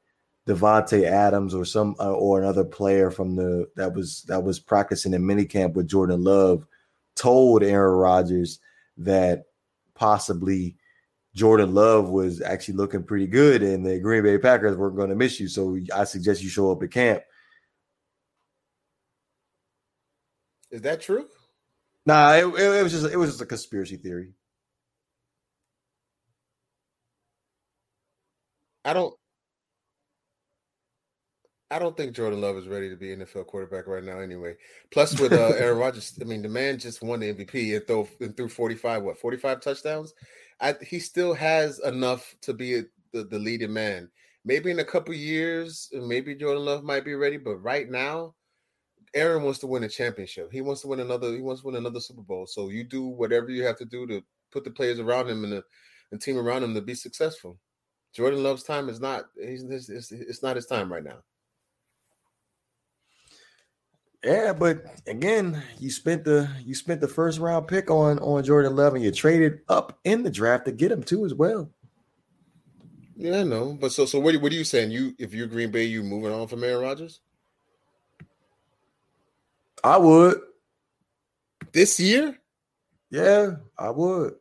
Davante 0.48 1.04
Adams 1.04 1.56
or 1.56 1.66
some 1.66 1.96
uh, 2.00 2.12
or 2.12 2.40
another 2.40 2.66
player 2.66 3.10
from 3.10 3.36
the 3.36 3.68
that 3.76 3.94
was 3.94 4.24
that 4.24 4.44
was 4.44 4.60
practicing 4.60 5.14
in 5.14 5.24
minicamp 5.24 5.74
with 5.74 5.88
Jordan 5.88 6.24
Love 6.24 6.68
told 7.16 7.64
Aaron 7.64 7.96
Rodgers 7.96 8.60
that 8.98 9.46
possibly 9.96 10.76
Jordan 11.36 11.74
Love 11.74 12.10
was 12.10 12.42
actually 12.42 12.76
looking 12.76 13.04
pretty 13.04 13.28
good 13.28 13.62
and 13.62 13.86
the 13.86 14.00
Green 14.00 14.24
Bay 14.24 14.38
Packers 14.38 14.78
weren't 14.78 14.96
going 14.96 15.10
to 15.10 15.16
miss 15.16 15.40
you. 15.40 15.50
So 15.50 15.78
I 15.94 16.06
suggest 16.06 16.42
you 16.42 16.50
show 16.50 16.72
up 16.72 16.82
at 16.82 16.92
camp. 16.92 17.24
Is 20.72 20.82
that 20.82 21.02
true? 21.02 21.28
Nah, 22.06 22.34
it, 22.34 22.46
it, 22.46 22.84
was 22.84 22.92
just 22.92 23.12
it 23.12 23.18
was 23.18 23.32
just 23.32 23.42
a 23.42 23.46
conspiracy 23.46 23.98
theory. 23.98 24.34
I 28.84 28.94
don't. 28.94 29.14
I 31.72 31.80
don't 31.80 31.98
think 31.98 32.16
Jordan 32.16 32.42
Love 32.42 32.58
is 32.58 32.68
ready 32.68 32.90
to 32.90 32.96
be 32.96 33.08
NFL 33.08 33.48
quarterback 33.48 33.88
right 33.88 34.04
now. 34.04 34.20
Anyway, 34.20 34.56
plus 34.92 35.20
with 35.20 35.34
uh, 35.34 35.48
Aaron 35.58 35.80
Rodgers, 35.80 36.18
I 36.22 36.26
mean, 36.26 36.44
the 36.44 36.50
man 36.50 36.78
just 36.78 37.02
won 37.02 37.20
the 37.20 37.34
MVP 37.34 37.76
and 37.76 37.88
threw 37.88 38.08
and 38.20 38.38
threw 38.38 38.48
forty 38.48 38.76
five 38.76 39.02
what 39.02 39.18
forty 39.18 39.38
five 39.38 39.62
touchdowns. 39.62 40.14
I, 40.62 40.76
he 40.82 41.00
still 41.00 41.34
has 41.34 41.80
enough 41.80 42.36
to 42.42 42.54
be 42.54 42.76
a, 42.76 42.84
the 43.14 43.24
the 43.24 43.40
leading 43.40 43.74
man. 43.74 44.10
Maybe 44.44 44.72
in 44.72 44.80
a 44.80 44.86
couple 44.86 45.14
years, 45.14 45.90
uh, 45.96 46.02
maybe 46.02 46.36
Jordan 46.36 46.66
Love 46.66 46.84
might 46.84 47.04
be 47.04 47.16
ready, 47.16 47.38
but 47.38 47.58
right 47.58 47.90
now, 47.90 48.36
Aaron 49.14 49.44
wants 49.44 49.60
to 49.60 49.68
win 49.68 49.84
a 49.84 49.90
championship. 49.90 50.52
He 50.52 50.62
wants 50.62 50.82
to 50.82 50.88
win 50.88 51.00
another. 51.00 51.34
He 51.34 51.42
wants 51.42 51.62
to 51.62 51.68
win 51.68 51.76
another 51.76 52.00
Super 52.00 52.22
Bowl. 52.22 52.46
So 52.46 52.70
you 52.70 52.84
do 52.84 53.06
whatever 53.06 53.50
you 53.50 53.64
have 53.64 53.78
to 53.78 53.86
do 53.86 54.06
to 54.08 54.22
put 54.52 54.64
the 54.64 54.72
players 54.72 55.00
around 55.00 55.30
him 55.30 55.44
and 55.44 55.54
the, 55.54 55.64
the 56.12 56.18
team 56.18 56.38
around 56.38 56.64
him 56.64 56.74
to 56.74 56.82
be 56.82 56.96
successful. 56.96 57.60
Jordan 58.14 58.44
Love's 58.44 58.64
time 58.64 58.88
is 58.88 59.00
not. 59.00 59.26
He's, 59.42 59.64
it's, 59.64 60.12
it's 60.12 60.44
not 60.44 60.56
his 60.56 60.68
time 60.68 60.92
right 60.92 61.04
now. 61.04 61.18
Yeah, 64.26 64.54
but 64.54 64.84
again, 65.06 65.62
you 65.78 65.92
spent 65.92 66.24
the 66.24 66.50
you 66.66 66.74
spent 66.74 67.00
the 67.00 67.08
first 67.08 67.38
round 67.38 67.68
pick 67.68 67.92
on 67.92 68.18
on 68.20 68.44
Jordan 68.44 68.76
Love, 68.76 68.96
and 68.96 69.04
you 69.04 69.12
traded 69.12 69.60
up 69.70 70.00
in 70.04 70.24
the 70.24 70.32
draft 70.32 70.66
to 70.66 70.72
get 70.72 70.92
him 70.92 71.04
too 71.04 71.26
as 71.26 71.36
well. 71.36 71.70
Yeah, 73.16 73.42
I 73.42 73.44
know. 73.44 73.78
But 73.80 73.92
so 73.92 74.08
so 74.08 74.20
what, 74.20 74.36
what 74.38 74.52
are 74.52 74.56
you 74.56 74.64
saying? 74.64 74.90
You 74.90 75.14
if 75.20 75.36
you're 75.36 75.46
Green 75.46 75.70
Bay, 75.70 75.84
you 75.84 76.02
moving 76.02 76.34
on 76.34 76.48
from 76.48 76.64
Aaron 76.64 76.82
Rodgers? 76.82 77.20
I 79.84 79.98
would. 79.98 80.42
This 81.72 82.00
year? 82.00 82.36
Yeah, 83.12 83.58
I 83.78 83.92
would. 83.92 84.34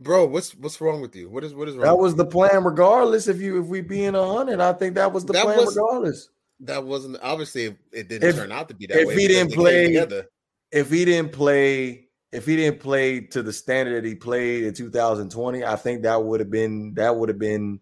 Bro, 0.00 0.28
what's 0.28 0.54
what's 0.54 0.80
wrong 0.80 1.02
with 1.02 1.14
you? 1.14 1.28
What 1.28 1.44
is 1.44 1.54
what 1.54 1.68
is 1.68 1.76
wrong? 1.76 1.84
That 1.84 1.98
was 1.98 2.14
the 2.14 2.24
plan, 2.24 2.64
regardless. 2.64 3.28
If 3.28 3.42
you 3.42 3.60
if 3.60 3.66
we 3.66 3.82
being 3.82 4.14
a 4.14 4.32
hundred, 4.32 4.60
I 4.60 4.72
think 4.72 4.94
that 4.94 5.12
was 5.12 5.26
the 5.26 5.34
that 5.34 5.44
plan, 5.44 5.58
was, 5.58 5.76
regardless. 5.76 6.30
That 6.60 6.84
wasn't 6.84 7.18
obviously 7.22 7.76
it 7.92 8.08
didn't 8.08 8.28
if, 8.28 8.36
turn 8.36 8.52
out 8.52 8.68
to 8.68 8.74
be 8.74 8.86
that 8.86 8.98
if 8.98 9.08
way. 9.08 9.14
If 9.14 9.18
he 9.18 9.28
didn't 9.28 9.52
play, 9.52 10.24
if 10.72 10.90
he 10.90 11.04
didn't 11.04 11.32
play, 11.32 12.08
if 12.32 12.46
he 12.46 12.56
didn't 12.56 12.80
play 12.80 13.20
to 13.20 13.42
the 13.42 13.52
standard 13.52 14.04
that 14.04 14.08
he 14.08 14.14
played 14.14 14.64
in 14.64 14.74
2020, 14.74 15.64
I 15.64 15.76
think 15.76 16.02
that 16.02 16.22
would 16.22 16.40
have 16.40 16.50
been 16.50 16.94
that 16.94 17.14
would 17.16 17.28
have 17.28 17.38
been 17.38 17.80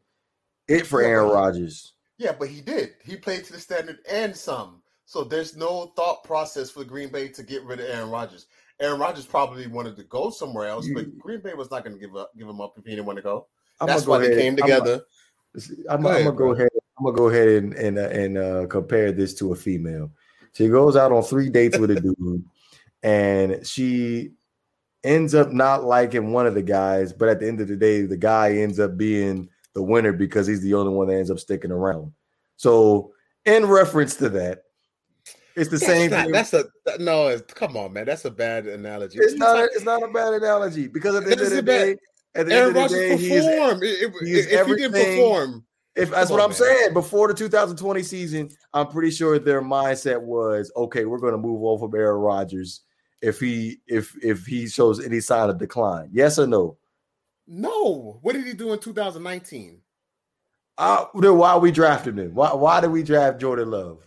it 0.68 0.86
for 0.86 1.02
Aaron 1.02 1.30
Rodgers. 1.30 1.94
Yeah, 2.18 2.32
but 2.38 2.48
he 2.48 2.60
did. 2.60 2.94
He 3.04 3.16
played 3.16 3.44
to 3.44 3.52
the 3.52 3.60
standard 3.60 3.98
and 4.10 4.36
some. 4.36 4.82
So 5.06 5.24
there's 5.24 5.56
no 5.56 5.92
thought 5.96 6.24
process 6.24 6.70
for 6.70 6.84
Green 6.84 7.10
Bay 7.10 7.28
to 7.28 7.42
get 7.42 7.62
rid 7.64 7.80
of 7.80 7.86
Aaron 7.86 8.10
Rodgers. 8.10 8.46
Aaron 8.80 8.98
Rodgers 8.98 9.26
probably 9.26 9.66
wanted 9.66 9.96
to 9.96 10.04
go 10.04 10.30
somewhere 10.30 10.66
else, 10.66 10.86
you, 10.86 10.94
but 10.94 11.18
Green 11.18 11.40
Bay 11.40 11.54
was 11.54 11.70
not 11.70 11.84
going 11.84 11.94
to 11.94 12.00
give 12.00 12.16
up, 12.16 12.30
give 12.36 12.48
him 12.48 12.60
up 12.60 12.74
if 12.78 12.84
he 12.84 12.90
didn't 12.90 13.06
want 13.06 13.18
to 13.18 13.22
go. 13.22 13.46
I'm 13.80 13.86
That's 13.86 14.06
why 14.06 14.18
they 14.18 14.36
came 14.36 14.56
together. 14.56 15.02
I'm, 15.88 16.02
go 16.02 16.08
I'm, 16.08 16.24
gonna 16.24 16.36
go 16.36 16.52
ahead. 16.52 16.68
Gonna 17.04 17.16
go 17.16 17.28
ahead 17.28 17.48
and 17.48 17.74
and, 17.74 17.98
uh, 17.98 18.08
and 18.08 18.38
uh, 18.38 18.66
compare 18.66 19.12
this 19.12 19.34
to 19.34 19.52
a 19.52 19.56
female. 19.56 20.10
She 20.52 20.68
goes 20.68 20.96
out 20.96 21.12
on 21.12 21.22
three 21.22 21.50
dates 21.50 21.78
with 21.78 21.90
a 21.90 22.00
dude, 22.00 22.44
and 23.02 23.66
she 23.66 24.30
ends 25.02 25.34
up 25.34 25.52
not 25.52 25.84
liking 25.84 26.32
one 26.32 26.46
of 26.46 26.54
the 26.54 26.62
guys. 26.62 27.12
But 27.12 27.28
at 27.28 27.40
the 27.40 27.48
end 27.48 27.60
of 27.60 27.68
the 27.68 27.76
day, 27.76 28.02
the 28.02 28.16
guy 28.16 28.52
ends 28.52 28.80
up 28.80 28.96
being 28.96 29.48
the 29.74 29.82
winner 29.82 30.12
because 30.12 30.46
he's 30.46 30.62
the 30.62 30.74
only 30.74 30.92
one 30.92 31.08
that 31.08 31.16
ends 31.16 31.30
up 31.30 31.38
sticking 31.38 31.72
around. 31.72 32.12
So, 32.56 33.12
in 33.44 33.66
reference 33.66 34.14
to 34.16 34.28
that, 34.30 34.62
it's 35.56 35.70
the 35.70 35.76
that's 35.76 35.86
same 35.86 36.10
not, 36.10 36.24
thing. 36.24 36.32
That's 36.32 36.52
a 36.54 36.64
no. 36.98 37.38
Come 37.48 37.76
on, 37.76 37.92
man. 37.92 38.06
That's 38.06 38.24
a 38.24 38.30
bad 38.30 38.66
analogy. 38.66 39.18
It's 39.20 39.34
not. 39.34 39.58
A, 39.58 39.64
it's 39.64 39.84
not 39.84 40.02
a 40.02 40.08
bad 40.08 40.34
analogy 40.34 40.88
because 40.88 41.14
at 41.14 41.24
the 41.24 41.32
end 41.32 41.40
of 41.40 41.50
the 41.50 41.62
day, 41.62 41.96
at 42.34 42.46
the 42.46 42.54
Aaron 42.54 42.76
end 42.76 42.84
of 42.86 42.90
the 42.90 42.96
day, 42.96 43.16
he's, 43.16 43.28
he's 43.28 44.46
if 44.46 44.66
he 44.66 44.74
didn't 44.74 44.92
perform, 44.92 45.64
if 45.96 46.10
that's 46.10 46.30
what 46.30 46.40
I'm 46.40 46.50
man. 46.50 46.56
saying, 46.56 46.92
before 46.92 47.28
the 47.28 47.34
2020 47.34 48.02
season, 48.02 48.50
I'm 48.72 48.88
pretty 48.88 49.10
sure 49.10 49.38
their 49.38 49.62
mindset 49.62 50.20
was 50.20 50.72
okay. 50.76 51.04
We're 51.04 51.18
going 51.18 51.32
to 51.32 51.38
move 51.38 51.62
on 51.62 51.78
from 51.78 51.94
Aaron 51.98 52.20
Rodgers 52.20 52.80
if 53.22 53.40
he 53.40 53.78
if 53.86 54.16
if 54.22 54.44
he 54.44 54.68
shows 54.68 55.04
any 55.04 55.20
sign 55.20 55.50
of 55.50 55.58
decline. 55.58 56.08
Yes 56.12 56.38
or 56.38 56.46
no? 56.46 56.76
No. 57.46 58.18
What 58.22 58.34
did 58.34 58.46
he 58.46 58.54
do 58.54 58.72
in 58.72 58.78
2019? 58.78 59.80
Uh, 60.76 61.04
then 61.14 61.38
why 61.38 61.56
we 61.56 61.70
drafted 61.70 62.18
him? 62.18 62.34
Why 62.34 62.52
why 62.52 62.80
did 62.80 62.90
we 62.90 63.02
draft 63.02 63.40
Jordan 63.40 63.70
Love? 63.70 64.06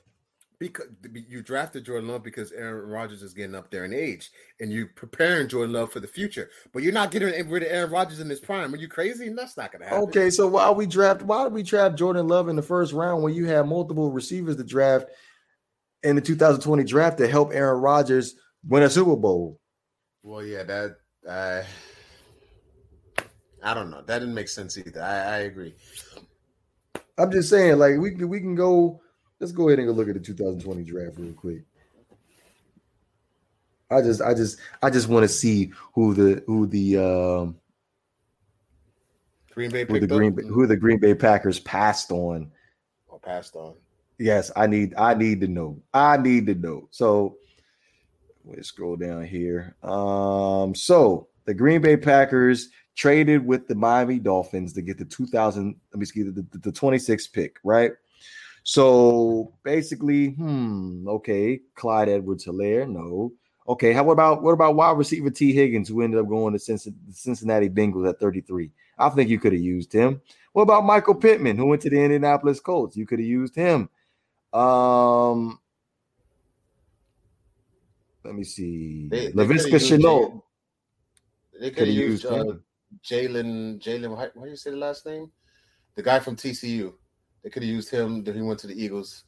Because 0.59 0.87
you 1.27 1.43
drafted 1.43 1.85
Jordan 1.85 2.09
Love 2.09 2.23
because 2.23 2.51
Aaron 2.51 2.89
Rodgers 2.89 3.21
is 3.21 3.33
getting 3.33 3.55
up 3.55 3.69
there 3.69 3.85
in 3.85 3.93
age, 3.93 4.31
and 4.59 4.71
you're 4.71 4.87
preparing 4.87 5.47
Jordan 5.47 5.73
Love 5.73 5.91
for 5.91 5.99
the 5.99 6.07
future. 6.07 6.49
But 6.73 6.83
you're 6.83 6.93
not 6.93 7.11
getting 7.11 7.49
rid 7.49 7.63
of 7.63 7.69
Aaron 7.69 7.91
Rodgers 7.91 8.19
in 8.19 8.29
his 8.29 8.39
prime. 8.39 8.73
Are 8.73 8.77
you 8.77 8.87
crazy? 8.87 9.29
That's 9.29 9.57
not 9.57 9.71
going 9.71 9.83
to 9.83 9.89
happen. 9.89 10.03
Okay, 10.09 10.29
so 10.29 10.47
why 10.47 10.71
we 10.71 10.87
draft? 10.87 11.21
Why 11.21 11.43
did 11.43 11.53
we 11.53 11.63
draft 11.63 11.97
Jordan 11.97 12.27
Love 12.27 12.49
in 12.49 12.55
the 12.55 12.63
first 12.63 12.93
round 12.93 13.23
when 13.23 13.33
you 13.33 13.45
have 13.45 13.67
multiple 13.67 14.11
receivers 14.11 14.55
to 14.55 14.63
draft 14.63 15.09
in 16.03 16.15
the 16.15 16.21
2020 16.21 16.83
draft 16.83 17.17
to 17.19 17.27
help 17.27 17.53
Aaron 17.53 17.81
Rodgers 17.81 18.35
win 18.67 18.83
a 18.83 18.89
Super 18.89 19.15
Bowl? 19.15 19.59
Well, 20.23 20.43
yeah, 20.43 20.63
that 20.63 20.97
uh, 21.27 21.63
I 23.63 23.73
don't 23.73 23.91
know. 23.91 24.01
That 24.01 24.19
didn't 24.19 24.33
make 24.33 24.49
sense 24.49 24.77
either. 24.77 25.01
I, 25.03 25.15
I 25.15 25.37
agree. 25.39 25.75
I'm 27.17 27.31
just 27.31 27.49
saying, 27.49 27.77
like 27.77 27.97
we 27.97 28.13
we 28.25 28.39
can 28.39 28.55
go 28.55 29.01
Let's 29.39 29.51
go 29.51 29.69
ahead 29.69 29.79
and 29.79 29.87
go 29.87 29.93
look 29.93 30.07
at 30.07 30.15
the 30.15 30.19
2020 30.19 30.83
draft 30.83 31.17
real 31.17 31.33
quick. 31.33 31.63
I 33.89 34.01
just, 34.01 34.21
I 34.21 34.33
just, 34.33 34.59
I 34.81 34.89
just 34.89 35.07
want 35.07 35.23
to 35.23 35.29
see 35.29 35.71
who 35.93 36.13
the 36.13 36.43
who 36.45 36.67
the 36.67 36.97
um 36.97 37.57
Green 39.51 39.71
Bay 39.71 39.85
who 39.85 39.99
the 39.99 40.05
up? 40.05 40.17
Green 40.17 40.33
Bay, 40.33 40.43
who 40.43 40.67
the 40.67 40.75
Green 40.75 40.99
Bay 40.99 41.15
Packers 41.15 41.59
passed 41.59 42.11
on. 42.11 42.51
Or 43.07 43.19
passed 43.19 43.55
on. 43.55 43.75
Yes, 44.19 44.51
I 44.55 44.67
need 44.67 44.93
I 44.97 45.13
need 45.13 45.41
to 45.41 45.47
know. 45.47 45.81
I 45.93 46.17
need 46.17 46.47
to 46.47 46.55
know. 46.55 46.89
So 46.91 47.37
let's 48.45 48.67
scroll 48.67 48.95
down 48.95 49.25
here. 49.25 49.75
Um, 49.83 50.75
so 50.75 51.27
the 51.45 51.53
Green 51.53 51.81
Bay 51.81 51.97
Packers 51.97 52.69
traded 52.95 53.45
with 53.45 53.67
the 53.67 53.75
Miami 53.75 54.19
Dolphins 54.19 54.73
to 54.73 54.81
get 54.81 54.97
the 54.97 55.05
2000, 55.05 55.75
let 55.93 55.99
me 55.99 56.05
see 56.05 56.23
the, 56.23 56.31
the, 56.31 56.57
the 56.57 56.71
26th 56.71 57.31
pick, 57.31 57.57
right? 57.63 57.91
So 58.69 59.53
basically, 59.63 60.31
hmm, 60.31 61.07
okay, 61.07 61.61
Clyde 61.73 62.09
Edwards 62.09 62.45
Helaire, 62.45 62.85
no. 62.85 63.31
Okay, 63.65 63.93
how 63.93 64.11
about 64.11 64.41
what 64.43 64.51
about 64.51 64.75
wide 64.75 64.97
receiver 64.97 65.29
Tee 65.29 65.53
Higgins, 65.53 65.87
who 65.87 66.01
ended 66.01 66.19
up 66.19 66.27
going 66.27 66.51
to 66.51 66.59
Cincinnati 66.59 67.69
Bengals 67.69 68.09
at 68.09 68.19
33? 68.19 68.69
I 68.99 69.07
think 69.07 69.29
you 69.29 69.39
could 69.39 69.53
have 69.53 69.61
used 69.61 69.93
him. 69.93 70.21
What 70.51 70.63
about 70.63 70.83
Michael 70.83 71.15
Pittman, 71.15 71.55
who 71.55 71.67
went 71.67 71.81
to 71.83 71.89
the 71.89 71.95
Indianapolis 71.95 72.59
Colts? 72.59 72.97
You 72.97 73.05
could 73.07 73.19
have 73.19 73.27
used 73.27 73.55
him. 73.55 73.89
Um, 74.51 75.59
let 78.25 78.35
me 78.35 78.43
see. 78.43 79.07
They- 79.07 79.27
they 79.27 79.31
Laviska 79.31 79.79
coulda 79.79 79.79
Shenault. 79.79 80.41
They 81.61 81.69
could 81.69 81.77
Coulda 81.77 81.91
used 81.93 82.23
used 82.23 82.25
uh. 82.25 82.57
Jalen. 83.01 83.79
Jalen, 83.79 84.17
how 84.17 84.43
do 84.43 84.49
you 84.49 84.57
say 84.57 84.71
the 84.71 84.75
last 84.75 85.05
name? 85.05 85.31
The 85.95 86.03
guy 86.03 86.19
from 86.19 86.35
TCU. 86.35 86.93
They 87.43 87.49
could 87.49 87.63
have 87.63 87.71
used 87.71 87.89
him. 87.89 88.23
Then 88.23 88.35
he 88.35 88.41
went 88.41 88.59
to 88.61 88.67
the 88.67 88.81
Eagles. 88.81 89.23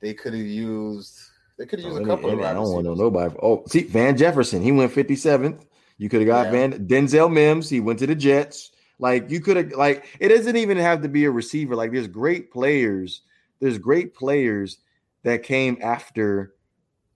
They 0.00 0.14
could 0.14 0.32
have 0.34 0.42
used. 0.46 1.18
They 1.58 1.66
could 1.66 1.78
have 1.80 1.92
Oh, 1.92 1.94
used 1.96 2.02
a 2.02 2.06
couple 2.06 2.30
of. 2.30 2.40
I 2.40 2.52
don't 2.52 2.70
want 2.72 2.84
to 2.84 2.90
know 2.90 2.94
nobody. 2.94 3.34
Oh, 3.42 3.62
see, 3.68 3.84
Van 3.84 4.16
Jefferson, 4.16 4.62
he 4.62 4.72
went 4.72 4.92
57th. 4.92 5.64
You 5.98 6.08
could 6.08 6.20
have 6.20 6.26
got 6.28 6.46
Yeah. 6.46 6.52
Van 6.68 6.86
Denzel 6.88 7.32
Mims. 7.32 7.68
He 7.68 7.80
went 7.80 7.98
to 8.00 8.06
the 8.06 8.14
Jets. 8.14 8.72
Like 8.98 9.30
you 9.30 9.40
could 9.40 9.56
have, 9.56 9.72
like 9.72 10.06
it 10.20 10.28
doesn't 10.28 10.56
even 10.56 10.76
have 10.78 11.02
to 11.02 11.08
be 11.08 11.24
a 11.24 11.30
receiver. 11.30 11.74
Like 11.76 11.92
there's 11.92 12.08
great 12.08 12.50
players. 12.52 13.22
There's 13.60 13.78
great 13.78 14.14
players 14.14 14.78
that 15.22 15.42
came 15.42 15.78
after 15.82 16.54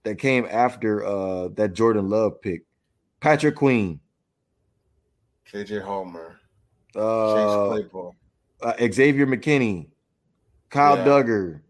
that 0.03 0.15
came 0.17 0.47
after 0.49 1.05
uh 1.05 1.49
that 1.55 1.73
Jordan 1.73 2.09
Love 2.09 2.41
pick. 2.41 2.63
Patrick 3.19 3.55
Queen, 3.55 3.99
KJ 5.51 5.81
Hamler, 5.83 6.35
uh, 6.95 7.33
Chase 7.35 7.67
Claypool. 7.69 8.15
uh, 8.61 8.73
Xavier 8.91 9.25
McKinney, 9.25 9.87
Kyle 10.69 10.97
Yeah. 10.97 11.05
Dugger, 11.05 11.61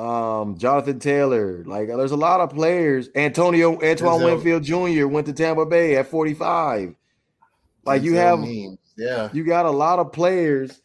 um, 0.00 0.56
Jonathan 0.58 0.98
Taylor. 0.98 1.62
Like, 1.64 1.88
there's 1.88 2.12
a 2.12 2.16
lot 2.16 2.40
of 2.40 2.50
players. 2.50 3.08
Antonio 3.14 3.72
Antoine 3.74 4.20
Denzel- 4.20 4.24
Winfield 4.24 4.62
Jr. 4.62 5.06
went 5.06 5.26
to 5.26 5.32
Tampa 5.32 5.66
Bay 5.66 5.96
at 5.96 6.06
45. 6.08 6.94
Like, 7.84 8.02
you 8.02 8.14
have. 8.14 8.40
Yeah, 8.96 9.28
you 9.32 9.44
got 9.44 9.66
a 9.66 9.70
lot 9.70 9.98
of 9.98 10.12
players. 10.12 10.80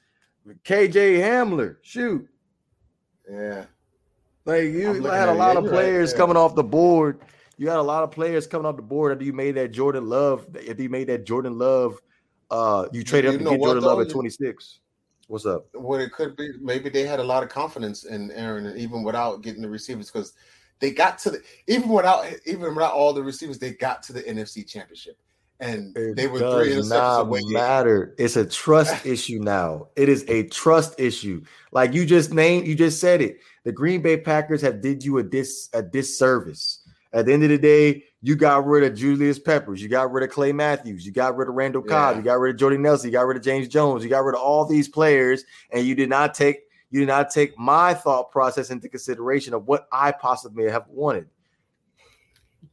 KJ 0.63 1.19
Hamler, 1.19 1.77
shoot. 1.81 2.27
yeah. 3.29 3.65
Like 4.45 4.63
you 4.63 5.03
had 5.03 5.29
a 5.29 5.33
lot 5.33 5.57
of 5.57 5.65
you're 5.65 5.73
right, 5.73 5.77
players 5.79 6.11
coming 6.13 6.35
off 6.35 6.55
the 6.55 6.63
board. 6.63 7.19
You 7.57 7.67
had 7.69 7.77
a 7.77 7.83
lot 7.83 8.03
of 8.03 8.09
players 8.09 8.47
coming 8.47 8.65
off 8.65 8.77
the 8.77 8.81
board 8.81 9.11
after 9.11 9.23
you 9.25 9.33
made 9.33 9.51
that 9.55 9.71
Jordan 9.71 10.07
Love. 10.09 10.47
If 10.55 10.79
you 10.79 10.89
made 10.89 11.07
that 11.09 11.23
Jordan 11.25 11.59
Love, 11.59 12.01
uh, 12.49 12.87
you 12.91 13.03
traded 13.03 13.33
you 13.33 13.37
up 13.39 13.43
to 13.43 13.49
get 13.51 13.63
Jordan 13.63 13.83
Love 13.83 13.99
at 14.01 14.09
26. 14.09 14.79
What's 15.30 15.45
up? 15.45 15.67
What 15.73 16.01
it 16.01 16.11
could 16.11 16.36
be, 16.36 16.53
maybe 16.59 16.89
they 16.89 17.03
had 17.03 17.19
a 17.19 17.23
lot 17.23 17.43
of 17.43 17.49
confidence 17.49 18.03
in 18.03 18.32
Aaron, 18.32 18.75
even 18.75 19.03
without 19.03 19.43
getting 19.43 19.61
the 19.61 19.69
receivers, 19.69 20.09
because 20.09 20.34
they 20.80 20.89
got 20.89 21.19
to 21.19 21.30
the 21.30 21.41
even 21.67 21.89
without 21.89 22.25
even 22.47 22.73
without 22.73 22.93
all 22.93 23.13
the 23.13 23.21
receivers, 23.21 23.59
they 23.59 23.73
got 23.73 24.01
to 24.03 24.13
the 24.13 24.23
NFC 24.23 24.67
Championship, 24.67 25.19
and 25.59 25.95
It 25.95 26.15
they 26.15 26.25
were 26.25 26.39
three 26.39 26.71
interceptions 26.71 26.89
not 26.89 27.21
away. 27.21 27.41
matter. 27.45 28.15
It's 28.17 28.38
a 28.38 28.45
trust 28.45 29.05
issue 29.05 29.38
now. 29.39 29.89
It 29.95 30.09
is 30.09 30.25
a 30.27 30.47
trust 30.47 30.99
issue. 30.99 31.43
Like 31.71 31.93
you 31.93 32.07
just 32.07 32.34
named, 32.34 32.65
you 32.65 32.73
just 32.73 32.99
said 32.99 33.21
it. 33.21 33.38
The 33.65 33.71
Green 33.71 34.01
Bay 34.01 34.17
Packers 34.17 34.63
have 34.63 34.82
did 34.82 35.03
you 35.03 35.19
a 35.19 35.23
dis 35.23 35.69
a 35.73 35.84
disservice. 35.84 36.78
At 37.12 37.26
the 37.26 37.34
end 37.34 37.43
of 37.43 37.49
the 37.49 37.57
day, 37.57 38.03
you 38.22 38.36
got 38.36 38.66
rid 38.66 38.84
of 38.84 38.97
Julius 38.97 39.39
Peppers, 39.39 39.82
you 39.82 39.89
got 39.89 40.12
rid 40.12 40.24
of 40.24 40.30
Clay 40.30 40.51
Matthews, 40.51 41.05
you 41.05 41.12
got 41.12 41.36
rid 41.36 41.47
of 41.49 41.55
Randall 41.55 41.82
Cobb, 41.82 42.14
Yeah. 42.14 42.18
you 42.20 42.24
got 42.24 42.39
rid 42.39 42.53
of 42.53 42.60
Jordy 42.60 42.78
Nelson, 42.78 43.07
you 43.07 43.14
got 43.14 43.26
rid 43.26 43.38
of 43.38 43.43
James 43.43 43.68
Jones, 43.68 44.03
you 44.03 44.10
got 44.10 44.24
rid 44.24 44.36
of 44.36 44.41
all 44.41 44.66
these 44.66 44.88
players, 44.88 45.43
and 45.72 45.86
you 45.86 45.95
did 45.95 46.10
not 46.10 46.34
take 46.34 46.62
you 46.91 46.99
did 47.01 47.07
not 47.07 47.30
take 47.30 47.57
my 47.57 47.93
thought 47.93 48.32
process 48.32 48.72
into 48.72 48.89
consideration 48.89 49.53
of 49.53 49.68
what 49.68 49.88
I 49.91 50.12
possibly 50.12 50.70
have 50.72 50.88
wanted. 50.88 51.28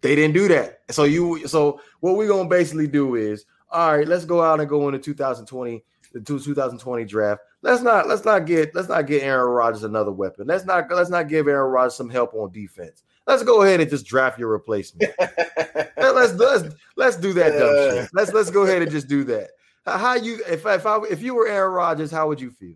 They 0.01 0.15
didn't 0.15 0.35
do 0.35 0.49
that. 0.49 0.81
So 0.91 1.05
you 1.05 1.47
so 1.47 1.81
what 2.01 2.17
we're 2.17 2.29
gonna 2.29 2.49
basically 2.49 2.87
do 2.87 3.15
is 3.15 3.45
all 3.71 3.97
right, 3.97 4.07
let's 4.09 4.25
go 4.25 4.43
out 4.43 4.61
and 4.61 4.69
go 4.69 4.89
into 4.89 4.99
2020, 4.99 5.85
the 6.13 6.21
2020 6.21 7.05
draft. 7.05 7.43
Let's 7.63 7.83
not 7.83 8.09
let's 8.09 8.25
not 8.25 8.47
get 8.47 8.75
let's 8.75 8.89
not 8.89 9.07
get 9.07 9.23
Aaron 9.23 9.51
Rodgers 9.51 9.83
another 9.85 10.13
weapon. 10.13 10.47
Let's 10.47 10.65
not 10.65 10.91
let's 10.91 11.11
not 11.11 11.29
give 11.29 11.49
Aaron 11.49 11.71
Rodgers 11.71 11.95
some 11.95 12.09
help 12.11 12.35
on 12.35 12.53
defense. 12.53 13.03
Let's 13.27 13.43
go 13.43 13.63
ahead 13.63 13.81
and 13.81 13.91
just 13.91 14.07
draft 14.07 14.39
your 14.39 14.49
replacement. 14.49 15.11
Let- 15.19 16.15
let's 16.15 16.33
let's 16.35 16.75
let's 16.97 17.17
do 17.17 17.33
that 17.35 17.59
dumb 17.59 17.75
shit. 17.77 18.11
Let's 18.13 18.33
let's 18.33 18.51
go 18.51 18.63
ahead 18.63 18.83
and 18.83 18.91
just 18.91 19.09
do 19.09 19.25
that. 19.25 19.51
How 19.85 20.15
you 20.15 20.41
if 20.49 20.67
if 20.67 20.87
I 20.87 21.01
if 21.11 21.23
you 21.23 21.35
were 21.35 21.49
Aaron 21.49 21.73
Rodgers, 21.73 22.11
how 22.11 22.29
would 22.29 22.41
you 22.41 22.51
feel? 22.51 22.75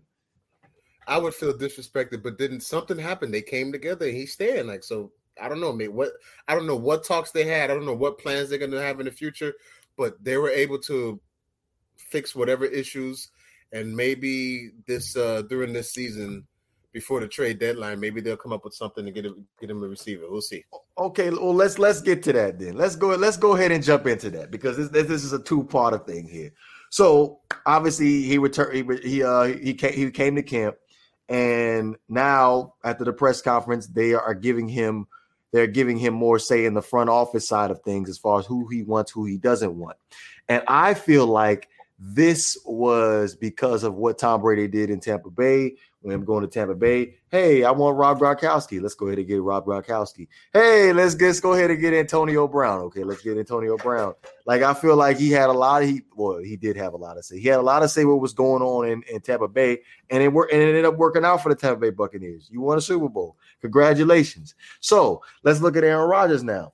I 1.07 1.17
would 1.17 1.33
feel 1.33 1.53
disrespected, 1.53 2.23
but 2.23 2.37
then 2.37 2.59
something 2.59 2.97
happened. 2.97 3.33
They 3.33 3.41
came 3.41 3.71
together. 3.71 4.05
And 4.05 4.15
he's 4.15 4.33
staying. 4.33 4.67
Like 4.67 4.83
so, 4.83 5.11
I 5.41 5.49
don't 5.49 5.59
know, 5.59 5.73
mate. 5.73 5.91
What 5.91 6.11
I 6.47 6.55
don't 6.55 6.67
know 6.67 6.75
what 6.75 7.03
talks 7.03 7.31
they 7.31 7.43
had. 7.43 7.69
I 7.69 7.73
don't 7.73 7.85
know 7.85 7.95
what 7.95 8.19
plans 8.19 8.49
they're 8.49 8.59
going 8.59 8.71
to 8.71 8.81
have 8.81 8.99
in 8.99 9.05
the 9.05 9.11
future, 9.11 9.53
but 9.97 10.23
they 10.23 10.37
were 10.37 10.49
able 10.49 10.79
to 10.79 11.19
fix 11.97 12.35
whatever 12.35 12.65
issues, 12.65 13.29
and 13.71 13.95
maybe 13.95 14.71
this 14.87 15.15
uh 15.15 15.41
during 15.43 15.73
this 15.73 15.91
season, 15.91 16.47
before 16.93 17.19
the 17.19 17.27
trade 17.27 17.59
deadline, 17.59 17.99
maybe 17.99 18.21
they'll 18.21 18.37
come 18.37 18.53
up 18.53 18.65
with 18.65 18.73
something 18.73 19.05
to 19.05 19.11
get 19.11 19.25
him 19.25 19.45
get 19.59 19.69
him 19.69 19.83
a 19.83 19.87
receiver. 19.87 20.25
We'll 20.29 20.41
see. 20.41 20.63
Okay, 20.97 21.29
well 21.29 21.53
let's 21.53 21.79
let's 21.79 22.01
get 22.01 22.23
to 22.23 22.33
that 22.33 22.59
then. 22.59 22.75
Let's 22.75 22.95
go 22.95 23.09
let's 23.09 23.37
go 23.37 23.55
ahead 23.55 23.71
and 23.71 23.83
jump 23.83 24.07
into 24.07 24.29
that 24.31 24.51
because 24.51 24.77
this 24.77 24.89
this 24.89 25.23
is 25.23 25.33
a 25.33 25.39
two 25.39 25.63
part 25.63 26.05
thing 26.05 26.27
here. 26.27 26.51
So 26.89 27.39
obviously 27.65 28.23
he 28.23 28.37
returned 28.37 28.75
he 28.75 29.09
he 29.09 29.23
uh 29.23 29.43
he 29.43 29.73
came 29.73 29.93
he 29.93 30.11
came 30.11 30.35
to 30.35 30.43
camp 30.43 30.75
and 31.29 31.95
now 32.09 32.73
after 32.83 33.05
the 33.05 33.13
press 33.13 33.41
conference 33.41 33.87
they 33.87 34.13
are 34.13 34.33
giving 34.33 34.67
him 34.67 35.07
they're 35.53 35.67
giving 35.67 35.97
him 35.97 36.13
more 36.13 36.39
say 36.39 36.65
in 36.65 36.73
the 36.73 36.81
front 36.81 37.09
office 37.09 37.47
side 37.47 37.71
of 37.71 37.81
things 37.81 38.09
as 38.09 38.17
far 38.17 38.39
as 38.39 38.45
who 38.45 38.67
he 38.67 38.83
wants 38.83 39.11
who 39.11 39.25
he 39.25 39.37
doesn't 39.37 39.77
want. 39.77 39.97
And 40.49 40.63
I 40.67 40.93
feel 40.93 41.25
like 41.25 41.69
this 41.97 42.57
was 42.65 43.35
because 43.35 43.83
of 43.83 43.95
what 43.95 44.17
Tom 44.17 44.41
Brady 44.41 44.67
did 44.67 44.89
in 44.89 44.99
Tampa 44.99 45.29
Bay 45.29 45.75
I'm 46.09 46.25
going 46.25 46.41
to 46.41 46.47
Tampa 46.47 46.73
Bay. 46.73 47.15
Hey, 47.29 47.63
I 47.63 47.69
want 47.71 47.97
Rob 47.97 48.19
Gronkowski. 48.19 48.81
Let's 48.81 48.95
go 48.95 49.07
ahead 49.07 49.19
and 49.19 49.27
get 49.27 49.41
Rob 49.41 49.65
Gronkowski. 49.65 50.27
Hey, 50.51 50.91
let's 50.93 51.19
let's 51.21 51.39
go 51.39 51.53
ahead 51.53 51.69
and 51.69 51.79
get 51.79 51.93
Antonio 51.93 52.47
Brown. 52.47 52.79
Okay, 52.81 53.03
let's 53.03 53.21
get 53.21 53.37
Antonio 53.37 53.77
Brown. 53.77 54.15
Like 54.47 54.63
I 54.63 54.73
feel 54.73 54.95
like 54.95 55.17
he 55.17 55.29
had 55.29 55.49
a 55.49 55.53
lot 55.53 55.83
of 55.83 55.89
he 55.89 56.01
well, 56.15 56.39
he 56.39 56.57
did 56.57 56.75
have 56.75 56.93
a 56.93 56.97
lot 56.97 57.13
to 57.15 57.23
say. 57.23 57.39
He 57.39 57.47
had 57.47 57.59
a 57.59 57.63
lot 57.63 57.81
to 57.81 57.89
say 57.89 58.05
what 58.05 58.19
was 58.19 58.33
going 58.33 58.63
on 58.63 58.87
in, 58.87 59.03
in 59.03 59.21
Tampa 59.21 59.47
Bay, 59.47 59.79
and 60.09 60.23
it 60.23 60.29
worked 60.29 60.51
and 60.51 60.61
it 60.61 60.69
ended 60.69 60.85
up 60.85 60.97
working 60.97 61.23
out 61.23 61.43
for 61.43 61.49
the 61.49 61.55
Tampa 61.55 61.79
Bay 61.79 61.91
Buccaneers. 61.91 62.49
You 62.51 62.61
won 62.61 62.79
a 62.79 62.81
Super 62.81 63.09
Bowl. 63.09 63.37
Congratulations. 63.61 64.55
So 64.79 65.21
let's 65.43 65.61
look 65.61 65.77
at 65.77 65.83
Aaron 65.83 66.09
Rodgers 66.09 66.43
now. 66.43 66.73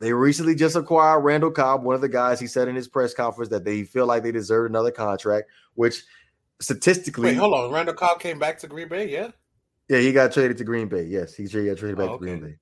They 0.00 0.14
recently 0.14 0.54
just 0.54 0.76
acquired 0.76 1.20
Randall 1.20 1.50
Cobb, 1.50 1.82
one 1.82 1.94
of 1.94 2.00
the 2.00 2.08
guys 2.08 2.40
he 2.40 2.46
said 2.46 2.68
in 2.68 2.74
his 2.74 2.88
press 2.88 3.12
conference 3.12 3.50
that 3.50 3.66
they 3.66 3.84
feel 3.84 4.06
like 4.06 4.22
they 4.22 4.32
deserve 4.32 4.70
another 4.70 4.90
contract, 4.90 5.50
which 5.74 6.04
statistically 6.60 7.30
Wait, 7.30 7.36
hold 7.36 7.54
on. 7.54 7.72
Randall 7.72 7.94
Cobb 7.94 8.20
came 8.20 8.38
back 8.38 8.58
to 8.58 8.68
Green 8.68 8.88
Bay. 8.88 9.08
Yeah, 9.08 9.30
yeah, 9.88 9.98
he 9.98 10.12
got 10.12 10.32
traded 10.32 10.58
to 10.58 10.64
Green 10.64 10.88
Bay. 10.88 11.04
Yes, 11.04 11.34
he 11.34 11.44
got 11.44 11.78
traded 11.78 11.96
back 11.96 12.10
Oh, 12.10 12.12
to 12.14 12.18
Green. 12.18 12.40
Bay 12.40 12.56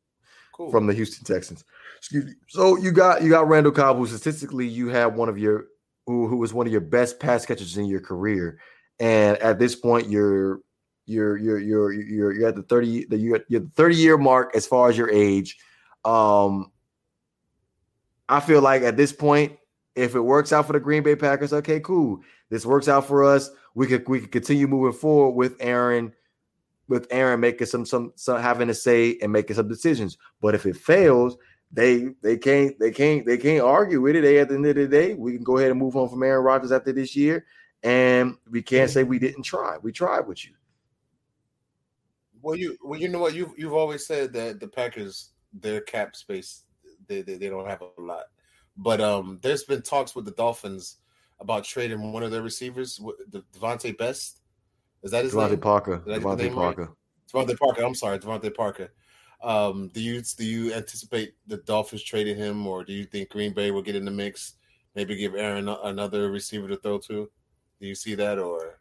cool. 0.58 0.70
from 0.70 0.86
the 0.86 0.94
Houston 0.94 1.24
Texans. 1.24 1.64
Excuse 1.96 2.26
me. 2.26 2.32
So 2.48 2.76
you 2.76 2.92
got 2.92 3.22
you 3.22 3.30
got 3.30 3.48
Randall 3.48 3.72
Cobb, 3.72 3.96
who 3.96 4.06
statistically 4.06 4.66
you 4.66 4.88
have 4.88 5.14
one 5.14 5.28
of 5.28 5.38
your 5.38 5.66
who 6.06 6.26
who 6.26 6.36
was 6.36 6.52
one 6.52 6.66
of 6.66 6.72
your 6.72 6.80
best 6.80 7.18
pass 7.20 7.46
catchers 7.46 7.76
in 7.76 7.86
your 7.86 8.00
career, 8.00 8.58
and 9.00 9.36
at 9.38 9.58
this 9.58 9.74
point 9.74 10.08
you're 10.08 10.60
you're 11.06 11.36
you're 11.36 11.58
you're 11.58 11.92
you're 11.92 12.32
you're 12.32 12.48
at 12.48 12.54
the 12.54 12.62
thirty 12.62 13.04
the 13.06 13.16
you're, 13.16 13.40
you're 13.48 13.60
the 13.60 13.70
thirty 13.74 13.96
year 13.96 14.18
mark 14.18 14.54
as 14.54 14.66
far 14.66 14.88
as 14.90 14.96
your 14.96 15.10
age. 15.10 15.56
Um, 16.04 16.70
I 18.28 18.40
feel 18.40 18.60
like 18.60 18.82
at 18.82 18.96
this 18.96 19.12
point, 19.12 19.56
if 19.94 20.14
it 20.14 20.20
works 20.20 20.52
out 20.52 20.66
for 20.66 20.72
the 20.74 20.80
Green 20.80 21.02
Bay 21.02 21.16
Packers, 21.16 21.52
okay, 21.52 21.80
cool. 21.80 22.20
This 22.50 22.64
works 22.64 22.88
out 22.88 23.06
for 23.06 23.24
us. 23.24 23.50
We 23.78 23.86
could 23.86 24.08
we 24.08 24.18
could 24.18 24.32
continue 24.32 24.66
moving 24.66 24.98
forward 24.98 25.36
with 25.36 25.54
Aaron 25.60 26.12
with 26.88 27.06
Aaron 27.12 27.38
making 27.38 27.68
some 27.68 27.86
some 27.86 28.12
some 28.16 28.42
having 28.42 28.70
a 28.70 28.74
say 28.74 29.16
and 29.22 29.30
making 29.30 29.54
some 29.54 29.68
decisions. 29.68 30.18
But 30.40 30.56
if 30.56 30.66
it 30.66 30.76
fails, 30.76 31.36
they 31.70 32.08
they 32.20 32.38
can't 32.38 32.76
they 32.80 32.90
can't 32.90 33.24
they 33.24 33.38
can't 33.38 33.62
argue 33.62 34.00
with 34.00 34.16
it. 34.16 34.22
They 34.22 34.40
at 34.40 34.48
the 34.48 34.56
end 34.56 34.66
of 34.66 34.74
the 34.74 34.88
day, 34.88 35.14
we 35.14 35.34
can 35.34 35.44
go 35.44 35.58
ahead 35.58 35.70
and 35.70 35.78
move 35.78 35.94
on 35.94 36.08
from 36.08 36.24
Aaron 36.24 36.44
Rodgers 36.44 36.72
after 36.72 36.92
this 36.92 37.14
year, 37.14 37.46
and 37.84 38.36
we 38.50 38.62
can't 38.62 38.90
say 38.90 39.04
we 39.04 39.20
didn't 39.20 39.44
try. 39.44 39.78
We 39.80 39.92
tried 39.92 40.26
with 40.26 40.44
you. 40.44 40.54
Well, 42.42 42.56
you 42.56 42.76
well, 42.82 42.98
you 42.98 43.06
know 43.06 43.20
what 43.20 43.34
you've 43.34 43.56
you've 43.56 43.74
always 43.74 44.04
said 44.04 44.32
that 44.32 44.58
the 44.58 44.66
Packers 44.66 45.30
their 45.52 45.82
cap 45.82 46.16
space 46.16 46.64
they 47.06 47.22
they, 47.22 47.36
they 47.36 47.48
don't 47.48 47.68
have 47.68 47.82
a 47.82 48.02
lot, 48.02 48.24
but 48.76 49.00
um, 49.00 49.38
there's 49.40 49.62
been 49.62 49.82
talks 49.82 50.16
with 50.16 50.24
the 50.24 50.32
Dolphins 50.32 50.96
about 51.40 51.64
trading 51.64 52.12
one 52.12 52.22
of 52.22 52.30
their 52.30 52.42
receivers, 52.42 53.00
the 53.30 53.42
DeVonta 53.54 53.96
Best. 53.96 54.40
Is 55.02 55.10
that 55.12 55.24
his 55.24 55.34
DeVante 55.34 55.50
name? 55.50 55.60
Parker. 55.60 56.02
DeVante 56.06 56.54
Parker. 56.54 56.82
Right? 56.82 57.46
DeVante 57.46 57.58
Parker. 57.58 57.82
I'm 57.82 57.94
sorry, 57.94 58.18
DeVante 58.18 58.54
Parker. 58.54 58.92
Um, 59.40 59.88
do 59.94 60.00
you 60.00 60.20
do 60.20 60.44
you 60.44 60.74
anticipate 60.74 61.34
the 61.46 61.58
Dolphins 61.58 62.02
trading 62.02 62.36
him, 62.36 62.66
or 62.66 62.84
do 62.84 62.92
you 62.92 63.04
think 63.04 63.28
Green 63.28 63.52
Bay 63.52 63.70
will 63.70 63.82
get 63.82 63.94
in 63.94 64.04
the 64.04 64.10
mix? 64.10 64.54
Maybe 64.94 65.14
give 65.14 65.36
Aaron 65.36 65.68
another 65.68 66.30
receiver 66.30 66.66
to 66.68 66.76
throw 66.76 66.98
to. 66.98 67.30
Do 67.80 67.86
you 67.86 67.94
see 67.94 68.16
that, 68.16 68.38
or? 68.38 68.80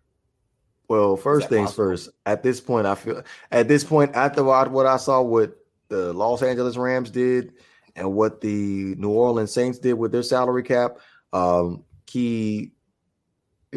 Well, 0.87 1.15
first 1.15 1.49
things 1.49 1.67
possible? 1.67 1.85
first. 1.85 2.09
At 2.25 2.41
this 2.41 2.59
point, 2.59 2.87
I 2.87 2.95
feel 2.95 3.21
at 3.51 3.67
this 3.67 3.83
point 3.83 4.15
after 4.15 4.43
what 4.43 4.87
I 4.87 4.97
saw 4.97 5.21
what 5.21 5.55
the 5.89 6.13
Los 6.13 6.41
Angeles 6.41 6.77
Rams 6.77 7.11
did 7.11 7.53
and 7.95 8.13
what 8.13 8.41
the 8.41 8.95
New 8.95 9.09
Orleans 9.11 9.51
Saints 9.51 9.77
did 9.79 9.93
with 9.93 10.11
their 10.11 10.23
salary 10.23 10.63
cap. 10.63 10.97
Um, 11.33 11.83
key 12.07 12.71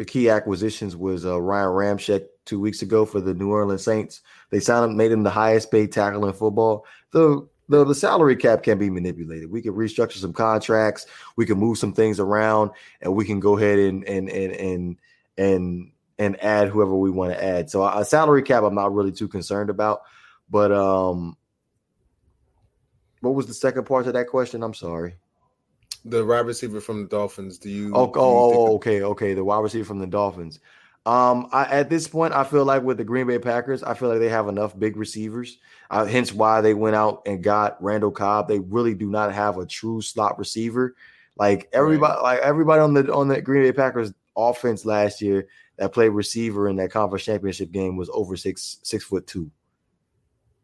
key 0.07 0.29
acquisitions 0.29 0.95
was 0.95 1.25
uh, 1.25 1.39
Ryan 1.39 1.67
Ramczyk 1.67 2.25
two 2.45 2.59
weeks 2.59 2.81
ago 2.81 3.05
for 3.05 3.21
the 3.21 3.33
New 3.33 3.51
Orleans 3.51 3.83
Saints. 3.83 4.21
They 4.49 4.59
signed 4.59 4.89
him, 4.89 4.97
made 4.97 5.11
him 5.11 5.23
the 5.23 5.29
highest 5.29 5.69
paid 5.69 5.91
tackle 5.91 6.25
in 6.25 6.33
football. 6.33 6.85
The, 7.11 7.47
the 7.69 7.85
the 7.85 7.95
salary 7.95 8.35
cap 8.35 8.63
can 8.63 8.77
be 8.77 8.89
manipulated. 8.89 9.51
We 9.51 9.61
can 9.61 9.73
restructure 9.73 10.17
some 10.17 10.33
contracts, 10.33 11.05
we 11.35 11.45
can 11.45 11.57
move 11.59 11.77
some 11.77 11.93
things 11.93 12.19
around, 12.19 12.71
and 13.01 13.15
we 13.15 13.25
can 13.25 13.39
go 13.39 13.57
ahead 13.57 13.79
and 13.79 14.03
and 14.05 14.29
and 14.29 14.53
and 14.53 14.97
and 15.37 15.91
and 16.17 16.43
add 16.43 16.69
whoever 16.69 16.95
we 16.95 17.09
want 17.09 17.33
to 17.33 17.43
add. 17.43 17.69
So 17.69 17.85
a 17.85 18.03
salary 18.03 18.43
cap, 18.43 18.63
I'm 18.63 18.75
not 18.75 18.93
really 18.93 19.11
too 19.11 19.27
concerned 19.27 19.69
about. 19.69 20.01
But 20.49 20.71
um, 20.71 21.37
what 23.21 23.35
was 23.35 23.47
the 23.47 23.53
second 23.53 23.85
part 23.85 24.07
of 24.07 24.13
that 24.13 24.27
question? 24.27 24.63
I'm 24.63 24.73
sorry. 24.73 25.15
The 26.05 26.25
wide 26.25 26.45
receiver 26.45 26.81
from 26.81 27.03
the 27.03 27.09
Dolphins. 27.09 27.57
Do 27.57 27.69
you? 27.69 27.91
Oh, 27.93 28.07
do 28.07 28.19
you 28.19 28.25
oh, 28.25 28.53
oh 28.53 28.75
okay, 28.75 29.03
okay. 29.03 29.33
The 29.33 29.43
wide 29.43 29.59
receiver 29.59 29.85
from 29.85 29.99
the 29.99 30.07
Dolphins. 30.07 30.59
Um, 31.05 31.47
I, 31.51 31.65
at 31.65 31.89
this 31.89 32.07
point, 32.07 32.33
I 32.33 32.43
feel 32.43 32.63
like 32.63 32.83
with 32.83 32.97
the 32.97 33.03
Green 33.03 33.25
Bay 33.25 33.39
Packers, 33.39 33.81
I 33.81 33.95
feel 33.95 34.09
like 34.09 34.19
they 34.19 34.29
have 34.29 34.47
enough 34.47 34.77
big 34.77 34.97
receivers. 34.97 35.57
Uh, 35.89 36.05
hence 36.05 36.31
why 36.31 36.61
they 36.61 36.75
went 36.75 36.95
out 36.95 37.23
and 37.25 37.43
got 37.43 37.81
Randall 37.83 38.11
Cobb. 38.11 38.47
They 38.47 38.59
really 38.59 38.93
do 38.93 39.09
not 39.09 39.33
have 39.33 39.57
a 39.57 39.65
true 39.65 40.01
slot 40.01 40.37
receiver. 40.37 40.95
Like 41.37 41.69
everybody, 41.73 42.13
right. 42.13 42.21
like 42.21 42.39
everybody 42.39 42.81
on 42.81 42.93
the 42.93 43.11
on 43.13 43.27
the 43.27 43.41
Green 43.41 43.63
Bay 43.63 43.71
Packers 43.71 44.13
offense 44.37 44.85
last 44.85 45.21
year 45.21 45.47
that 45.77 45.93
played 45.93 46.09
receiver 46.09 46.69
in 46.69 46.75
that 46.75 46.91
conference 46.91 47.25
championship 47.25 47.71
game 47.71 47.97
was 47.97 48.09
over 48.13 48.37
six 48.37 48.77
six 48.83 49.03
foot 49.03 49.25
two. 49.25 49.49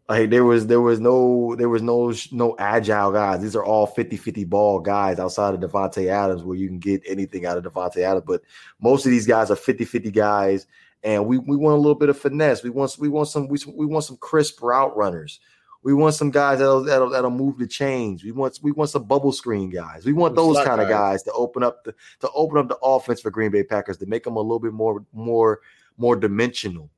Like 0.10 0.30
there 0.30 0.46
was 0.46 0.68
there 0.68 0.80
was 0.80 1.02
no 1.02 1.56
there 1.58 1.68
was 1.68 1.82
no 1.82 2.14
no 2.32 2.56
agile 2.58 3.12
guys. 3.12 3.42
These 3.42 3.58
are 3.58 3.66
all 3.66 3.88
50-50 3.88 4.48
ball 4.48 4.80
guys 4.80 5.20
outside 5.20 5.54
of 5.54 5.60
Davante 5.60 6.08
Adams 6.08 6.44
where 6.44 6.56
you 6.56 6.68
can 6.68 6.80
get 6.80 7.02
anything 7.06 7.46
out 7.46 7.58
of 7.58 7.66
Davante 7.66 7.98
Adams. 7.98 8.24
But 8.26 8.42
most 8.80 9.06
of 9.06 9.12
these 9.12 9.28
guys 9.28 9.52
are 9.52 9.58
50-50 9.58 10.14
guys. 10.14 10.66
And 11.04 11.26
we, 11.26 11.38
we 11.38 11.58
want 11.58 11.76
a 11.76 11.80
little 11.80 11.96
bit 11.96 12.10
of 12.10 12.18
finesse. 12.18 12.64
We 12.64 12.70
want 12.70 12.96
we 12.98 13.10
want 13.10 13.28
some 13.28 13.50
we, 13.50 13.60
we 13.68 13.86
want 13.86 14.06
some 14.06 14.18
crisp 14.18 14.62
route 14.62 14.96
runners. 14.96 15.42
We 15.84 15.94
want 15.94 16.16
some 16.16 16.32
guys 16.32 16.60
that'll, 16.60 16.84
that'll, 16.84 17.10
that'll 17.10 17.30
move 17.30 17.58
the 17.60 17.68
chains. 17.68 18.24
We 18.24 18.32
want 18.32 18.60
we 18.62 18.72
want 18.72 18.90
some 18.90 19.04
bubble 19.04 19.32
screen 19.32 19.70
guys. 19.70 20.06
We 20.06 20.14
want 20.14 20.36
those 20.36 20.58
kind 20.64 20.82
of 20.82 20.88
guys 20.88 21.24
to 21.24 21.32
open 21.34 21.64
up 21.64 21.84
the 21.84 21.94
to 22.22 22.30
open 22.34 22.58
up 22.58 22.70
the 22.70 22.78
offense 22.82 23.22
for 23.22 23.30
Green 23.30 23.52
Bay 23.52 23.64
Packers 23.64 23.98
to 23.98 24.06
make 24.06 24.24
them 24.24 24.38
a 24.38 24.42
little 24.42 24.60
bit 24.60 24.74
more 24.74 25.06
more 25.14 25.60
more 25.98 26.16
dimensional. 26.16 26.90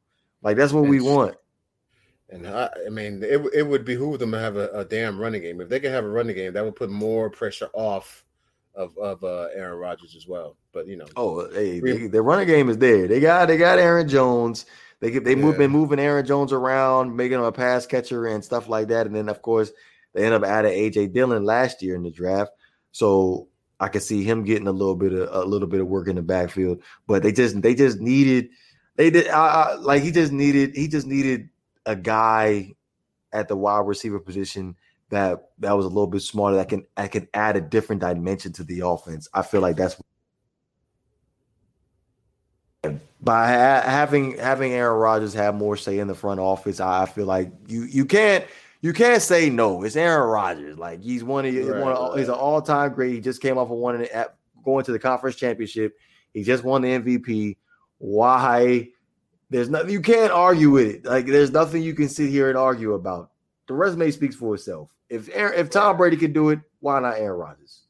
Like 0.43 0.57
that's 0.57 0.73
what 0.73 0.85
we 0.85 1.01
want. 1.01 1.35
And 2.31 2.47
I, 2.47 2.69
I, 2.85 2.89
mean, 2.89 3.23
it, 3.23 3.41
it 3.53 3.63
would 3.63 3.85
behoove 3.85 4.19
them 4.19 4.31
to 4.31 4.39
have 4.39 4.55
a, 4.55 4.69
a, 4.69 4.85
damn 4.85 5.19
running 5.19 5.41
game. 5.41 5.61
If 5.61 5.69
they 5.69 5.79
could 5.79 5.91
have 5.91 6.05
a 6.05 6.09
running 6.09 6.35
game, 6.35 6.53
that 6.53 6.63
would 6.63 6.75
put 6.75 6.91
more 6.91 7.29
pressure 7.29 7.69
off 7.73 8.25
of 8.75 8.95
of 8.97 9.23
uh, 9.23 9.47
Aaron 9.53 9.79
Rodgers 9.79 10.15
as 10.15 10.27
well. 10.27 10.55
But 10.71 10.87
you 10.87 10.95
know, 10.95 11.05
oh, 11.15 11.49
hey, 11.51 11.79
they, 11.79 12.07
their 12.07 12.23
running 12.23 12.47
game 12.47 12.69
is 12.69 12.77
there. 12.77 13.07
They 13.07 13.19
got 13.19 13.47
they 13.47 13.57
got 13.57 13.79
Aaron 13.79 14.07
Jones. 14.07 14.65
They 14.99 15.11
they 15.11 15.31
yeah. 15.31 15.37
move 15.37 15.57
been 15.57 15.71
moving 15.71 15.99
Aaron 15.99 16.25
Jones 16.25 16.53
around, 16.53 17.15
making 17.15 17.39
him 17.39 17.45
a 17.45 17.51
pass 17.51 17.85
catcher 17.85 18.27
and 18.27 18.43
stuff 18.43 18.69
like 18.69 18.89
that. 18.89 19.07
And 19.07 19.15
then 19.15 19.29
of 19.29 19.41
course 19.41 19.71
they 20.13 20.25
end 20.25 20.33
up 20.33 20.43
adding 20.43 20.71
AJ 20.71 21.13
Dillon 21.13 21.43
last 21.43 21.81
year 21.81 21.95
in 21.95 22.03
the 22.03 22.11
draft. 22.11 22.51
So 22.91 23.47
I 23.79 23.87
could 23.87 24.03
see 24.03 24.23
him 24.23 24.43
getting 24.43 24.67
a 24.67 24.71
little 24.71 24.95
bit 24.95 25.13
of 25.13 25.29
a 25.31 25.47
little 25.47 25.67
bit 25.67 25.81
of 25.81 25.87
work 25.87 26.07
in 26.07 26.15
the 26.15 26.21
backfield. 26.21 26.81
But 27.07 27.23
they 27.23 27.31
just 27.31 27.61
they 27.61 27.75
just 27.75 27.99
needed 27.99 28.49
they 28.95 29.09
did 29.09 29.27
I, 29.29 29.47
I, 29.47 29.73
like 29.75 30.03
he 30.03 30.11
just 30.11 30.31
needed 30.31 30.75
he 30.75 30.87
just 30.87 31.07
needed 31.07 31.49
a 31.85 31.95
guy 31.95 32.73
at 33.31 33.47
the 33.47 33.55
wide 33.55 33.85
receiver 33.85 34.19
position 34.19 34.75
that 35.09 35.49
that 35.59 35.75
was 35.75 35.85
a 35.85 35.89
little 35.89 36.07
bit 36.07 36.21
smarter 36.21 36.57
that 36.57 36.69
can 36.69 36.85
I 36.95 37.07
can 37.07 37.27
add 37.33 37.55
a 37.55 37.61
different 37.61 38.01
dimension 38.01 38.53
to 38.53 38.63
the 38.63 38.81
offense. 38.81 39.27
I 39.33 39.41
feel 39.41 39.61
like 39.61 39.75
that's 39.75 40.01
by 43.21 43.47
ha- 43.47 43.81
having 43.83 44.37
having 44.37 44.71
Aaron 44.73 44.97
Rodgers 44.97 45.33
have 45.33 45.55
more 45.55 45.75
say 45.75 45.99
in 45.99 46.07
the 46.07 46.15
front 46.15 46.39
office. 46.39 46.79
I 46.79 47.05
feel 47.05 47.25
like 47.25 47.51
you 47.67 47.83
you 47.83 48.05
can't 48.05 48.45
you 48.81 48.93
can't 48.93 49.21
say 49.21 49.49
no. 49.49 49.83
It's 49.83 49.95
Aaron 49.95 50.29
Rodgers. 50.29 50.77
Like 50.77 51.01
he's 51.01 51.23
one 51.23 51.45
of, 51.45 51.53
right, 51.53 51.81
one 51.81 51.93
of, 51.93 52.17
he's 52.17 52.29
an 52.29 52.35
all 52.35 52.61
time 52.61 52.93
great. 52.93 53.13
He 53.13 53.19
just 53.19 53.41
came 53.41 53.57
off 53.57 53.69
of 53.69 53.77
one 53.77 54.01
at 54.01 54.35
going 54.63 54.85
to 54.85 54.91
the 54.91 54.99
conference 54.99 55.35
championship. 55.35 55.97
He 56.33 56.43
just 56.43 56.63
won 56.63 56.81
the 56.81 56.89
MVP. 56.89 57.57
Why 57.97 58.89
there's 59.49 59.69
nothing 59.69 59.89
you 59.89 60.01
can't 60.01 60.31
argue 60.31 60.69
with 60.69 60.87
it. 60.87 61.05
Like 61.05 61.25
there's 61.25 61.51
nothing 61.51 61.81
you 61.81 61.93
can 61.93 62.09
sit 62.09 62.29
here 62.29 62.49
and 62.49 62.57
argue 62.57 62.93
about. 62.93 63.31
The 63.67 63.73
resume 63.73 64.11
speaks 64.11 64.35
for 64.35 64.55
itself. 64.55 64.89
If 65.09 65.29
Aaron, 65.33 65.59
if 65.59 65.69
Tom 65.69 65.97
Brady 65.97 66.17
can 66.17 66.33
do 66.33 66.49
it, 66.49 66.59
why 66.79 66.99
not 66.99 67.17
Aaron 67.17 67.39
Rodgers? 67.39 67.83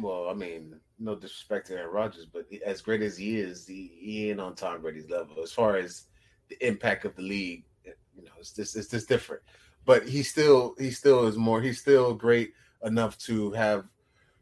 Well, 0.00 0.28
I 0.28 0.34
mean, 0.34 0.76
no 0.98 1.14
disrespect 1.14 1.68
to 1.68 1.74
Aaron 1.74 1.92
Rodgers, 1.92 2.26
but 2.26 2.46
as 2.64 2.80
great 2.80 3.02
as 3.02 3.16
he 3.16 3.38
is, 3.38 3.66
he, 3.66 3.90
he 3.98 4.30
ain't 4.30 4.40
on 4.40 4.54
Tom 4.54 4.80
Brady's 4.80 5.10
level 5.10 5.42
as 5.42 5.52
far 5.52 5.76
as 5.76 6.04
the 6.48 6.66
impact 6.66 7.04
of 7.04 7.14
the 7.16 7.22
league. 7.22 7.64
You 7.84 8.24
know, 8.24 8.32
it's 8.38 8.52
just 8.52 8.76
it's 8.76 8.88
just 8.88 9.08
different. 9.08 9.42
But 9.84 10.08
he 10.08 10.22
still 10.22 10.74
he 10.78 10.90
still 10.90 11.26
is 11.26 11.36
more. 11.36 11.60
He's 11.60 11.80
still 11.80 12.14
great 12.14 12.52
enough 12.84 13.18
to 13.18 13.52
have 13.52 13.86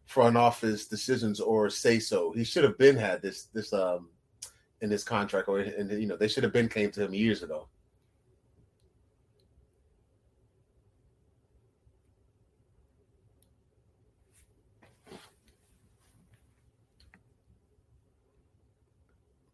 front 0.04 0.36
office 0.36 0.86
decisions 0.86 1.40
or 1.40 1.68
say 1.70 1.98
so. 1.98 2.32
He 2.32 2.44
should 2.44 2.64
have 2.64 2.78
been 2.78 2.96
had 2.96 3.22
this 3.22 3.44
this 3.52 3.72
um 3.72 4.08
in 4.81 4.91
this 4.91 5.05
contract, 5.05 5.49
or 5.49 5.61
and 5.61 5.91
you 5.91 6.07
know 6.07 6.16
they 6.16 6.29
should 6.29 6.43
have 6.43 6.53
been 6.53 6.68
came 6.68 6.91
to 6.93 7.05
him 7.05 7.14
years 7.14 7.43
ago. 7.43 7.68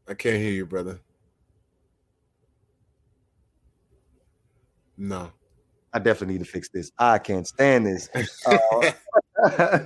I 0.08 0.14
can't 0.14 0.36
hear 0.36 0.50
you, 0.52 0.66
brother. 0.66 1.00
No. 4.98 5.32
I 5.92 5.98
definitely 5.98 6.34
need 6.34 6.44
to 6.44 6.50
fix 6.50 6.68
this. 6.68 6.90
I 6.98 7.18
can't 7.18 7.46
stand 7.46 7.86
this. 7.86 8.08
Uh, 9.44 9.78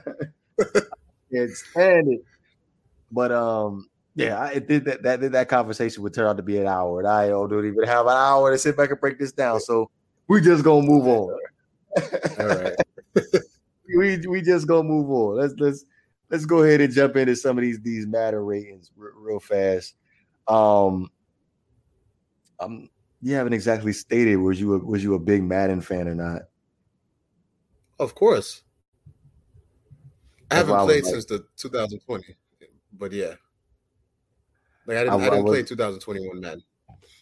can't 1.33 1.51
stand 1.53 2.13
it. 2.13 2.25
But 3.13 3.31
um, 3.31 3.89
yeah, 4.17 4.47
it 4.49 4.67
did 4.67 4.87
that, 4.87 5.03
that 5.03 5.21
that 5.33 5.49
conversation 5.49 6.03
would 6.03 6.15
turn 6.15 6.27
out 6.27 6.39
to 6.39 6.43
be 6.43 6.57
an 6.57 6.67
hour, 6.67 7.01
and 7.01 7.07
I 7.09 7.29
don't 7.29 7.67
even 7.67 7.85
have 7.85 8.07
an 8.07 8.17
hour 8.17 8.51
to 8.51 8.57
sit 8.57 8.75
back 8.75 8.91
and 8.91 8.99
break 8.99 9.19
this 9.19 9.31
down. 9.31 9.61
So 9.61 9.91
we 10.27 10.41
just 10.41 10.65
gonna 10.65 10.87
move 10.87 11.07
on. 11.07 11.39
All 12.41 12.47
right. 12.47 12.75
we 13.95 14.19
we 14.27 14.41
just 14.41 14.67
gonna 14.67 14.89
move 14.89 15.11
on. 15.11 15.37
Let's 15.37 15.55
let's 15.59 15.85
let's 16.31 16.47
go 16.47 16.63
ahead 16.63 16.81
and 16.81 16.95
jump 16.95 17.17
into 17.17 17.37
some 17.37 17.59
of 17.59 17.63
these 17.63 17.79
these 17.81 18.07
Madden 18.07 18.41
ratings 18.41 18.91
r- 18.99 19.13
real 19.15 19.39
fast. 19.39 19.95
Um, 20.49 21.11
um, 22.59 22.89
you 23.21 23.35
haven't 23.35 23.53
exactly 23.53 23.93
stated 23.93 24.37
was 24.37 24.59
you 24.59 24.75
a, 24.75 24.79
was 24.79 25.05
you 25.05 25.13
a 25.13 25.19
big 25.19 25.43
Madden 25.43 25.83
fan 25.83 26.09
or 26.09 26.15
not? 26.15 26.43
Of 27.99 28.15
course. 28.15 28.63
I 30.51 30.55
haven't 30.55 30.79
played 30.85 31.05
like, 31.05 31.13
since 31.13 31.27
the 31.27 31.45
2020, 31.57 32.35
but 32.95 33.13
yeah. 33.13 33.35
Like 34.87 34.99
I 34.99 35.01
didn't, 35.05 35.15
I, 35.15 35.17
I 35.17 35.21
didn't 35.21 35.39
I 35.39 35.43
was, 35.43 35.51
play 35.51 35.63
2021 35.63 36.41
Madden. 36.41 36.63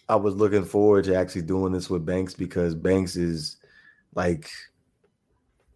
I 0.08 0.16
was 0.16 0.34
looking 0.34 0.64
forward 0.64 1.04
to 1.06 1.16
actually 1.16 1.42
doing 1.42 1.72
this 1.72 1.88
with 1.88 2.04
Banks 2.04 2.34
because 2.34 2.74
Banks 2.74 3.16
is 3.16 3.56
like 4.14 4.50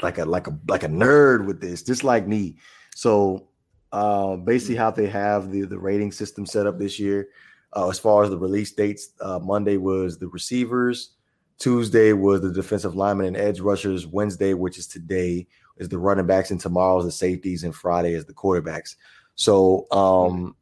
like 0.03 0.18
a 0.18 0.24
like 0.24 0.47
a 0.47 0.59
like 0.68 0.82
a 0.82 0.89
nerd 0.89 1.47
with 1.47 1.61
this, 1.61 1.82
just 1.82 2.05
like 2.05 2.26
me. 2.26 2.57
So 2.95 3.49
uh, 3.93 4.36
basically, 4.36 4.76
how 4.76 4.91
they 4.91 5.07
have 5.07 5.51
the 5.51 5.62
the 5.62 5.78
rating 5.78 6.12
system 6.12 6.45
set 6.45 6.66
up 6.66 6.78
this 6.78 6.99
year, 6.99 7.28
uh, 7.74 7.89
as 7.89 7.99
far 7.99 8.22
as 8.22 8.30
the 8.30 8.39
release 8.39 8.72
dates, 8.72 9.11
uh, 9.20 9.39
Monday 9.39 9.76
was 9.76 10.18
the 10.18 10.28
receivers, 10.28 11.12
Tuesday 11.59 12.12
was 12.12 12.41
the 12.41 12.53
defensive 12.53 12.95
linemen 12.95 13.26
and 13.26 13.36
edge 13.36 13.61
rushers, 13.61 14.07
Wednesday, 14.07 14.55
which 14.55 14.78
is 14.78 14.86
today, 14.86 15.47
is 15.78 15.89
the 15.89 15.99
running 15.99 16.26
backs, 16.26 16.51
and 16.51 16.61
tomorrow 16.61 16.99
is 16.99 17.05
the 17.05 17.12
safeties, 17.12 17.64
and 17.64 17.74
Friday 17.74 18.12
is 18.12 18.24
the 18.26 18.34
quarterbacks. 18.34 18.95
So 19.34 19.86
um, 19.91 20.55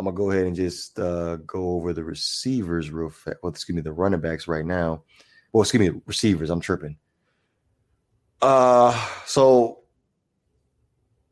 I'm 0.00 0.06
gonna 0.06 0.16
go 0.16 0.30
ahead 0.30 0.46
and 0.46 0.56
just 0.56 0.98
uh, 0.98 1.36
go 1.46 1.72
over 1.72 1.92
the 1.92 2.02
receivers 2.02 2.90
real 2.90 3.10
fast. 3.10 3.36
Well, 3.42 3.50
excuse 3.50 3.76
me, 3.76 3.82
the 3.82 3.92
running 3.92 4.20
backs 4.20 4.48
right 4.48 4.64
now. 4.64 5.02
Well, 5.52 5.60
excuse 5.60 5.92
me, 5.92 6.00
receivers. 6.06 6.48
I'm 6.48 6.60
tripping. 6.60 6.96
Uh, 8.40 8.98
so 9.26 9.80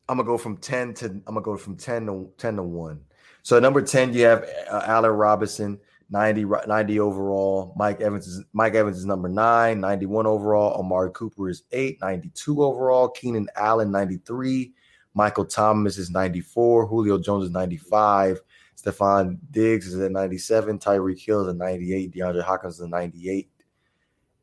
I'm 0.06 0.18
gonna 0.18 0.26
go 0.26 0.36
from 0.36 0.58
10 0.58 0.92
to 0.94 1.06
I'm 1.06 1.22
gonna 1.24 1.40
go 1.40 1.56
from 1.56 1.78
10 1.78 2.06
to 2.06 2.30
10 2.36 2.56
to 2.56 2.62
1. 2.62 3.00
So 3.42 3.58
number 3.58 3.80
10, 3.80 4.12
you 4.12 4.24
have 4.26 4.46
uh, 4.70 4.82
Allen 4.84 5.12
Robinson, 5.12 5.78
90, 6.10 6.44
90 6.66 7.00
overall. 7.00 7.72
Mike 7.74 8.02
Evans 8.02 8.26
is 8.26 8.44
Mike 8.52 8.74
Evans 8.74 8.98
is 8.98 9.06
number 9.06 9.30
nine, 9.30 9.80
91 9.80 10.26
overall. 10.26 10.78
Amari 10.78 11.10
Cooper 11.14 11.48
is 11.48 11.62
eight, 11.72 11.98
92 12.02 12.62
overall. 12.62 13.08
Keenan 13.08 13.48
Allen, 13.56 13.90
93. 13.90 14.74
Michael 15.14 15.46
Thomas 15.46 15.96
is 15.96 16.10
94. 16.10 16.86
Julio 16.86 17.18
Jones 17.18 17.46
is 17.46 17.50
95. 17.50 18.40
Stefon 18.78 19.38
Diggs 19.50 19.88
is 19.88 20.00
at 20.00 20.12
97. 20.12 20.78
Tyreek 20.78 21.20
Hill 21.20 21.42
is 21.42 21.48
at 21.48 21.56
98. 21.56 22.14
DeAndre 22.14 22.42
Hopkins 22.42 22.74
is 22.76 22.82
at 22.82 22.90
98. 22.90 23.50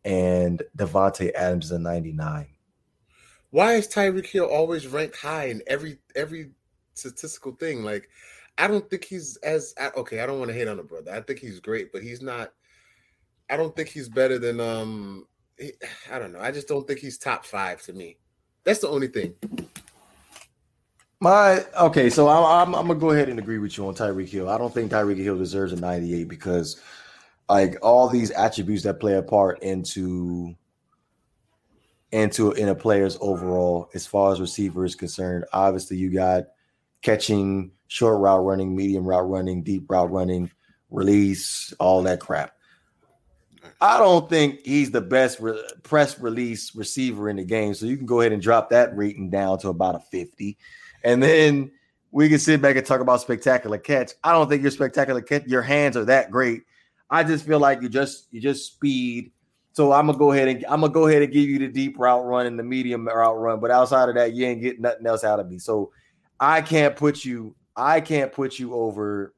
And 0.03 0.61
Davante 0.77 1.31
Adams 1.33 1.65
is 1.65 1.71
at 1.71 1.81
99. 1.81 2.47
Why 3.51 3.73
is 3.75 3.87
Tyreek 3.87 4.25
Hill 4.25 4.45
always 4.45 4.87
ranked 4.87 5.15
high 5.15 5.45
in 5.45 5.61
every 5.67 5.99
every 6.15 6.51
statistical 6.93 7.53
thing? 7.53 7.83
Like 7.83 8.09
I 8.57 8.67
don't 8.67 8.89
think 8.89 9.05
he's 9.05 9.37
as 9.37 9.73
okay. 9.95 10.19
I 10.19 10.25
don't 10.25 10.39
want 10.39 10.49
to 10.49 10.57
hate 10.57 10.67
on 10.67 10.77
the 10.77 10.83
brother. 10.83 11.11
I 11.11 11.21
think 11.21 11.39
he's 11.39 11.61
great, 11.61 11.93
but 11.93 12.03
he's 12.03 12.21
not. 12.21 12.51
I 13.49 13.55
don't 13.55 13.75
think 13.75 13.89
he's 13.89 14.09
better 14.09 14.37
than 14.37 14.59
um. 14.59 15.27
He, 15.57 15.71
I 16.11 16.19
don't 16.19 16.33
know. 16.33 16.41
I 16.41 16.51
just 16.51 16.67
don't 16.67 16.85
think 16.85 16.99
he's 16.99 17.17
top 17.17 17.45
five 17.45 17.81
to 17.83 17.93
me. 17.93 18.17
That's 18.65 18.79
the 18.79 18.89
only 18.89 19.07
thing. 19.07 19.35
My 21.25 21.65
okay, 21.81 22.11
so 22.11 22.27
I'm, 22.27 22.67
I'm, 22.67 22.75
I'm 22.75 22.85
gonna 22.85 22.99
go 22.99 23.09
ahead 23.09 23.29
and 23.29 23.39
agree 23.39 23.57
with 23.57 23.79
you 23.79 23.87
on 23.87 23.95
Tyreek 23.95 24.29
Hill. 24.29 24.47
I 24.47 24.59
don't 24.59 24.71
think 24.71 24.91
Tyreek 24.91 25.17
Hill 25.17 25.39
deserves 25.39 25.73
a 25.73 25.75
98 25.75 26.27
because 26.27 26.79
like 27.49 27.79
all 27.81 28.07
these 28.07 28.29
attributes 28.29 28.83
that 28.83 28.99
play 28.99 29.15
a 29.15 29.23
part 29.23 29.63
into 29.63 30.55
into 32.11 32.51
in 32.51 32.69
a 32.69 32.75
player's 32.75 33.17
overall 33.21 33.89
as 33.95 34.05
far 34.05 34.33
as 34.33 34.39
receiver 34.39 34.85
is 34.85 34.93
concerned. 34.93 35.45
Obviously, 35.51 35.97
you 35.97 36.13
got 36.13 36.43
catching, 37.01 37.71
short 37.87 38.19
route 38.19 38.45
running, 38.45 38.75
medium 38.75 39.03
route 39.03 39.27
running, 39.27 39.63
deep 39.63 39.89
route 39.89 40.11
running, 40.11 40.51
release, 40.91 41.73
all 41.79 42.03
that 42.03 42.19
crap. 42.19 42.51
I 43.81 43.97
don't 43.97 44.29
think 44.29 44.59
he's 44.63 44.91
the 44.91 45.01
best 45.01 45.39
re- 45.39 45.59
press 45.81 46.19
release 46.19 46.75
receiver 46.75 47.29
in 47.29 47.37
the 47.37 47.43
game. 47.43 47.73
So 47.73 47.87
you 47.87 47.97
can 47.97 48.05
go 48.05 48.19
ahead 48.21 48.31
and 48.31 48.43
drop 48.43 48.69
that 48.69 48.95
rating 48.95 49.31
down 49.31 49.57
to 49.59 49.69
about 49.69 49.95
a 49.95 49.99
50. 49.99 50.55
And 51.05 51.21
then 51.23 51.71
we 52.11 52.27
can 52.27 52.39
sit 52.39 52.61
back 52.61 52.75
and 52.75 52.85
talk 52.85 52.99
about 52.99 53.21
spectacular 53.21 53.77
catch. 53.77 54.13
I 54.23 54.31
don't 54.31 54.49
think 54.49 54.61
your 54.61 54.71
spectacular 54.71 55.21
catch, 55.21 55.45
your 55.45 55.61
hands 55.61 55.95
are 55.95 56.05
that 56.05 56.31
great. 56.31 56.63
I 57.09 57.23
just 57.23 57.45
feel 57.45 57.59
like 57.59 57.81
you 57.81 57.89
just 57.89 58.27
you 58.31 58.41
just 58.41 58.73
speed. 58.73 59.31
So 59.73 59.91
I'm 59.91 60.07
gonna 60.07 60.17
go 60.17 60.31
ahead 60.31 60.47
and 60.47 60.65
I'm 60.65 60.81
gonna 60.81 60.91
go 60.91 61.07
ahead 61.07 61.21
and 61.21 61.31
give 61.31 61.47
you 61.47 61.59
the 61.59 61.67
deep 61.67 61.99
route 61.99 62.25
run 62.25 62.47
and 62.47 62.57
the 62.57 62.63
medium 62.63 63.07
route 63.07 63.37
run. 63.37 63.59
But 63.59 63.71
outside 63.71 64.09
of 64.09 64.15
that, 64.15 64.33
you 64.33 64.45
ain't 64.45 64.61
getting 64.61 64.81
nothing 64.81 65.05
else 65.05 65.23
out 65.23 65.39
of 65.39 65.47
me. 65.47 65.59
So 65.59 65.91
I 66.39 66.61
can't 66.61 66.95
put 66.95 67.23
you, 67.23 67.55
I 67.75 68.01
can't 68.01 68.31
put 68.31 68.57
you 68.57 68.73
over 68.73 69.33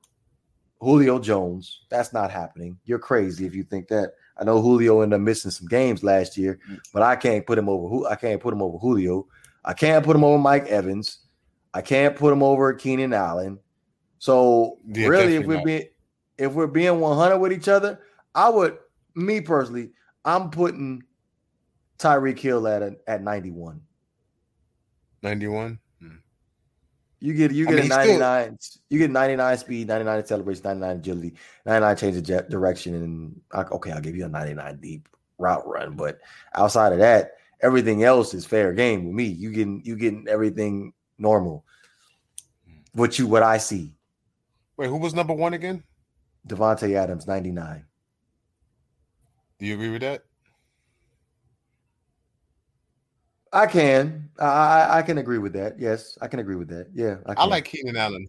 Julio 0.80 1.20
Jones. 1.20 1.82
That's 1.90 2.14
not 2.14 2.32
happening. 2.32 2.78
You're 2.86 3.00
crazy 3.00 3.46
if 3.46 3.54
you 3.54 3.64
think 3.64 3.88
that. 3.90 4.14
I 4.40 4.44
know 4.44 4.62
Julio 4.62 5.02
ended 5.02 5.20
up 5.20 5.22
missing 5.22 5.52
some 5.52 5.68
games 5.68 6.04
last 6.04 6.38
year, 6.38 6.60
but 6.94 7.02
I 7.02 7.16
can't 7.16 7.46
put 7.46 7.58
him 7.58 7.68
over. 7.68 7.90
Who 7.90 8.08
I 8.08 8.16
can't 8.16 8.40
put 8.40 8.54
him 8.54 8.62
over 8.62 8.78
Julio. 8.78 9.28
I 9.66 9.74
can't 9.74 10.06
put 10.06 10.16
him 10.16 10.24
over 10.24 10.38
Mike 10.38 10.68
Evans. 10.68 11.27
I 11.78 11.82
can't 11.82 12.16
put 12.16 12.34
him 12.34 12.42
over 12.42 12.74
Keenan 12.74 13.14
Allen. 13.14 13.60
So 14.18 14.80
yeah, 14.88 15.10
really, 15.10 15.36
if 15.36 15.46
we're 15.46 15.58
not. 15.58 15.66
being 15.66 15.84
if 16.40 16.52
we're 16.54 16.66
being 16.66 17.00
100 17.00 17.38
with 17.38 17.54
each 17.54 17.68
other, 17.68 18.00
I 18.34 18.50
would, 18.50 18.80
me 19.14 19.42
personally, 19.42 19.92
I'm 20.26 20.50
putting 20.50 21.04
Tyreek 22.00 22.40
Hill 22.40 22.68
at 22.68 22.82
a, 22.82 22.96
at 23.06 23.22
91. 23.22 23.80
91. 25.22 25.78
Hmm. 26.02 26.08
You 27.20 27.34
get 27.36 27.52
you 27.52 27.68
get 27.68 27.76
I 27.76 27.82
mean, 27.82 27.92
a 27.92 27.96
99, 27.96 28.58
still, 28.60 28.82
you 28.90 28.98
get 28.98 29.12
99 29.12 29.58
speed, 29.60 29.88
99 29.88 30.18
acceleration, 30.18 30.64
99 30.64 30.96
agility, 30.98 31.34
99 31.68 31.96
change 31.96 32.18
of 32.18 32.24
jet 32.24 32.50
direction, 32.50 32.96
and 32.96 33.42
okay, 33.72 33.92
I'll 33.92 34.02
give 34.02 34.16
you 34.16 34.26
a 34.26 34.30
99 34.30 34.80
deep 34.82 35.08
route 35.38 35.68
run. 35.68 35.96
But 35.96 36.22
outside 36.56 36.92
of 36.92 36.98
that, 36.98 37.34
everything 37.62 38.04
else 38.04 38.34
is 38.34 38.48
fair 38.48 38.74
game 38.74 39.06
with 39.06 39.14
me. 39.14 39.26
You 39.26 39.52
getting 39.52 39.84
you 39.86 39.96
getting 39.96 40.28
everything 40.28 40.94
normal. 41.18 41.66
What 42.94 43.20
you 43.20 43.28
what 43.28 43.44
I 43.44 43.58
see. 43.58 43.94
Wait, 44.78 44.88
who 44.88 44.98
was 44.98 45.14
number 45.14 45.34
one 45.34 45.54
again? 45.54 45.84
Davante 46.48 46.94
Adams, 46.94 47.28
99. 47.28 47.84
Do 49.60 49.66
you 49.66 49.74
agree 49.74 49.90
with 49.90 50.02
that? 50.02 50.24
I 53.52 53.66
can. 53.66 54.30
I 54.40 55.00
I 55.00 55.02
can 55.02 55.18
agree 55.18 55.38
with 55.38 55.54
that. 55.54 55.80
Yes, 55.80 56.18
I 56.22 56.28
can 56.28 56.40
agree 56.40 56.56
with 56.56 56.68
that. 56.70 56.88
Yeah, 56.94 57.18
I, 57.26 57.34
I 57.34 57.46
like 57.46 57.66
Keenan 57.66 57.96
Allen. 57.96 58.28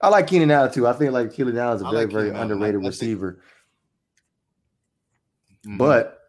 I 0.00 0.08
like 0.08 0.26
Keenan 0.26 0.50
Allen 0.50 0.72
too. 0.72 0.86
I 0.86 0.92
think 0.92 1.12
like 1.12 1.32
Keenan 1.32 1.58
Allen 1.58 1.76
is 1.76 1.82
a 1.82 1.86
I 1.86 1.90
very 1.90 2.04
like 2.04 2.12
very 2.12 2.30
underrated 2.30 2.84
receiver. 2.84 3.40
Mm-hmm. 5.66 5.76
But 5.78 6.20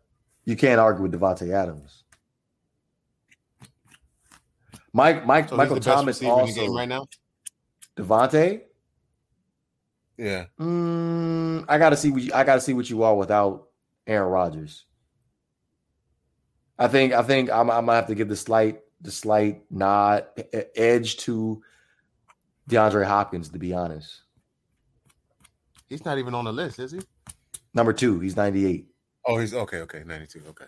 you 0.45 0.55
can't 0.55 0.80
argue 0.80 1.03
with 1.03 1.13
Davante 1.13 1.51
Adams. 1.53 2.03
Mike 4.94 5.26
Mike 5.26 5.50
so 5.50 5.56
Michael 5.56 5.80
Thomas 5.80 6.22
also 6.24 6.74
right 6.74 6.88
now. 6.88 7.08
Davante. 7.96 8.62
Yeah. 10.18 10.46
Mm, 10.60 11.66
I 11.68 11.78
gotta 11.78 11.96
see 11.96 12.12
what 12.12 12.22
you, 12.22 12.32
I 12.34 12.44
gotta 12.44 12.62
see 12.62 12.74
what 12.74 12.90
you 12.90 13.04
are 13.04 13.16
without 13.16 13.68
Aaron 14.06 14.30
Rodgers. 14.30 14.86
I 16.78 16.88
think 16.88 17.14
I 17.14 17.24
think 17.24 17.50
I'm, 17.50 17.70
I'm 17.70 17.86
gonna 17.86 17.96
have 17.96 18.08
to 18.08 18.16
give 18.16 18.28
the 18.28 18.36
slight 18.36 18.82
the 19.02 19.12
slight 19.12 19.64
nod 19.70 20.26
edge 20.76 21.18
to 21.18 21.62
DeAndre 22.70 23.06
Hopkins. 23.06 23.50
To 23.50 23.60
be 23.60 23.74
honest, 23.74 24.22
he's 25.88 26.04
not 26.04 26.18
even 26.18 26.34
on 26.34 26.46
the 26.46 26.54
list, 26.54 26.80
is 26.80 26.92
he? 26.92 27.00
Number 27.74 27.94
two, 27.94 28.20
he's 28.20 28.36
98. 28.36 28.88
Oh, 29.26 29.38
he's 29.38 29.54
okay. 29.54 29.78
Okay, 29.82 30.04
92. 30.06 30.42
Okay. 30.50 30.66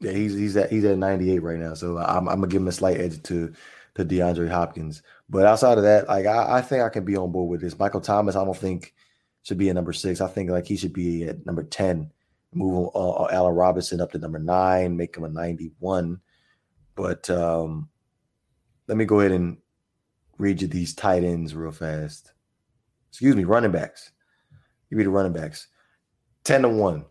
Yeah, 0.00 0.12
he's 0.12 0.34
he's 0.34 0.56
at 0.56 0.70
he's 0.70 0.84
at 0.84 0.98
98 0.98 1.42
right 1.42 1.58
now. 1.58 1.74
So 1.74 1.98
I'm, 1.98 2.28
I'm 2.28 2.40
gonna 2.40 2.48
give 2.48 2.62
him 2.62 2.68
a 2.68 2.72
slight 2.72 3.00
edge 3.00 3.22
to 3.24 3.52
to 3.94 4.04
DeAndre 4.04 4.50
Hopkins. 4.50 5.02
But 5.28 5.46
outside 5.46 5.78
of 5.78 5.84
that, 5.84 6.08
like 6.08 6.26
I, 6.26 6.58
I 6.58 6.62
think 6.62 6.82
I 6.82 6.88
can 6.88 7.04
be 7.04 7.16
on 7.16 7.32
board 7.32 7.50
with 7.50 7.60
this. 7.60 7.78
Michael 7.78 8.00
Thomas, 8.00 8.36
I 8.36 8.44
don't 8.44 8.56
think 8.56 8.94
should 9.42 9.58
be 9.58 9.68
at 9.68 9.74
number 9.74 9.92
six. 9.92 10.20
I 10.20 10.28
think 10.28 10.50
like 10.50 10.66
he 10.66 10.76
should 10.76 10.92
be 10.92 11.24
at 11.24 11.44
number 11.46 11.62
10 11.62 12.10
move 12.52 12.90
uh, 12.94 13.10
uh, 13.10 13.28
Allen 13.30 13.54
Robinson 13.54 14.00
up 14.00 14.12
to 14.12 14.18
number 14.18 14.38
nine, 14.38 14.96
make 14.96 15.16
him 15.16 15.24
a 15.24 15.28
91. 15.28 16.20
But 16.94 17.28
um, 17.30 17.88
let 18.86 18.96
me 18.96 19.04
go 19.04 19.20
ahead 19.20 19.32
and 19.32 19.58
read 20.38 20.62
you 20.62 20.68
these 20.68 20.94
tight 20.94 21.24
ends 21.24 21.54
real 21.54 21.72
fast. 21.72 22.32
Excuse 23.10 23.36
me, 23.36 23.44
running 23.44 23.72
backs. 23.72 24.12
Give 24.90 24.98
me 24.98 25.04
the 25.04 25.10
running 25.10 25.32
backs. 25.32 25.68
10 26.44 26.62
to 26.62 26.68
1. 26.68 27.04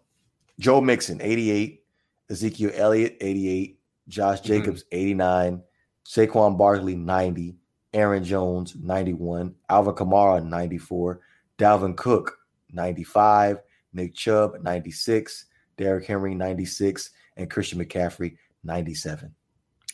Joe 0.59 0.81
Mixon, 0.81 1.21
88. 1.21 1.83
Ezekiel 2.29 2.71
Elliott, 2.73 3.17
88. 3.21 3.79
Josh 4.07 4.39
mm-hmm. 4.39 4.47
Jacobs, 4.47 4.83
mm-hmm. 4.83 4.97
89. 4.97 5.63
Saquon 6.05 6.57
Barkley, 6.57 6.95
90. 6.95 7.55
Aaron 7.93 8.23
Jones, 8.23 8.75
91. 8.75 9.55
Alvin 9.69 9.95
Kamara, 9.95 10.45
94. 10.45 11.19
Dalvin 11.57 11.95
Cook, 11.95 12.37
95. 12.71 13.57
Nick 13.97 14.13
Chubb, 14.13 14.61
96, 14.61 15.45
Derrick 15.75 16.05
Henry, 16.05 16.35
96, 16.35 17.09
and 17.35 17.49
Christian 17.49 17.83
McCaffrey, 17.83 18.37
97. 18.63 19.33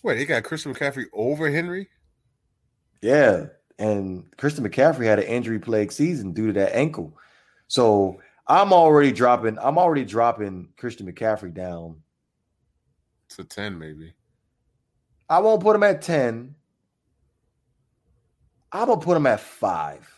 Wait, 0.03 0.19
he 0.19 0.25
got 0.25 0.43
Christian 0.43 0.73
McCaffrey 0.73 1.05
over 1.13 1.49
Henry? 1.49 1.87
Yeah. 3.01 3.45
And 3.79 4.25
Christian 4.37 4.67
McCaffrey 4.67 5.05
had 5.05 5.19
an 5.19 5.25
injury 5.25 5.59
plagued 5.59 5.93
season 5.93 6.33
due 6.33 6.47
to 6.47 6.53
that 6.53 6.75
ankle. 6.75 7.17
So 7.67 8.19
I'm 8.47 8.73
already 8.73 9.11
dropping, 9.11 9.57
I'm 9.59 9.77
already 9.77 10.05
dropping 10.05 10.69
Christian 10.77 11.11
McCaffrey 11.11 11.53
down 11.53 12.01
to 13.37 13.43
10, 13.43 13.77
maybe. 13.77 14.13
I 15.29 15.39
won't 15.39 15.61
put 15.61 15.75
him 15.75 15.83
at 15.83 16.01
10. 16.01 16.55
I'm 18.73 18.87
gonna 18.87 18.99
put 18.99 19.15
him 19.15 19.27
at 19.27 19.39
five. 19.39 20.09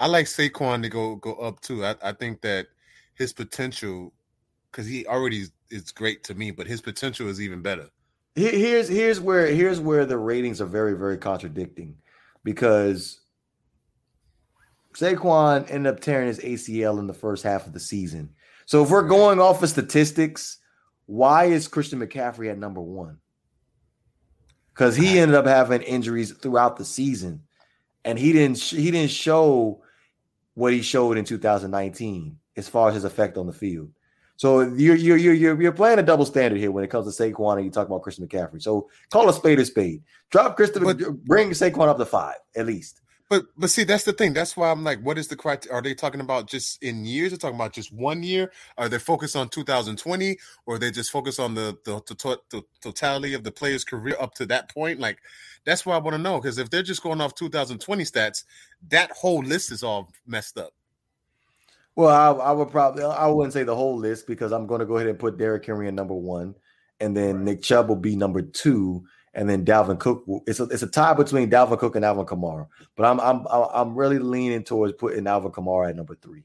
I 0.00 0.06
like 0.06 0.26
Saquon 0.26 0.82
to 0.82 0.88
go 0.88 1.16
go 1.16 1.34
up 1.34 1.60
too. 1.60 1.84
I, 1.84 1.94
I 2.02 2.12
think 2.12 2.40
that 2.42 2.66
his 3.14 3.32
potential, 3.32 4.12
because 4.70 4.86
he 4.86 5.06
already 5.06 5.44
is 5.70 5.92
great 5.92 6.24
to 6.24 6.34
me, 6.34 6.50
but 6.50 6.66
his 6.66 6.80
potential 6.80 7.28
is 7.28 7.40
even 7.40 7.62
better. 7.62 7.88
Here's 8.34 8.88
here's 8.88 9.20
where 9.20 9.46
here's 9.46 9.80
where 9.80 10.04
the 10.04 10.18
ratings 10.18 10.60
are 10.60 10.66
very 10.66 10.96
very 10.96 11.16
contradicting, 11.16 11.96
because 12.42 13.20
Saquon 14.94 15.70
ended 15.70 15.92
up 15.92 16.00
tearing 16.00 16.26
his 16.26 16.40
ACL 16.40 16.98
in 16.98 17.06
the 17.06 17.14
first 17.14 17.44
half 17.44 17.66
of 17.66 17.72
the 17.72 17.80
season. 17.80 18.30
So 18.66 18.82
if 18.82 18.90
we're 18.90 19.06
going 19.06 19.40
off 19.40 19.62
of 19.62 19.68
statistics, 19.70 20.58
why 21.08 21.46
is 21.46 21.68
Christian 21.68 22.00
McCaffrey 22.00 22.50
at 22.50 22.58
number 22.58 22.82
one? 22.82 23.18
Because 24.68 24.94
he 24.94 25.18
ended 25.18 25.34
up 25.34 25.46
having 25.46 25.80
injuries 25.80 26.32
throughout 26.32 26.76
the 26.76 26.84
season, 26.84 27.42
and 28.04 28.18
he 28.18 28.30
didn't 28.30 28.58
he 28.58 28.90
didn't 28.90 29.10
show 29.10 29.82
what 30.52 30.74
he 30.74 30.82
showed 30.82 31.16
in 31.16 31.24
2019 31.24 32.38
as 32.58 32.68
far 32.68 32.90
as 32.90 32.94
his 32.94 33.04
effect 33.04 33.38
on 33.38 33.46
the 33.46 33.54
field. 33.54 33.90
So 34.36 34.60
you're 34.60 34.96
you're 34.96 35.16
you're 35.16 35.60
you're 35.62 35.72
playing 35.72 35.98
a 35.98 36.02
double 36.02 36.26
standard 36.26 36.60
here 36.60 36.70
when 36.70 36.84
it 36.84 36.90
comes 36.90 37.16
to 37.16 37.22
Saquon 37.22 37.56
and 37.56 37.64
you 37.64 37.70
talk 37.70 37.86
about 37.86 38.02
Christian 38.02 38.28
McCaffrey. 38.28 38.60
So 38.60 38.90
call 39.10 39.30
a 39.30 39.32
spade 39.32 39.58
a 39.60 39.64
spade. 39.64 40.02
Drop 40.28 40.56
Christian, 40.56 40.84
bring 41.24 41.50
Saquon 41.50 41.88
up 41.88 41.96
to 41.96 42.04
five 42.04 42.36
at 42.54 42.66
least. 42.66 43.00
But 43.28 43.44
but 43.58 43.68
see, 43.68 43.84
that's 43.84 44.04
the 44.04 44.12
thing. 44.14 44.32
That's 44.32 44.56
why 44.56 44.70
I'm 44.70 44.84
like, 44.84 45.00
what 45.00 45.18
is 45.18 45.28
the 45.28 45.36
criteria? 45.36 45.76
Are 45.76 45.82
they 45.82 45.94
talking 45.94 46.20
about 46.20 46.48
just 46.48 46.82
in 46.82 47.04
years? 47.04 47.30
They're 47.30 47.38
talking 47.38 47.56
about 47.56 47.74
just 47.74 47.92
one 47.92 48.22
year? 48.22 48.50
Are 48.78 48.88
they 48.88 48.98
focused 48.98 49.36
on 49.36 49.50
2020, 49.50 50.38
or 50.64 50.78
they 50.78 50.90
just 50.90 51.10
focus 51.10 51.38
on 51.38 51.54
the 51.54 51.76
the, 51.84 52.00
the, 52.06 52.38
the 52.50 52.62
totality 52.80 53.34
of 53.34 53.44
the 53.44 53.52
player's 53.52 53.84
career 53.84 54.16
up 54.18 54.34
to 54.34 54.46
that 54.46 54.72
point? 54.72 54.98
Like, 54.98 55.18
that's 55.66 55.84
why 55.84 55.94
I 55.94 55.98
want 55.98 56.14
to 56.16 56.22
know. 56.22 56.40
Because 56.40 56.56
if 56.56 56.70
they're 56.70 56.82
just 56.82 57.02
going 57.02 57.20
off 57.20 57.34
2020 57.34 58.02
stats, 58.04 58.44
that 58.88 59.10
whole 59.12 59.42
list 59.42 59.72
is 59.72 59.82
all 59.82 60.08
messed 60.26 60.56
up. 60.56 60.72
Well, 61.96 62.40
I, 62.40 62.44
I 62.44 62.52
would 62.52 62.70
probably 62.70 63.04
I 63.04 63.26
wouldn't 63.26 63.52
say 63.52 63.64
the 63.64 63.76
whole 63.76 63.98
list 63.98 64.26
because 64.26 64.52
I'm 64.52 64.66
going 64.66 64.80
to 64.80 64.86
go 64.86 64.96
ahead 64.96 65.08
and 65.08 65.18
put 65.18 65.36
Derrick 65.36 65.66
Henry 65.66 65.88
in 65.88 65.94
number 65.94 66.14
one, 66.14 66.54
and 67.00 67.14
then 67.14 67.36
right. 67.36 67.44
Nick 67.44 67.62
Chubb 67.62 67.88
will 67.88 67.96
be 67.96 68.16
number 68.16 68.40
two, 68.40 69.04
and 69.34 69.48
then 69.48 69.64
Dalvin 69.64 69.98
Cook. 69.98 70.24
It's 70.46 70.60
a 70.60 70.64
it's 70.64 70.82
a 70.82 70.86
tie 70.86 71.14
between 71.14 71.50
Dalvin 71.50 71.78
Cook 71.78 71.96
and 71.96 72.04
Alvin 72.04 72.26
Kamara, 72.26 72.66
but 72.96 73.04
I'm 73.04 73.20
I'm 73.20 73.46
I'm 73.50 73.94
really 73.94 74.18
leaning 74.18 74.64
towards 74.64 74.94
putting 74.94 75.26
Alvin 75.26 75.52
Kamara 75.52 75.90
at 75.90 75.96
number 75.96 76.16
three. 76.16 76.44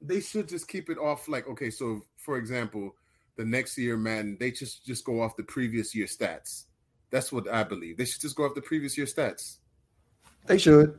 They 0.00 0.20
should 0.20 0.48
just 0.48 0.68
keep 0.68 0.90
it 0.90 0.98
off. 0.98 1.28
Like 1.28 1.48
okay, 1.48 1.70
so 1.70 2.00
for 2.16 2.36
example, 2.36 2.94
the 3.36 3.44
next 3.44 3.76
year, 3.78 3.96
man, 3.96 4.36
they 4.38 4.50
just 4.50 4.84
just 4.84 5.04
go 5.04 5.22
off 5.22 5.36
the 5.36 5.42
previous 5.42 5.94
year 5.94 6.06
stats. 6.06 6.64
That's 7.10 7.32
what 7.32 7.48
I 7.48 7.64
believe. 7.64 7.96
They 7.96 8.04
should 8.04 8.20
just 8.20 8.36
go 8.36 8.44
off 8.44 8.54
the 8.54 8.62
previous 8.62 8.96
year 8.96 9.06
stats. 9.06 9.58
They 10.46 10.58
should. 10.58 10.98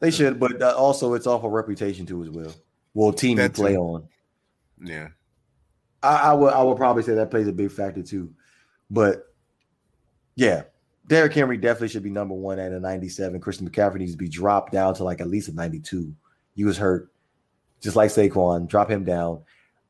They 0.00 0.10
should, 0.10 0.40
but 0.40 0.60
uh, 0.60 0.74
also 0.76 1.14
it's 1.14 1.26
off 1.28 1.44
a 1.44 1.48
reputation 1.48 2.06
too 2.06 2.22
as 2.24 2.30
well. 2.30 2.52
Well, 2.92 3.12
team 3.12 3.38
you 3.38 3.48
play 3.48 3.76
on. 3.76 4.08
Yeah. 4.82 5.08
I, 6.02 6.16
I 6.16 6.32
would 6.32 6.52
I 6.52 6.62
would 6.62 6.76
probably 6.76 7.02
say 7.02 7.14
that 7.14 7.30
plays 7.30 7.46
a 7.46 7.52
big 7.52 7.70
factor 7.70 8.02
too. 8.02 8.34
But 8.92 9.34
yeah, 10.36 10.64
Derrick 11.06 11.32
Henry 11.32 11.56
definitely 11.56 11.88
should 11.88 12.02
be 12.02 12.10
number 12.10 12.34
one 12.34 12.58
at 12.58 12.72
a 12.72 12.78
97. 12.78 13.40
Christian 13.40 13.68
McCaffrey 13.68 13.96
needs 13.96 14.12
to 14.12 14.18
be 14.18 14.28
dropped 14.28 14.72
down 14.72 14.94
to 14.94 15.04
like 15.04 15.22
at 15.22 15.28
least 15.28 15.48
a 15.48 15.54
92. 15.54 16.14
He 16.54 16.64
was 16.64 16.76
hurt, 16.76 17.10
just 17.80 17.96
like 17.96 18.10
Saquon. 18.10 18.68
Drop 18.68 18.90
him 18.90 19.04
down. 19.04 19.40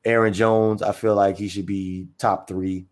Aaron 0.04 0.32
Jones, 0.32 0.82
I 0.82 0.92
feel 0.92 1.16
like 1.16 1.36
he 1.36 1.48
should 1.48 1.66
be 1.66 2.06
top 2.16 2.48
three. 2.48 2.86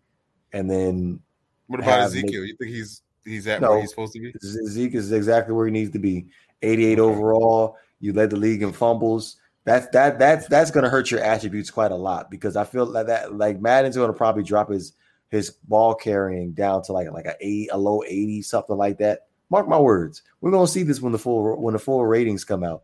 And 0.51 0.69
then 0.69 1.21
what 1.67 1.79
about 1.79 2.01
Ezekiel? 2.01 2.43
you 2.43 2.55
think 2.57 2.71
he's 2.71 3.01
he's 3.23 3.47
at 3.47 3.61
no, 3.61 3.71
where 3.71 3.81
he's 3.81 3.91
supposed 3.91 4.13
to 4.13 4.19
be? 4.19 4.33
Zeke 4.43 4.95
is 4.95 5.13
exactly 5.13 5.53
where 5.53 5.65
he 5.65 5.71
needs 5.71 5.91
to 5.91 5.99
be. 5.99 6.27
88 6.61 6.99
okay. 6.99 7.01
overall. 7.01 7.77
You 8.01 8.11
led 8.11 8.31
the 8.31 8.35
league 8.35 8.63
in 8.63 8.73
fumbles 8.73 9.37
that's 9.63 9.87
that 9.89 10.17
that's 10.17 10.47
that's 10.47 10.71
going 10.71 10.83
to 10.83 10.89
hurt 10.89 11.11
your 11.11 11.19
attributes 11.19 11.69
quite 11.69 11.91
a 11.91 11.95
lot 11.95 12.31
because 12.31 12.55
I 12.55 12.63
feel 12.63 12.85
like 12.85 13.07
that 13.07 13.35
like 13.35 13.61
Madden's 13.61 13.95
going 13.95 14.11
to 14.11 14.17
probably 14.17 14.43
drop 14.43 14.71
his 14.71 14.93
his 15.31 15.49
ball 15.49 15.95
carrying 15.95 16.51
down 16.51 16.83
to 16.83 16.91
like 16.91 17.09
like 17.11 17.25
a 17.25 17.35
eight, 17.39 17.69
a 17.71 17.77
low 17.77 18.03
80, 18.03 18.41
something 18.41 18.75
like 18.75 18.97
that. 18.97 19.21
Mark 19.49 19.67
my 19.67 19.79
words. 19.79 20.21
We're 20.41 20.51
gonna 20.51 20.67
see 20.67 20.83
this 20.83 21.01
when 21.01 21.13
the 21.13 21.17
full 21.17 21.59
when 21.59 21.73
the 21.73 21.79
full 21.79 22.05
ratings 22.05 22.43
come 22.43 22.63
out. 22.63 22.83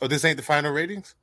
Oh, 0.00 0.06
this 0.06 0.24
ain't 0.24 0.36
the 0.36 0.42
final 0.42 0.72
ratings? 0.72 1.14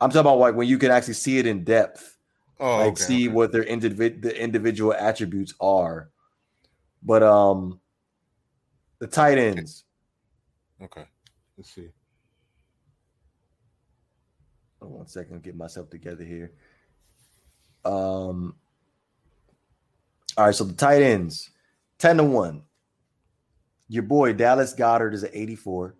I'm 0.00 0.10
talking 0.10 0.20
about 0.20 0.38
like 0.38 0.54
when 0.54 0.68
you 0.68 0.78
can 0.78 0.92
actually 0.92 1.14
see 1.14 1.38
it 1.38 1.46
in 1.46 1.64
depth. 1.64 2.16
Oh, 2.60 2.78
like 2.78 2.92
okay, 2.92 3.02
see 3.02 3.28
okay. 3.28 3.34
what 3.34 3.52
their 3.52 3.64
individ 3.64 4.22
the 4.22 4.40
individual 4.40 4.94
attributes 4.94 5.52
are. 5.60 6.10
But 7.02 7.24
um 7.24 7.80
the 9.00 9.08
tight 9.08 9.38
ends. 9.38 9.84
Okay. 10.80 11.04
Let's 11.56 11.74
see. 11.74 11.88
Oh, 14.80 14.86
one 14.86 15.08
second, 15.08 15.42
get 15.42 15.56
myself 15.56 15.90
together 15.90 16.22
here. 16.22 16.52
Um 17.84 18.54
all 20.38 20.46
right, 20.46 20.54
so 20.54 20.62
the 20.62 20.72
tight 20.72 21.02
ends, 21.02 21.50
10 21.98 22.18
to 22.18 22.24
1. 22.24 22.62
Your 23.88 24.04
boy 24.04 24.32
Dallas 24.34 24.72
Goedert 24.72 25.12
is 25.12 25.24
at 25.24 25.34
84. 25.34 25.96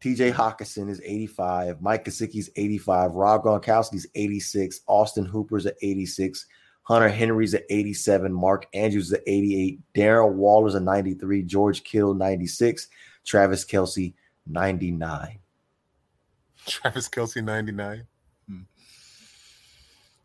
TJ 0.00 0.32
Hockenson 0.32 0.90
is 0.90 1.00
85. 1.04 1.80
Mike 1.80 2.04
Gesicki's 2.04 2.50
85. 2.56 3.12
Rob 3.12 3.44
Gronkowski's 3.44 4.08
86. 4.16 4.80
Austin 4.88 5.24
Hooper's 5.24 5.66
at 5.66 5.76
86. 5.82 6.46
Hunter 6.82 7.08
Henry's 7.08 7.54
at 7.54 7.62
87. 7.70 8.32
Mark 8.32 8.66
Andrews 8.74 9.06
is 9.06 9.12
at 9.12 9.22
88. 9.24 9.78
Darren 9.94 10.32
Waller's 10.32 10.74
at 10.74 10.82
93. 10.82 11.44
George 11.44 11.84
Kittle, 11.84 12.14
96. 12.14 12.88
Travis 13.24 13.64
Kelce, 13.64 14.14
99. 14.48 15.38
Travis 16.66 17.08
Kelce, 17.08 17.42
99. 17.42 18.04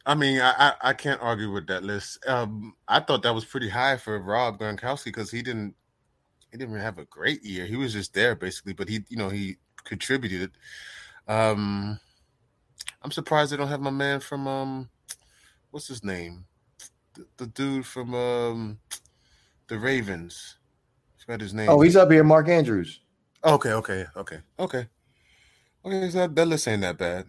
I 0.06 0.16
mean, 0.16 0.40
I, 0.40 0.54
I, 0.58 0.74
I 0.90 0.94
can't 0.94 1.22
argue 1.22 1.52
with 1.52 1.68
that 1.68 1.84
list. 1.84 2.26
Um, 2.28 2.74
I 2.88 3.00
thought 3.00 3.24
that 3.24 3.36
was 3.36 3.46
pretty 3.46 3.70
high 3.70 3.98
for 3.98 4.20
Rob 4.20 4.60
Gronkowski 4.60 5.06
because 5.06 5.30
he 5.32 5.42
didn't 5.42 5.76
he 6.52 6.58
didn't 6.58 6.76
have 6.80 6.98
a 6.98 7.06
great 7.06 7.44
year. 7.44 7.66
He 7.66 7.76
was 7.76 7.94
just 7.94 8.14
there 8.14 8.36
basically, 8.36 8.74
but 8.74 8.90
he 8.90 9.02
you 9.10 9.18
know 9.18 9.30
he 9.30 9.58
contributed. 9.84 10.52
Um, 11.28 12.00
I'm 13.02 13.12
surprised 13.12 13.52
they 13.52 13.58
don't 13.58 13.68
have 13.68 13.82
my 13.82 13.92
man 13.92 14.20
from 14.20 14.48
um, 14.48 14.90
what's 15.70 15.88
his 15.88 16.04
name, 16.04 16.46
the, 17.14 17.26
the 17.38 17.48
dude 17.48 17.86
from 17.86 18.14
um, 18.14 18.80
the 19.68 19.78
Ravens. 19.78 20.58
I 21.18 21.24
forgot 21.24 21.42
his 21.42 21.54
name. 21.54 21.70
Oh, 21.70 21.82
he's 21.82 21.96
up 21.96 22.12
here, 22.12 22.24
Mark 22.24 22.50
Andrews. 22.50 23.00
Okay, 23.44 23.72
okay, 23.72 24.06
okay, 24.16 24.40
okay, 24.60 24.88
okay. 25.86 26.10
So 26.10 26.28
that 26.28 26.48
list 26.48 26.68
ain't 26.68 26.82
that 26.82 26.98
bad. 26.98 27.28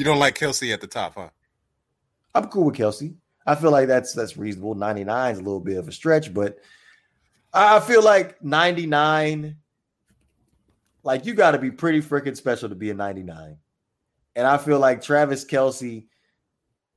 You 0.00 0.04
don't 0.04 0.18
like 0.18 0.38
Kelce 0.38 0.72
at 0.72 0.80
the 0.80 0.86
top, 0.86 1.12
huh? 1.14 1.28
I'm 2.34 2.46
cool 2.46 2.64
with 2.64 2.76
Kelce. 2.76 3.14
I 3.46 3.54
feel 3.54 3.70
like 3.70 3.86
that's 3.86 4.14
that's 4.14 4.38
reasonable. 4.38 4.74
99 4.74 5.32
is 5.32 5.38
a 5.38 5.42
little 5.42 5.60
bit 5.60 5.76
of 5.76 5.88
a 5.88 5.92
stretch, 5.92 6.32
but 6.32 6.56
I 7.52 7.80
feel 7.80 8.02
like 8.02 8.42
99, 8.42 9.56
like 11.02 11.26
you 11.26 11.34
got 11.34 11.50
to 11.50 11.58
be 11.58 11.70
pretty 11.70 12.00
freaking 12.00 12.34
special 12.34 12.70
to 12.70 12.74
be 12.74 12.88
a 12.88 12.94
99. 12.94 13.58
And 14.36 14.46
I 14.46 14.56
feel 14.56 14.78
like 14.78 15.02
Travis 15.02 15.44
Kelce, 15.44 16.06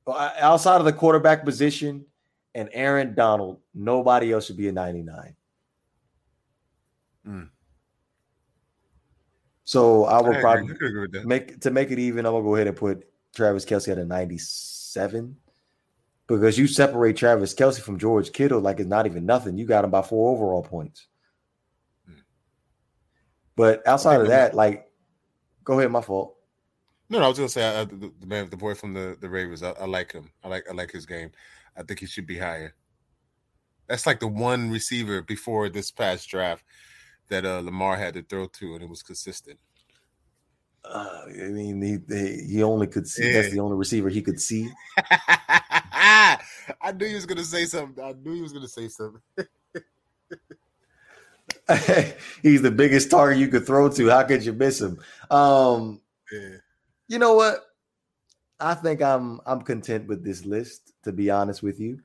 uh, 0.06 0.30
outside 0.38 0.78
of 0.78 0.86
the 0.86 0.92
quarterback 0.94 1.44
position 1.44 2.06
and 2.54 2.70
Aaron 2.72 3.14
Donald, 3.14 3.60
nobody 3.74 4.32
else 4.32 4.46
should 4.46 4.56
be 4.56 4.68
a 4.68 4.72
99. 4.72 5.36
Mm. 7.28 7.50
So 9.64 10.04
I 10.04 10.20
would 10.20 10.36
I 10.36 10.40
probably 10.40 10.74
make 11.24 11.60
to 11.60 11.70
make 11.70 11.90
it 11.90 11.98
even. 11.98 12.26
I'm 12.26 12.32
gonna 12.32 12.44
go 12.44 12.54
ahead 12.54 12.66
and 12.66 12.76
put 12.76 13.06
Travis 13.34 13.64
Kelce 13.64 13.90
at 13.90 13.98
a 13.98 14.04
97 14.04 15.36
because 16.26 16.58
you 16.58 16.66
separate 16.66 17.16
Travis 17.16 17.54
Kelce 17.54 17.80
from 17.80 17.98
George 17.98 18.32
Kittle 18.32 18.60
like 18.60 18.78
it's 18.78 18.88
not 18.88 19.06
even 19.06 19.24
nothing. 19.24 19.56
You 19.56 19.64
got 19.64 19.84
him 19.84 19.90
by 19.90 20.02
four 20.02 20.34
overall 20.34 20.62
points. 20.62 21.06
Hmm. 22.06 22.20
But 23.56 23.86
outside 23.86 24.20
of 24.20 24.28
that, 24.28 24.54
like, 24.54 24.90
go 25.64 25.78
ahead. 25.78 25.90
My 25.90 26.02
fault. 26.02 26.36
No, 27.08 27.18
no 27.18 27.24
I 27.24 27.28
was 27.28 27.38
gonna 27.38 27.48
say 27.48 27.66
I, 27.66 27.84
the, 27.84 28.12
the, 28.20 28.26
man, 28.26 28.50
the 28.50 28.56
boy 28.58 28.74
from 28.74 28.92
the 28.92 29.16
the 29.18 29.30
Ravens. 29.30 29.62
I, 29.62 29.70
I 29.70 29.86
like 29.86 30.12
him. 30.12 30.30
I 30.42 30.48
like 30.48 30.66
I 30.68 30.74
like 30.74 30.92
his 30.92 31.06
game. 31.06 31.30
I 31.74 31.82
think 31.82 32.00
he 32.00 32.06
should 32.06 32.26
be 32.26 32.38
higher. 32.38 32.74
That's 33.88 34.06
like 34.06 34.20
the 34.20 34.28
one 34.28 34.70
receiver 34.70 35.22
before 35.22 35.70
this 35.70 35.90
past 35.90 36.28
draft 36.28 36.64
that 37.28 37.44
uh, 37.44 37.60
Lamar 37.60 37.96
had 37.96 38.14
to 38.14 38.22
throw 38.22 38.46
to, 38.46 38.74
and 38.74 38.82
it 38.82 38.88
was 38.88 39.02
consistent. 39.02 39.58
Uh, 40.84 41.22
I 41.26 41.48
mean, 41.48 41.80
he, 41.80 41.98
he, 42.14 42.56
he 42.56 42.62
only 42.62 42.86
could 42.86 43.08
see. 43.08 43.26
Yeah. 43.26 43.40
That's 43.40 43.52
the 43.52 43.60
only 43.60 43.76
receiver 43.76 44.08
he 44.10 44.22
could 44.22 44.40
see. 44.40 44.68
I 44.98 46.92
knew 46.94 47.06
he 47.06 47.14
was 47.14 47.26
going 47.26 47.38
to 47.38 47.44
say 47.44 47.64
something. 47.64 48.04
I 48.04 48.12
knew 48.12 48.34
he 48.34 48.42
was 48.42 48.52
going 48.52 48.66
to 48.66 48.68
say 48.68 48.88
something. 48.88 49.22
He's 52.42 52.62
the 52.62 52.70
biggest 52.70 53.10
target 53.10 53.38
you 53.38 53.48
could 53.48 53.66
throw 53.66 53.88
to. 53.88 54.10
How 54.10 54.22
could 54.24 54.44
you 54.44 54.52
miss 54.52 54.80
him? 54.80 54.98
Um, 55.30 56.00
yeah. 56.30 56.56
You 57.08 57.18
know 57.18 57.34
what? 57.34 57.60
I 58.60 58.74
think 58.74 59.02
I'm 59.02 59.40
I'm 59.46 59.62
content 59.62 60.06
with 60.06 60.24
this 60.24 60.44
list. 60.44 60.92
To 61.04 61.12
be 61.12 61.30
honest 61.30 61.62
with 61.62 61.80
you, 61.80 62.00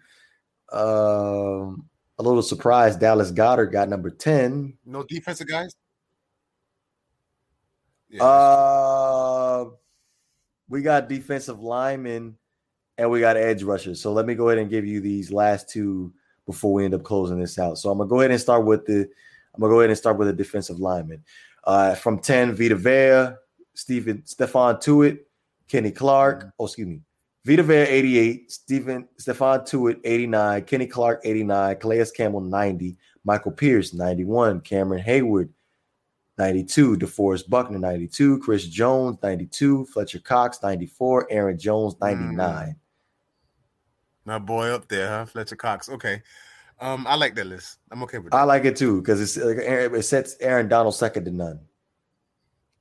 um, 0.72 1.89
a 2.20 2.24
little 2.24 2.44
surprised 2.44 3.00
Dallas 3.00 3.32
Goedert 3.32 3.72
got 3.72 3.90
number 3.90 4.10
10. 4.10 4.78
No 4.86 5.04
defensive 5.04 5.48
guys? 5.48 5.74
Yeah, 8.10 8.24
uh 8.24 9.66
we 10.68 10.82
got 10.82 11.10
defensive 11.10 11.62
linemen 11.62 12.36
and 12.98 13.10
we 13.10 13.22
got 13.22 13.38
edge 13.38 13.64
rushers. 13.64 14.02
So 14.02 14.12
let 14.12 14.26
me 14.26 14.36
go 14.36 14.50
ahead 14.50 14.60
and 14.60 14.70
give 14.70 14.86
you 14.86 15.00
these 15.00 15.32
last 15.32 15.70
two 15.70 16.14
before 16.46 16.74
we 16.74 16.86
end 16.86 16.94
up 16.94 17.04
closing 17.04 17.40
this 17.40 17.58
out. 17.58 17.78
So 17.78 17.90
I'm 17.90 17.98
gonna 17.98 18.10
go 18.10 18.20
ahead 18.20 18.32
and 18.32 18.42
start 18.42 18.66
with 18.66 18.86
the 18.86 19.08
I'm 19.54 19.62
gonna 19.62 19.74
go 19.74 19.80
ahead 19.80 19.90
and 19.90 19.98
start 19.98 20.18
with 20.18 20.28
the 20.28 20.34
defensive 20.34 20.80
lineman. 20.80 21.24
Uh 21.64 21.96
from 21.96 22.20
10, 22.20 22.56
Vita 22.56 22.76
Vea, 22.76 23.36
Stephen 23.76 24.24
Stephon 24.24 24.82
Tuitt, 24.82 25.20
Kenny 25.70 25.92
Clark, 25.92 26.40
mm-hmm. 26.40 26.50
oh 26.60 26.66
excuse 26.66 26.88
me, 26.88 27.02
Vita 27.50 27.64
Vea 27.64 27.82
88, 27.90 28.52
Stephen 28.52 29.08
Stephon 29.20 29.68
Tuitt 29.68 30.00
89, 30.04 30.62
Kenny 30.66 30.86
Clark 30.86 31.22
89, 31.24 31.78
Calais 31.78 32.12
Campbell 32.12 32.42
90, 32.42 32.96
Michael 33.24 33.52
Pierce 33.54 33.92
91, 33.92 34.62
Cameron 34.62 35.02
Heyward 35.02 35.50
92. 36.38 36.98
DeForest 36.98 37.50
Buckner, 37.50 37.80
92. 37.80 38.38
Chris 38.38 38.68
Jones, 38.68 39.18
92. 39.24 39.88
Fletcher 39.88 40.20
Cox, 40.20 40.62
94. 40.62 41.28
Aaron 41.32 41.58
Jones, 41.58 41.96
99. 42.00 42.68
Mm. 42.68 42.76
My 44.26 44.38
boy 44.38 44.70
up 44.70 44.88
there, 44.88 45.08
huh? 45.08 45.26
Fletcher 45.26 45.56
Cox. 45.56 45.90
Okay. 45.90 46.22
Um, 46.80 47.08
I 47.08 47.16
like 47.16 47.34
that 47.34 47.48
list. 47.48 47.80
I'm 47.90 48.04
okay 48.04 48.20
with 48.20 48.32
that. 48.32 48.38
I 48.38 48.44
like 48.44 48.66
it 48.66 48.76
too 48.76 49.02
because 49.02 49.20
it's 49.20 49.44
like 49.44 49.58
it 49.58 50.06
sets 50.06 50.36
Aaron 50.40 50.68
Donald 50.68 50.94
second 50.94 51.26
to 51.26 51.32
none. 51.32 51.62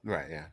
Right. 0.04 0.28
Yeah. 0.30 0.44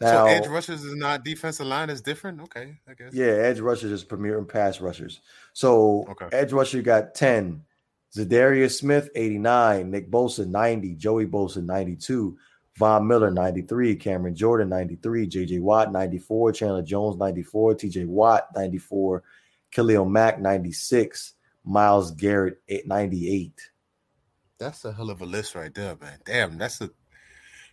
Now, 0.00 0.26
so 0.26 0.32
edge 0.32 0.46
rushers 0.46 0.84
is 0.84 0.94
not 0.94 1.24
defensive 1.24 1.66
line 1.66 1.90
is 1.90 2.00
different. 2.00 2.40
Okay, 2.42 2.76
I 2.88 2.94
guess. 2.94 3.12
Yeah, 3.12 3.26
edge 3.26 3.60
rushers 3.60 3.90
is 3.90 4.04
premier 4.04 4.38
and 4.38 4.48
pass 4.48 4.80
rushers. 4.80 5.20
So 5.52 6.06
okay. 6.10 6.28
edge 6.32 6.52
rusher 6.52 6.82
got 6.82 7.14
10. 7.14 7.62
Za'Darius 8.16 8.78
Smith, 8.78 9.10
89, 9.14 9.90
Nick 9.90 10.10
Bosa, 10.10 10.46
90, 10.46 10.94
Joey 10.94 11.26
Bosa, 11.26 11.62
92, 11.62 12.38
Von 12.76 13.06
Miller, 13.06 13.30
93, 13.30 13.96
Cameron 13.96 14.34
Jordan, 14.34 14.70
93, 14.70 15.28
JJ 15.28 15.60
Watt, 15.60 15.92
94, 15.92 16.52
Chandler 16.52 16.82
Jones, 16.82 17.18
94, 17.18 17.74
TJ 17.74 18.06
Watt, 18.06 18.48
94, 18.56 19.22
Khalil 19.72 20.06
Mack, 20.06 20.40
96, 20.40 21.34
Myles 21.64 22.12
Garrett, 22.12 22.58
98. 22.86 23.52
That's 24.58 24.84
a 24.84 24.92
hell 24.92 25.10
of 25.10 25.20
a 25.20 25.26
list 25.26 25.54
right 25.54 25.74
there, 25.74 25.96
man. 26.00 26.18
Damn, 26.24 26.56
that's 26.56 26.80
a 26.80 26.90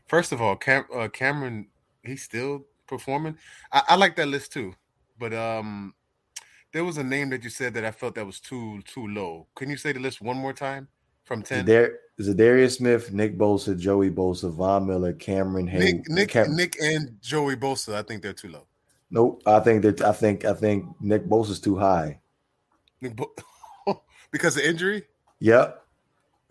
first 0.06 0.32
of 0.32 0.42
all, 0.42 0.56
Cam, 0.56 0.86
uh, 0.94 1.08
Cameron 1.08 1.68
he's 2.08 2.24
still 2.24 2.66
performing. 2.88 3.38
I, 3.72 3.82
I, 3.90 3.96
like 3.96 4.16
that 4.18 4.28
list 4.28 4.54
too, 4.54 4.74
but 5.18 5.34
um, 5.34 5.94
there 6.72 6.84
was 6.84 6.98
a 6.98 7.04
name 7.04 7.30
that 7.32 7.44
you 7.44 7.50
said 7.50 7.74
that 7.76 7.86
I 7.86 7.92
felt 7.92 8.16
that 8.16 8.26
was 8.26 8.40
too 8.40 8.82
too 8.86 9.08
low. 9.08 9.48
Can 9.56 9.70
you 9.70 9.78
say 9.78 9.92
the 9.92 10.00
list 10.00 10.22
one 10.22 10.38
more 10.38 10.54
time 10.54 10.88
from 11.24 11.42
ten? 11.42 11.66
There 11.66 12.00
is 12.18 12.34
Darius 12.34 12.78
Smith, 12.78 13.12
Nick 13.12 13.38
Bosa, 13.38 13.78
Joey 13.78 14.10
Bosa, 14.10 14.52
Von 14.52 14.88
Miller, 14.88 15.14
Cameron 15.14 15.68
Hay, 15.68 15.80
Nick, 15.80 16.10
Nick, 16.10 16.30
Cam- 16.30 16.56
Nick, 16.56 16.78
and 16.82 17.18
Joey 17.22 17.56
Bosa. 17.56 17.96
I 17.96 18.04
think 18.04 18.22
they're 18.22 18.34
too 18.34 18.50
low. 18.50 18.66
Nope, 19.12 19.42
I 19.46 19.60
think 19.60 19.84
that 19.84 20.02
I 20.02 20.12
think 20.12 20.46
I 20.46 20.54
think 20.54 20.86
Nick 21.00 21.28
Bosa's 21.28 21.60
too 21.60 21.78
high. 21.78 22.20
Nick 23.02 23.16
Bo- 23.16 23.34
because 24.32 24.58
of 24.58 24.64
injury. 24.64 25.04
Yep. 25.40 25.82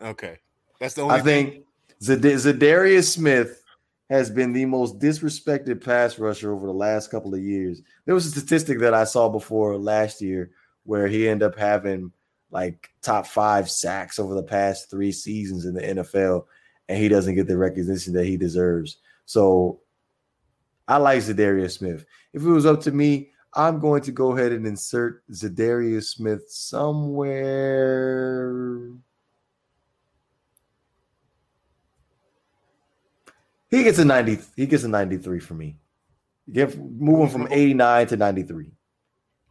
Okay, 0.03 0.39
that's 0.79 0.95
the 0.95 1.03
only. 1.03 1.17
I 1.17 1.21
think 1.21 1.65
Za'Darius 2.03 3.13
Smith 3.13 3.64
has 4.15 4.31
been 4.31 4.53
the 4.53 4.65
most 4.65 5.01
disrespected 5.01 5.85
pass 5.85 6.21
rusher 6.21 6.53
over 6.53 6.67
the 6.67 6.73
last 6.73 7.11
couple 7.11 7.35
of 7.35 7.41
years. 7.41 7.83
There 8.05 8.15
was 8.15 8.27
a 8.27 8.31
statistic 8.31 8.79
that 8.79 8.95
I 8.95 9.03
saw 9.03 9.29
before 9.29 9.77
last 9.77 10.23
year 10.23 10.53
where 10.85 11.09
he 11.09 11.29
ended 11.29 11.49
up 11.49 11.59
having 11.59 12.13
like 12.53 12.91
top 13.03 13.27
five 13.27 13.69
sacks 13.69 14.21
over 14.21 14.35
the 14.35 14.45
past 14.45 14.89
three 14.89 15.11
seasons 15.11 15.65
in 15.65 15.75
the 15.75 15.81
NFL, 15.81 16.45
and 16.89 16.97
he 16.97 17.09
doesn't 17.09 17.35
get 17.35 17.49
the 17.49 17.59
recognition 17.59 18.13
that 18.13 18.27
he 18.27 18.37
deserves. 18.37 18.99
So 19.27 19.81
I 20.87 20.99
like 20.99 21.19
Za'Darius 21.19 21.73
Smith. 21.79 22.07
If 22.33 22.43
it 22.43 22.49
was 22.49 22.67
up 22.67 22.83
to 22.83 22.93
me, 22.93 23.33
I'm 23.55 23.81
going 23.81 24.03
to 24.03 24.13
go 24.13 24.37
ahead 24.37 24.53
and 24.53 24.65
insert 24.65 25.29
Za'Darius 25.33 26.05
Smith 26.05 26.45
somewhere 26.49 27.33
He 33.75 33.83
gets 33.83 33.99
a 33.99 34.05
90. 34.05 34.39
He 34.55 34.67
gets 34.67 34.85
a 34.85 34.89
93 34.89 35.41
for 35.41 35.55
me. 35.55 35.77
Give 36.53 36.79
moving 36.79 37.29
from 37.29 37.49
89 37.51 38.07
to 38.09 38.17
93. 38.17 38.71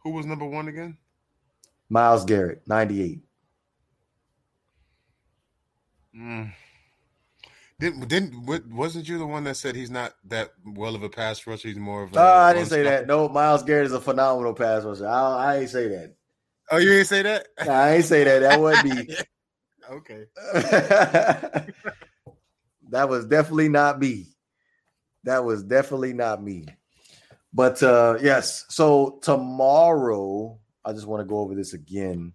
Who 0.02 0.10
was 0.10 0.24
number 0.24 0.46
one 0.46 0.68
again? 0.68 0.96
Myles 1.90 2.24
Garrett, 2.24 2.62
98. 2.66 3.20
Mm. 6.16 6.52
Didn't 7.80 8.08
didn't 8.08 8.72
wasn't 8.72 9.08
you 9.08 9.18
the 9.18 9.26
one 9.26 9.44
that 9.44 9.56
said 9.56 9.74
he's 9.74 9.90
not 9.90 10.14
that 10.28 10.52
well 10.64 10.94
of 10.94 11.02
a 11.02 11.08
pass 11.10 11.46
rusher? 11.46 11.68
He's 11.68 11.76
more 11.76 12.04
of 12.04 12.14
a. 12.14 12.20
Uh, 12.20 12.22
I 12.22 12.52
didn't 12.54 12.68
say 12.68 12.82
that. 12.84 13.06
No, 13.06 13.28
Myles 13.28 13.64
Garrett 13.64 13.86
is 13.86 13.92
a 13.92 14.00
phenomenal 14.00 14.54
pass 14.54 14.84
rusher. 14.84 15.06
I, 15.06 15.20
I 15.20 15.56
ain't 15.58 15.70
say 15.70 15.88
that. 15.88 16.14
Oh, 16.70 16.78
you 16.78 16.92
ain't 16.92 17.08
say 17.08 17.22
that? 17.22 17.48
Nah, 17.66 17.72
I 17.72 17.94
ain't 17.96 18.04
say 18.04 18.24
that. 18.24 18.38
That 18.38 18.60
would 18.60 18.82
be 18.84 19.14
okay. 19.90 20.26
That 22.94 23.08
was 23.08 23.26
definitely 23.26 23.68
not 23.68 23.98
me. 23.98 24.28
That 25.24 25.44
was 25.44 25.64
definitely 25.64 26.12
not 26.12 26.40
me. 26.40 26.66
But 27.52 27.82
uh 27.82 28.18
yes, 28.22 28.66
so 28.68 29.18
tomorrow 29.20 30.60
I 30.84 30.92
just 30.92 31.04
want 31.04 31.20
to 31.20 31.24
go 31.24 31.38
over 31.38 31.56
this 31.56 31.72
again. 31.72 32.34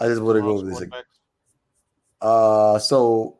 I 0.00 0.08
just 0.08 0.20
want 0.20 0.38
to 0.38 0.42
go 0.42 0.58
over 0.58 0.66
this 0.68 0.80
again. 0.80 1.02
Uh 2.20 2.80
so 2.80 3.38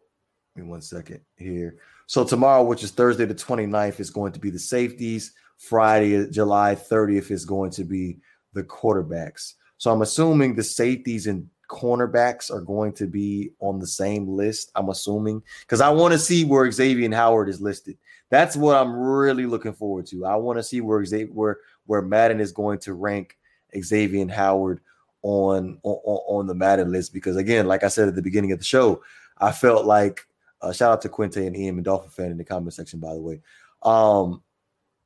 give 0.55 0.64
me 0.64 0.70
one 0.70 0.83
second 0.83 1.22
here. 1.35 1.78
So 2.07 2.22
tomorrow, 2.22 2.62
which 2.62 2.85
is 2.85 2.93
Thursday 2.93 3.24
the 3.24 3.35
29th, 3.35 3.99
is 3.99 4.11
going 4.11 4.31
to 4.31 4.41
be 4.41 4.51
the 4.51 4.61
safeties. 4.61 5.33
Friday, 5.59 6.31
July 6.31 6.76
30th, 6.76 7.33
is 7.33 7.45
going 7.45 7.72
to 7.72 7.83
be 7.83 8.20
the 8.53 8.62
quarterbacks. 8.62 9.55
So 9.78 9.91
I'm 9.91 10.03
assuming 10.03 10.55
the 10.55 10.62
safeties 10.62 11.26
and 11.26 11.51
cornerbacks 11.71 12.51
are 12.51 12.61
going 12.61 12.93
to 12.93 13.07
be 13.07 13.53
on 13.61 13.79
the 13.79 13.87
same 13.87 14.29
list. 14.29 14.73
I'm 14.75 14.89
assuming 14.89 15.43
because 15.61 15.81
I 15.81 15.89
want 15.89 16.12
to 16.12 16.18
see 16.18 16.45
where 16.45 16.66
Xavien 16.66 17.14
Howard 17.14 17.49
is 17.49 17.61
listed. 17.61 17.97
That's 18.29 18.57
what 18.57 18.77
I'm 18.77 18.93
really 18.93 19.47
looking 19.47 19.73
forward 19.73 20.07
to. 20.07 20.27
I 20.27 20.35
want 20.37 20.59
to 20.59 20.62
see 20.62 20.81
where 20.81 21.05
Xavier 21.05 21.33
where 21.33 21.59
where 21.87 22.03
Madden 22.03 22.41
is 22.41 22.53
going 22.53 22.81
to 22.81 22.95
rank 22.95 23.39
Xavien 23.75 24.31
Howard 24.31 24.81
on, 25.23 25.79
on 25.85 26.01
on 26.05 26.47
the 26.47 26.55
Madden 26.55 26.91
list 26.91 27.14
because 27.14 27.37
again, 27.37 27.66
like 27.66 27.85
I 27.85 27.89
said 27.89 28.09
at 28.09 28.16
the 28.16 28.23
beginning 28.23 28.53
of 28.53 28.59
the 28.59 28.64
show, 28.64 29.03
I 29.39 29.53
felt 29.53 29.87
like 29.87 30.27
uh, 30.62 30.73
shout 30.73 30.93
out 30.93 31.03
to 31.03 31.09
Quinte 31.09 31.47
and 31.47 31.57
Ian 31.57 31.83
Dolphin 31.83 32.11
fan 32.11 32.33
in 32.33 32.37
the 32.39 32.45
comment 32.45 32.75
section, 32.75 32.99
by 32.99 33.14
the 33.14 33.21
way. 33.21 33.41
Um, 33.83 34.43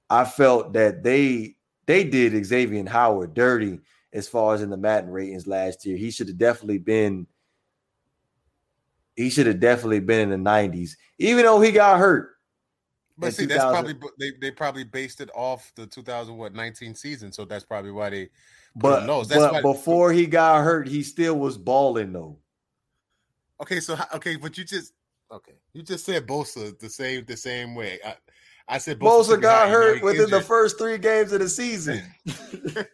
I 0.09 0.25
felt 0.25 0.73
that 0.73 1.03
they 1.03 1.57
they 1.87 2.05
did 2.05 2.33
Xavien 2.33 2.89
Howard 2.89 3.35
dirty 3.35 3.81
as 4.15 4.29
far 4.29 4.55
as 4.55 4.63
in 4.63 4.71
the 4.71 4.77
Madden 4.77 5.11
ratings 5.11 5.47
last 5.47 5.85
year. 5.85 5.97
He 5.97 6.11
should 6.11 6.29
have 6.29 6.39
definitely 6.39 6.79
been. 6.79 7.27
He 9.17 9.29
should 9.29 9.47
have 9.47 9.61
definitely 9.61 10.01
been 10.01 10.33
in 10.33 10.43
the 10.43 10.51
90s, 10.51 10.93
even 11.19 11.45
though 11.45 11.61
he 11.61 11.71
got 11.71 11.99
hurt. 11.99 12.31
But 13.17 13.35
see, 13.35 13.47
that's 13.47 13.63
probably 13.63 13.95
they, 14.19 14.33
they 14.41 14.51
probably 14.51 14.83
based 14.83 15.21
it 15.21 15.31
off 15.35 15.71
the 15.77 15.87
2000 15.87 16.37
what 16.37 16.53
19 16.55 16.95
season, 16.95 17.31
so 17.31 17.45
that's 17.45 17.65
probably 17.65 17.93
why 17.93 18.11
they. 18.11 18.31
But, 18.77 19.07
but 19.07 19.63
before 19.63 20.13
he 20.13 20.27
got 20.27 20.65
hurt, 20.65 20.89
he 20.89 21.05
still 21.05 21.39
was 21.39 21.57
balling 21.57 22.13
though. 22.13 22.39
Okay, 23.63 23.79
so 23.79 23.97
okay, 24.15 24.35
but 24.35 24.59
you 24.59 24.65
just 24.65 24.95
okay, 25.31 25.55
you 25.73 25.85
just 25.85 26.05
said 26.05 26.27
Bosa 26.27 26.77
the 26.81 26.89
same 26.89 27.25
the 27.25 27.37
same 27.37 27.77
way. 27.77 28.01
I, 28.05 28.17
I 28.67 28.79
said 28.79 28.99
Bosa, 28.99 29.37
Bosa 29.37 29.43
got 29.43 29.69
hurt 29.69 30.03
within 30.03 30.23
injured. 30.23 30.41
the 30.41 30.45
first 30.45 30.77
three 30.77 30.99
games 30.99 31.31
of 31.31 31.39
the 31.39 31.49
season. 31.49 32.03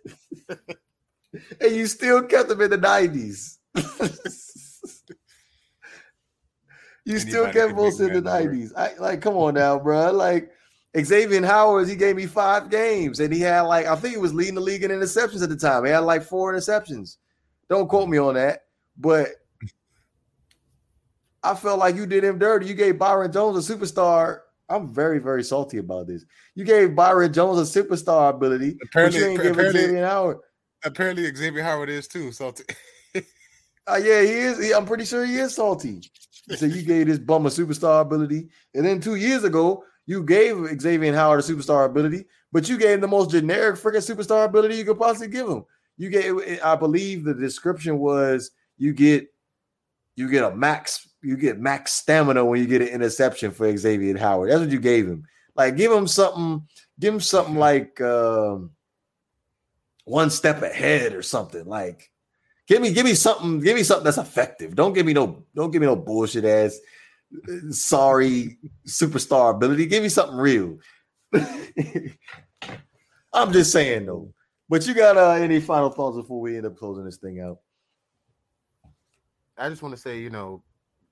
and 1.61 1.75
you 1.75 1.87
still 1.87 2.23
kept 2.23 2.49
them 2.49 2.61
in 2.61 2.71
the 2.71 2.79
90s. 2.79 3.59
you 7.05 7.17
Anybody 7.17 7.31
still 7.31 7.53
kept 7.53 7.75
most 7.75 8.01
in 8.01 8.13
the 8.13 8.23
90s. 8.23 8.73
I, 8.77 8.95
like, 8.99 9.21
come 9.21 9.37
on 9.37 9.55
now, 9.55 9.79
bro. 9.79 10.11
Like 10.11 10.51
Xavier 10.99 11.45
Howard, 11.45 11.89
he 11.89 11.97
gave 11.97 12.17
me 12.17 12.27
five 12.27 12.69
games, 12.69 13.21
and 13.21 13.33
he 13.33 13.41
had 13.41 13.63
like 13.63 13.87
I 13.87 13.95
think 13.97 14.15
he 14.15 14.21
was 14.21 14.35
leading 14.35 14.57
the 14.57 14.61
league 14.61 14.83
in 14.83 14.91
interceptions 14.91 15.43
at 15.43 15.49
the 15.49 15.57
time. 15.57 15.85
He 15.85 15.91
had 15.91 16.01
like 16.01 16.23
four 16.23 16.53
interceptions. 16.53 17.17
Don't 17.69 17.89
quote 17.89 18.09
me 18.09 18.19
on 18.19 18.35
that, 18.35 18.65
but 18.99 19.29
I 21.43 21.55
felt 21.55 21.79
like 21.79 21.95
you 21.95 22.07
did 22.07 22.25
him 22.25 22.39
dirty. 22.39 22.67
You 22.67 22.75
gave 22.75 22.99
Byron 22.99 23.31
Jones 23.31 23.71
a 23.71 23.75
superstar. 23.75 24.41
I'm 24.69 24.93
very, 24.93 25.19
very 25.19 25.43
salty 25.43 25.79
about 25.79 26.07
this. 26.07 26.25
You 26.55 26.65
gave 26.65 26.95
Byron 26.95 27.33
Jones 27.33 27.59
a 27.77 27.83
superstar 27.83 28.31
ability, 28.31 28.79
apparently, 28.83 29.21
but 29.21 29.27
you 29.27 29.31
ain't 29.33 29.43
giving 29.43 29.73
Xavier 29.73 30.07
Howard 30.07 30.39
apparently 30.85 31.33
Xavier 31.35 31.63
Howard 31.63 31.91
is 31.91 32.09
too 32.09 32.33
salty. 32.33 32.65
uh, 33.15 33.21
yeah, 34.03 34.23
he 34.23 34.33
is. 34.33 34.63
He, 34.63 34.73
I'm 34.73 34.87
pretty 34.87 35.05
sure 35.05 35.25
he 35.25 35.37
is 35.37 35.55
salty. 35.55 36.03
So 36.57 36.67
you 36.67 36.83
gave 36.83 37.07
this 37.07 37.19
bum 37.19 37.47
a 37.47 37.51
superstar 37.51 38.01
ability, 38.01 38.49
and 38.75 38.85
then 38.85 39.01
two 39.01 39.15
years 39.15 39.45
ago 39.45 39.85
you 40.07 40.25
gave 40.25 40.57
Xavier 40.81 41.15
Howard 41.15 41.41
a 41.41 41.43
superstar 41.43 41.87
ability, 41.87 42.25
but 42.51 42.69
you 42.69 42.77
gave 42.77 42.95
him 42.95 43.01
the 43.01 43.09
most 43.09 43.31
generic 43.31 43.77
freaking 43.77 43.97
superstar 43.97 44.45
ability 44.45 44.77
you 44.77 44.85
could 44.85 44.99
possibly 44.99 45.29
give 45.29 45.49
him. 45.49 45.65
You 45.97 46.09
gave, 46.09 46.61
I 46.65 46.75
believe, 46.77 47.25
the 47.25 47.35
description 47.35 47.99
was 47.99 48.51
you 48.79 48.93
get 48.93 49.29
you 50.17 50.29
get 50.29 50.45
a 50.45 50.55
max 50.55 51.09
you 51.23 51.37
get 51.37 51.61
max 51.61 51.93
stamina 51.93 52.45
when 52.45 52.61
you 52.61 52.67
get 52.67 52.83
an 52.83 52.89
interception 52.89 53.51
for 53.51 53.77
Xavier 53.77 54.17
Howard. 54.19 54.51
That's 54.51 54.61
what 54.61 54.71
you 54.71 54.81
gave 54.81 55.07
him. 55.07 55.25
Like 55.55 55.77
give 55.77 55.93
him 55.93 56.07
something, 56.07 56.67
give 56.99 57.15
him 57.15 57.21
something 57.21 57.55
like. 57.69 58.01
Um, 58.01 58.71
one 60.11 60.31
step 60.31 60.63
ahead 60.63 61.15
or 61.15 61.23
something. 61.23 61.65
Like, 61.65 62.11
give 62.67 62.83
me, 62.83 62.93
give 62.93 63.05
me 63.05 63.15
something, 63.15 63.61
give 63.61 63.77
me 63.77 63.85
something 63.85 64.05
that's 64.05 64.19
effective. 64.19 64.75
Don't 64.75 64.93
give 64.93 65.07
me 65.07 65.13
no, 65.13 65.45
don't 65.55 65.71
give 65.71 65.81
me 65.81 65.87
no 65.87 65.97
bullshit 65.97 66.45
ass 66.45 66.79
sorry 67.71 68.59
superstar 68.87 69.55
ability. 69.55 69.87
Give 69.87 70.03
me 70.03 70.09
something 70.09 70.37
real. 70.37 70.79
I'm 73.33 73.53
just 73.53 73.73
saying 73.73 74.07
though. 74.07 74.33
But 74.69 74.87
you 74.87 74.95
got 74.95 75.17
uh, 75.17 75.33
any 75.33 75.61
final 75.61 75.91
thoughts 75.91 76.17
before 76.17 76.41
we 76.41 76.57
end 76.57 76.67
up 76.67 76.77
closing 76.77 77.05
this 77.05 77.17
thing 77.17 77.41
out? 77.41 77.59
I 79.59 79.69
just 79.69 79.83
want 79.83 79.95
to 79.95 80.01
say, 80.01 80.21
you 80.21 80.31
know, 80.31 80.63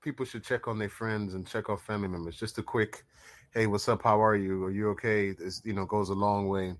people 0.01 0.25
should 0.25 0.43
check 0.43 0.67
on 0.67 0.79
their 0.79 0.89
friends 0.89 1.33
and 1.33 1.45
check 1.45 1.69
on 1.69 1.77
family 1.77 2.07
members. 2.07 2.37
Just 2.37 2.57
a 2.57 2.63
quick, 2.63 3.03
hey, 3.53 3.67
what's 3.67 3.89
up? 3.89 4.01
How 4.03 4.23
are 4.23 4.35
you? 4.35 4.63
Are 4.63 4.71
you 4.71 4.89
okay? 4.91 5.31
This, 5.31 5.61
you 5.65 5.73
know, 5.73 5.85
goes 5.85 6.09
a 6.09 6.13
long 6.13 6.47
way. 6.47 6.73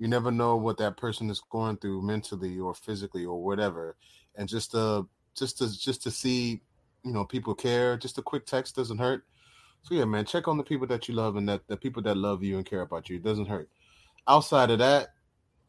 You 0.00 0.08
never 0.08 0.30
know 0.30 0.56
what 0.56 0.78
that 0.78 0.96
person 0.96 1.28
is 1.28 1.42
going 1.50 1.76
through 1.76 2.00
mentally 2.00 2.58
or 2.58 2.72
physically 2.72 3.26
or 3.26 3.44
whatever. 3.44 3.96
And 4.34 4.48
just 4.48 4.70
to 4.70 5.06
just 5.36 5.58
to 5.58 5.78
just 5.78 6.02
to 6.04 6.10
see, 6.10 6.62
you 7.04 7.12
know, 7.12 7.26
people 7.26 7.54
care. 7.54 7.98
Just 7.98 8.16
a 8.16 8.22
quick 8.22 8.46
text 8.46 8.74
doesn't 8.74 8.96
hurt. 8.96 9.24
So 9.82 9.94
yeah, 9.94 10.06
man, 10.06 10.24
check 10.24 10.48
on 10.48 10.56
the 10.56 10.64
people 10.64 10.86
that 10.86 11.06
you 11.06 11.14
love 11.14 11.36
and 11.36 11.46
that 11.50 11.68
the 11.68 11.76
people 11.76 12.02
that 12.04 12.16
love 12.16 12.42
you 12.42 12.56
and 12.56 12.64
care 12.64 12.80
about 12.80 13.10
you. 13.10 13.16
It 13.16 13.22
doesn't 13.22 13.46
hurt. 13.46 13.68
Outside 14.26 14.70
of 14.70 14.78
that, 14.78 15.08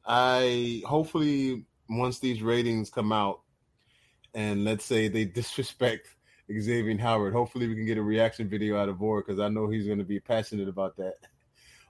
I 0.05 0.81
hopefully 0.85 1.65
once 1.89 2.19
these 2.19 2.41
ratings 2.41 2.89
come 2.89 3.11
out 3.11 3.41
and 4.33 4.63
let's 4.63 4.85
say 4.85 5.09
they 5.09 5.25
disrespect 5.39 6.07
Xavier 6.49 6.97
Howard, 6.99 7.33
hopefully 7.33 7.67
we 7.67 7.75
can 7.75 7.85
get 7.85 7.97
a 7.97 8.01
reaction 8.01 8.47
video 8.47 8.77
out 8.77 8.87
of 8.87 8.95
Vor 8.95 9.21
because 9.21 9.41
I 9.41 9.49
know 9.49 9.67
he's 9.67 9.87
going 9.87 9.99
to 9.99 10.05
be 10.05 10.21
passionate 10.21 10.69
about 10.69 10.95
that. 10.97 11.15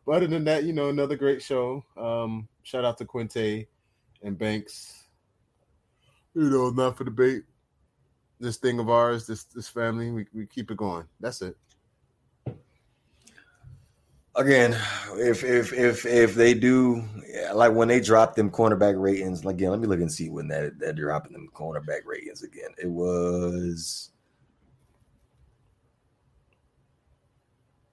But 0.05 0.13
other 0.13 0.27
than 0.27 0.43
that, 0.45 0.63
you 0.63 0.73
know, 0.73 0.89
another 0.89 1.15
great 1.15 1.41
show. 1.41 1.83
Um, 1.97 2.47
shout 2.63 2.85
out 2.85 2.97
to 2.97 3.05
Quinte 3.05 3.67
and 4.23 4.37
Banks. 4.37 5.05
You 6.33 6.49
know, 6.49 6.69
not 6.69 6.97
for 6.97 7.03
debate. 7.03 7.43
This 8.39 8.57
thing 8.57 8.79
of 8.79 8.89
ours, 8.89 9.27
this 9.27 9.43
this 9.43 9.67
family, 9.67 10.11
we, 10.11 10.25
we 10.33 10.47
keep 10.47 10.71
it 10.71 10.77
going. 10.77 11.05
That's 11.19 11.41
it 11.41 11.55
again, 14.35 14.77
if 15.13 15.43
if 15.43 15.73
if 15.73 16.05
if 16.05 16.35
they 16.35 16.53
do 16.53 17.03
like 17.53 17.73
when 17.73 17.87
they 17.87 17.99
drop 17.99 18.35
them 18.35 18.49
cornerback 18.49 18.99
ratings, 18.99 19.45
again, 19.45 19.71
let 19.71 19.79
me 19.79 19.87
look 19.87 19.99
and 19.99 20.11
see 20.11 20.29
when 20.29 20.47
that 20.49 20.79
that 20.79 20.95
dropping 20.95 21.33
them 21.33 21.49
cornerback 21.53 22.01
ratings 22.05 22.43
again. 22.43 22.69
It 22.77 22.89
was 22.89 24.11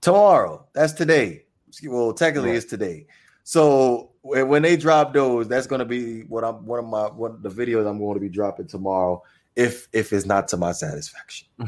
tomorrow. 0.01 0.67
That's 0.75 0.93
today. 0.93 1.45
Well, 1.85 2.13
technically, 2.13 2.51
right. 2.51 2.57
it's 2.57 2.67
today. 2.67 3.07
So 3.45 4.11
when 4.23 4.63
they 4.63 4.77
drop 4.77 5.15
those, 5.15 5.49
that's 5.49 5.67
going 5.67 5.79
to 5.79 5.85
be 5.85 6.23
what 6.23 6.45
I'm 6.45 6.67
one 6.67 6.79
of 6.79 6.85
my 6.85 7.07
one 7.07 7.41
the 7.41 7.49
videos 7.49 7.89
I'm 7.89 7.99
going 7.99 8.15
to 8.15 8.21
be 8.21 8.29
dropping 8.29 8.67
tomorrow. 8.67 9.23
If 9.57 9.89
if 9.93 10.13
it's 10.13 10.27
not 10.27 10.49
to 10.49 10.57
my 10.57 10.73
satisfaction, 10.73 11.49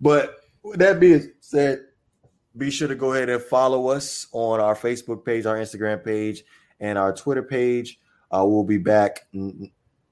but 0.00 0.40
that 0.74 1.00
being 1.00 1.32
said, 1.40 1.86
be 2.56 2.70
sure 2.70 2.88
to 2.88 2.94
go 2.94 3.14
ahead 3.14 3.28
and 3.30 3.42
follow 3.42 3.88
us 3.88 4.26
on 4.32 4.60
our 4.60 4.74
Facebook 4.74 5.24
page, 5.24 5.46
our 5.46 5.56
Instagram 5.56 6.04
page, 6.04 6.44
and 6.80 6.98
our 6.98 7.14
Twitter 7.14 7.42
page. 7.42 7.98
Uh, 8.30 8.44
we'll 8.46 8.64
be 8.64 8.78
back 8.78 9.26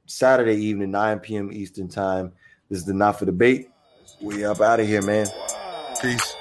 Saturday 0.06 0.56
evening, 0.56 0.90
9 0.90 1.20
p.m. 1.20 1.52
Eastern 1.52 1.88
time. 1.88 2.32
This 2.68 2.78
is 2.80 2.86
the 2.86 2.94
Not 2.94 3.18
for 3.18 3.26
Debate. 3.26 3.70
We 4.20 4.44
up 4.44 4.60
out 4.60 4.80
of 4.80 4.86
here, 4.86 5.02
man. 5.02 5.26
Peace. 6.00 6.36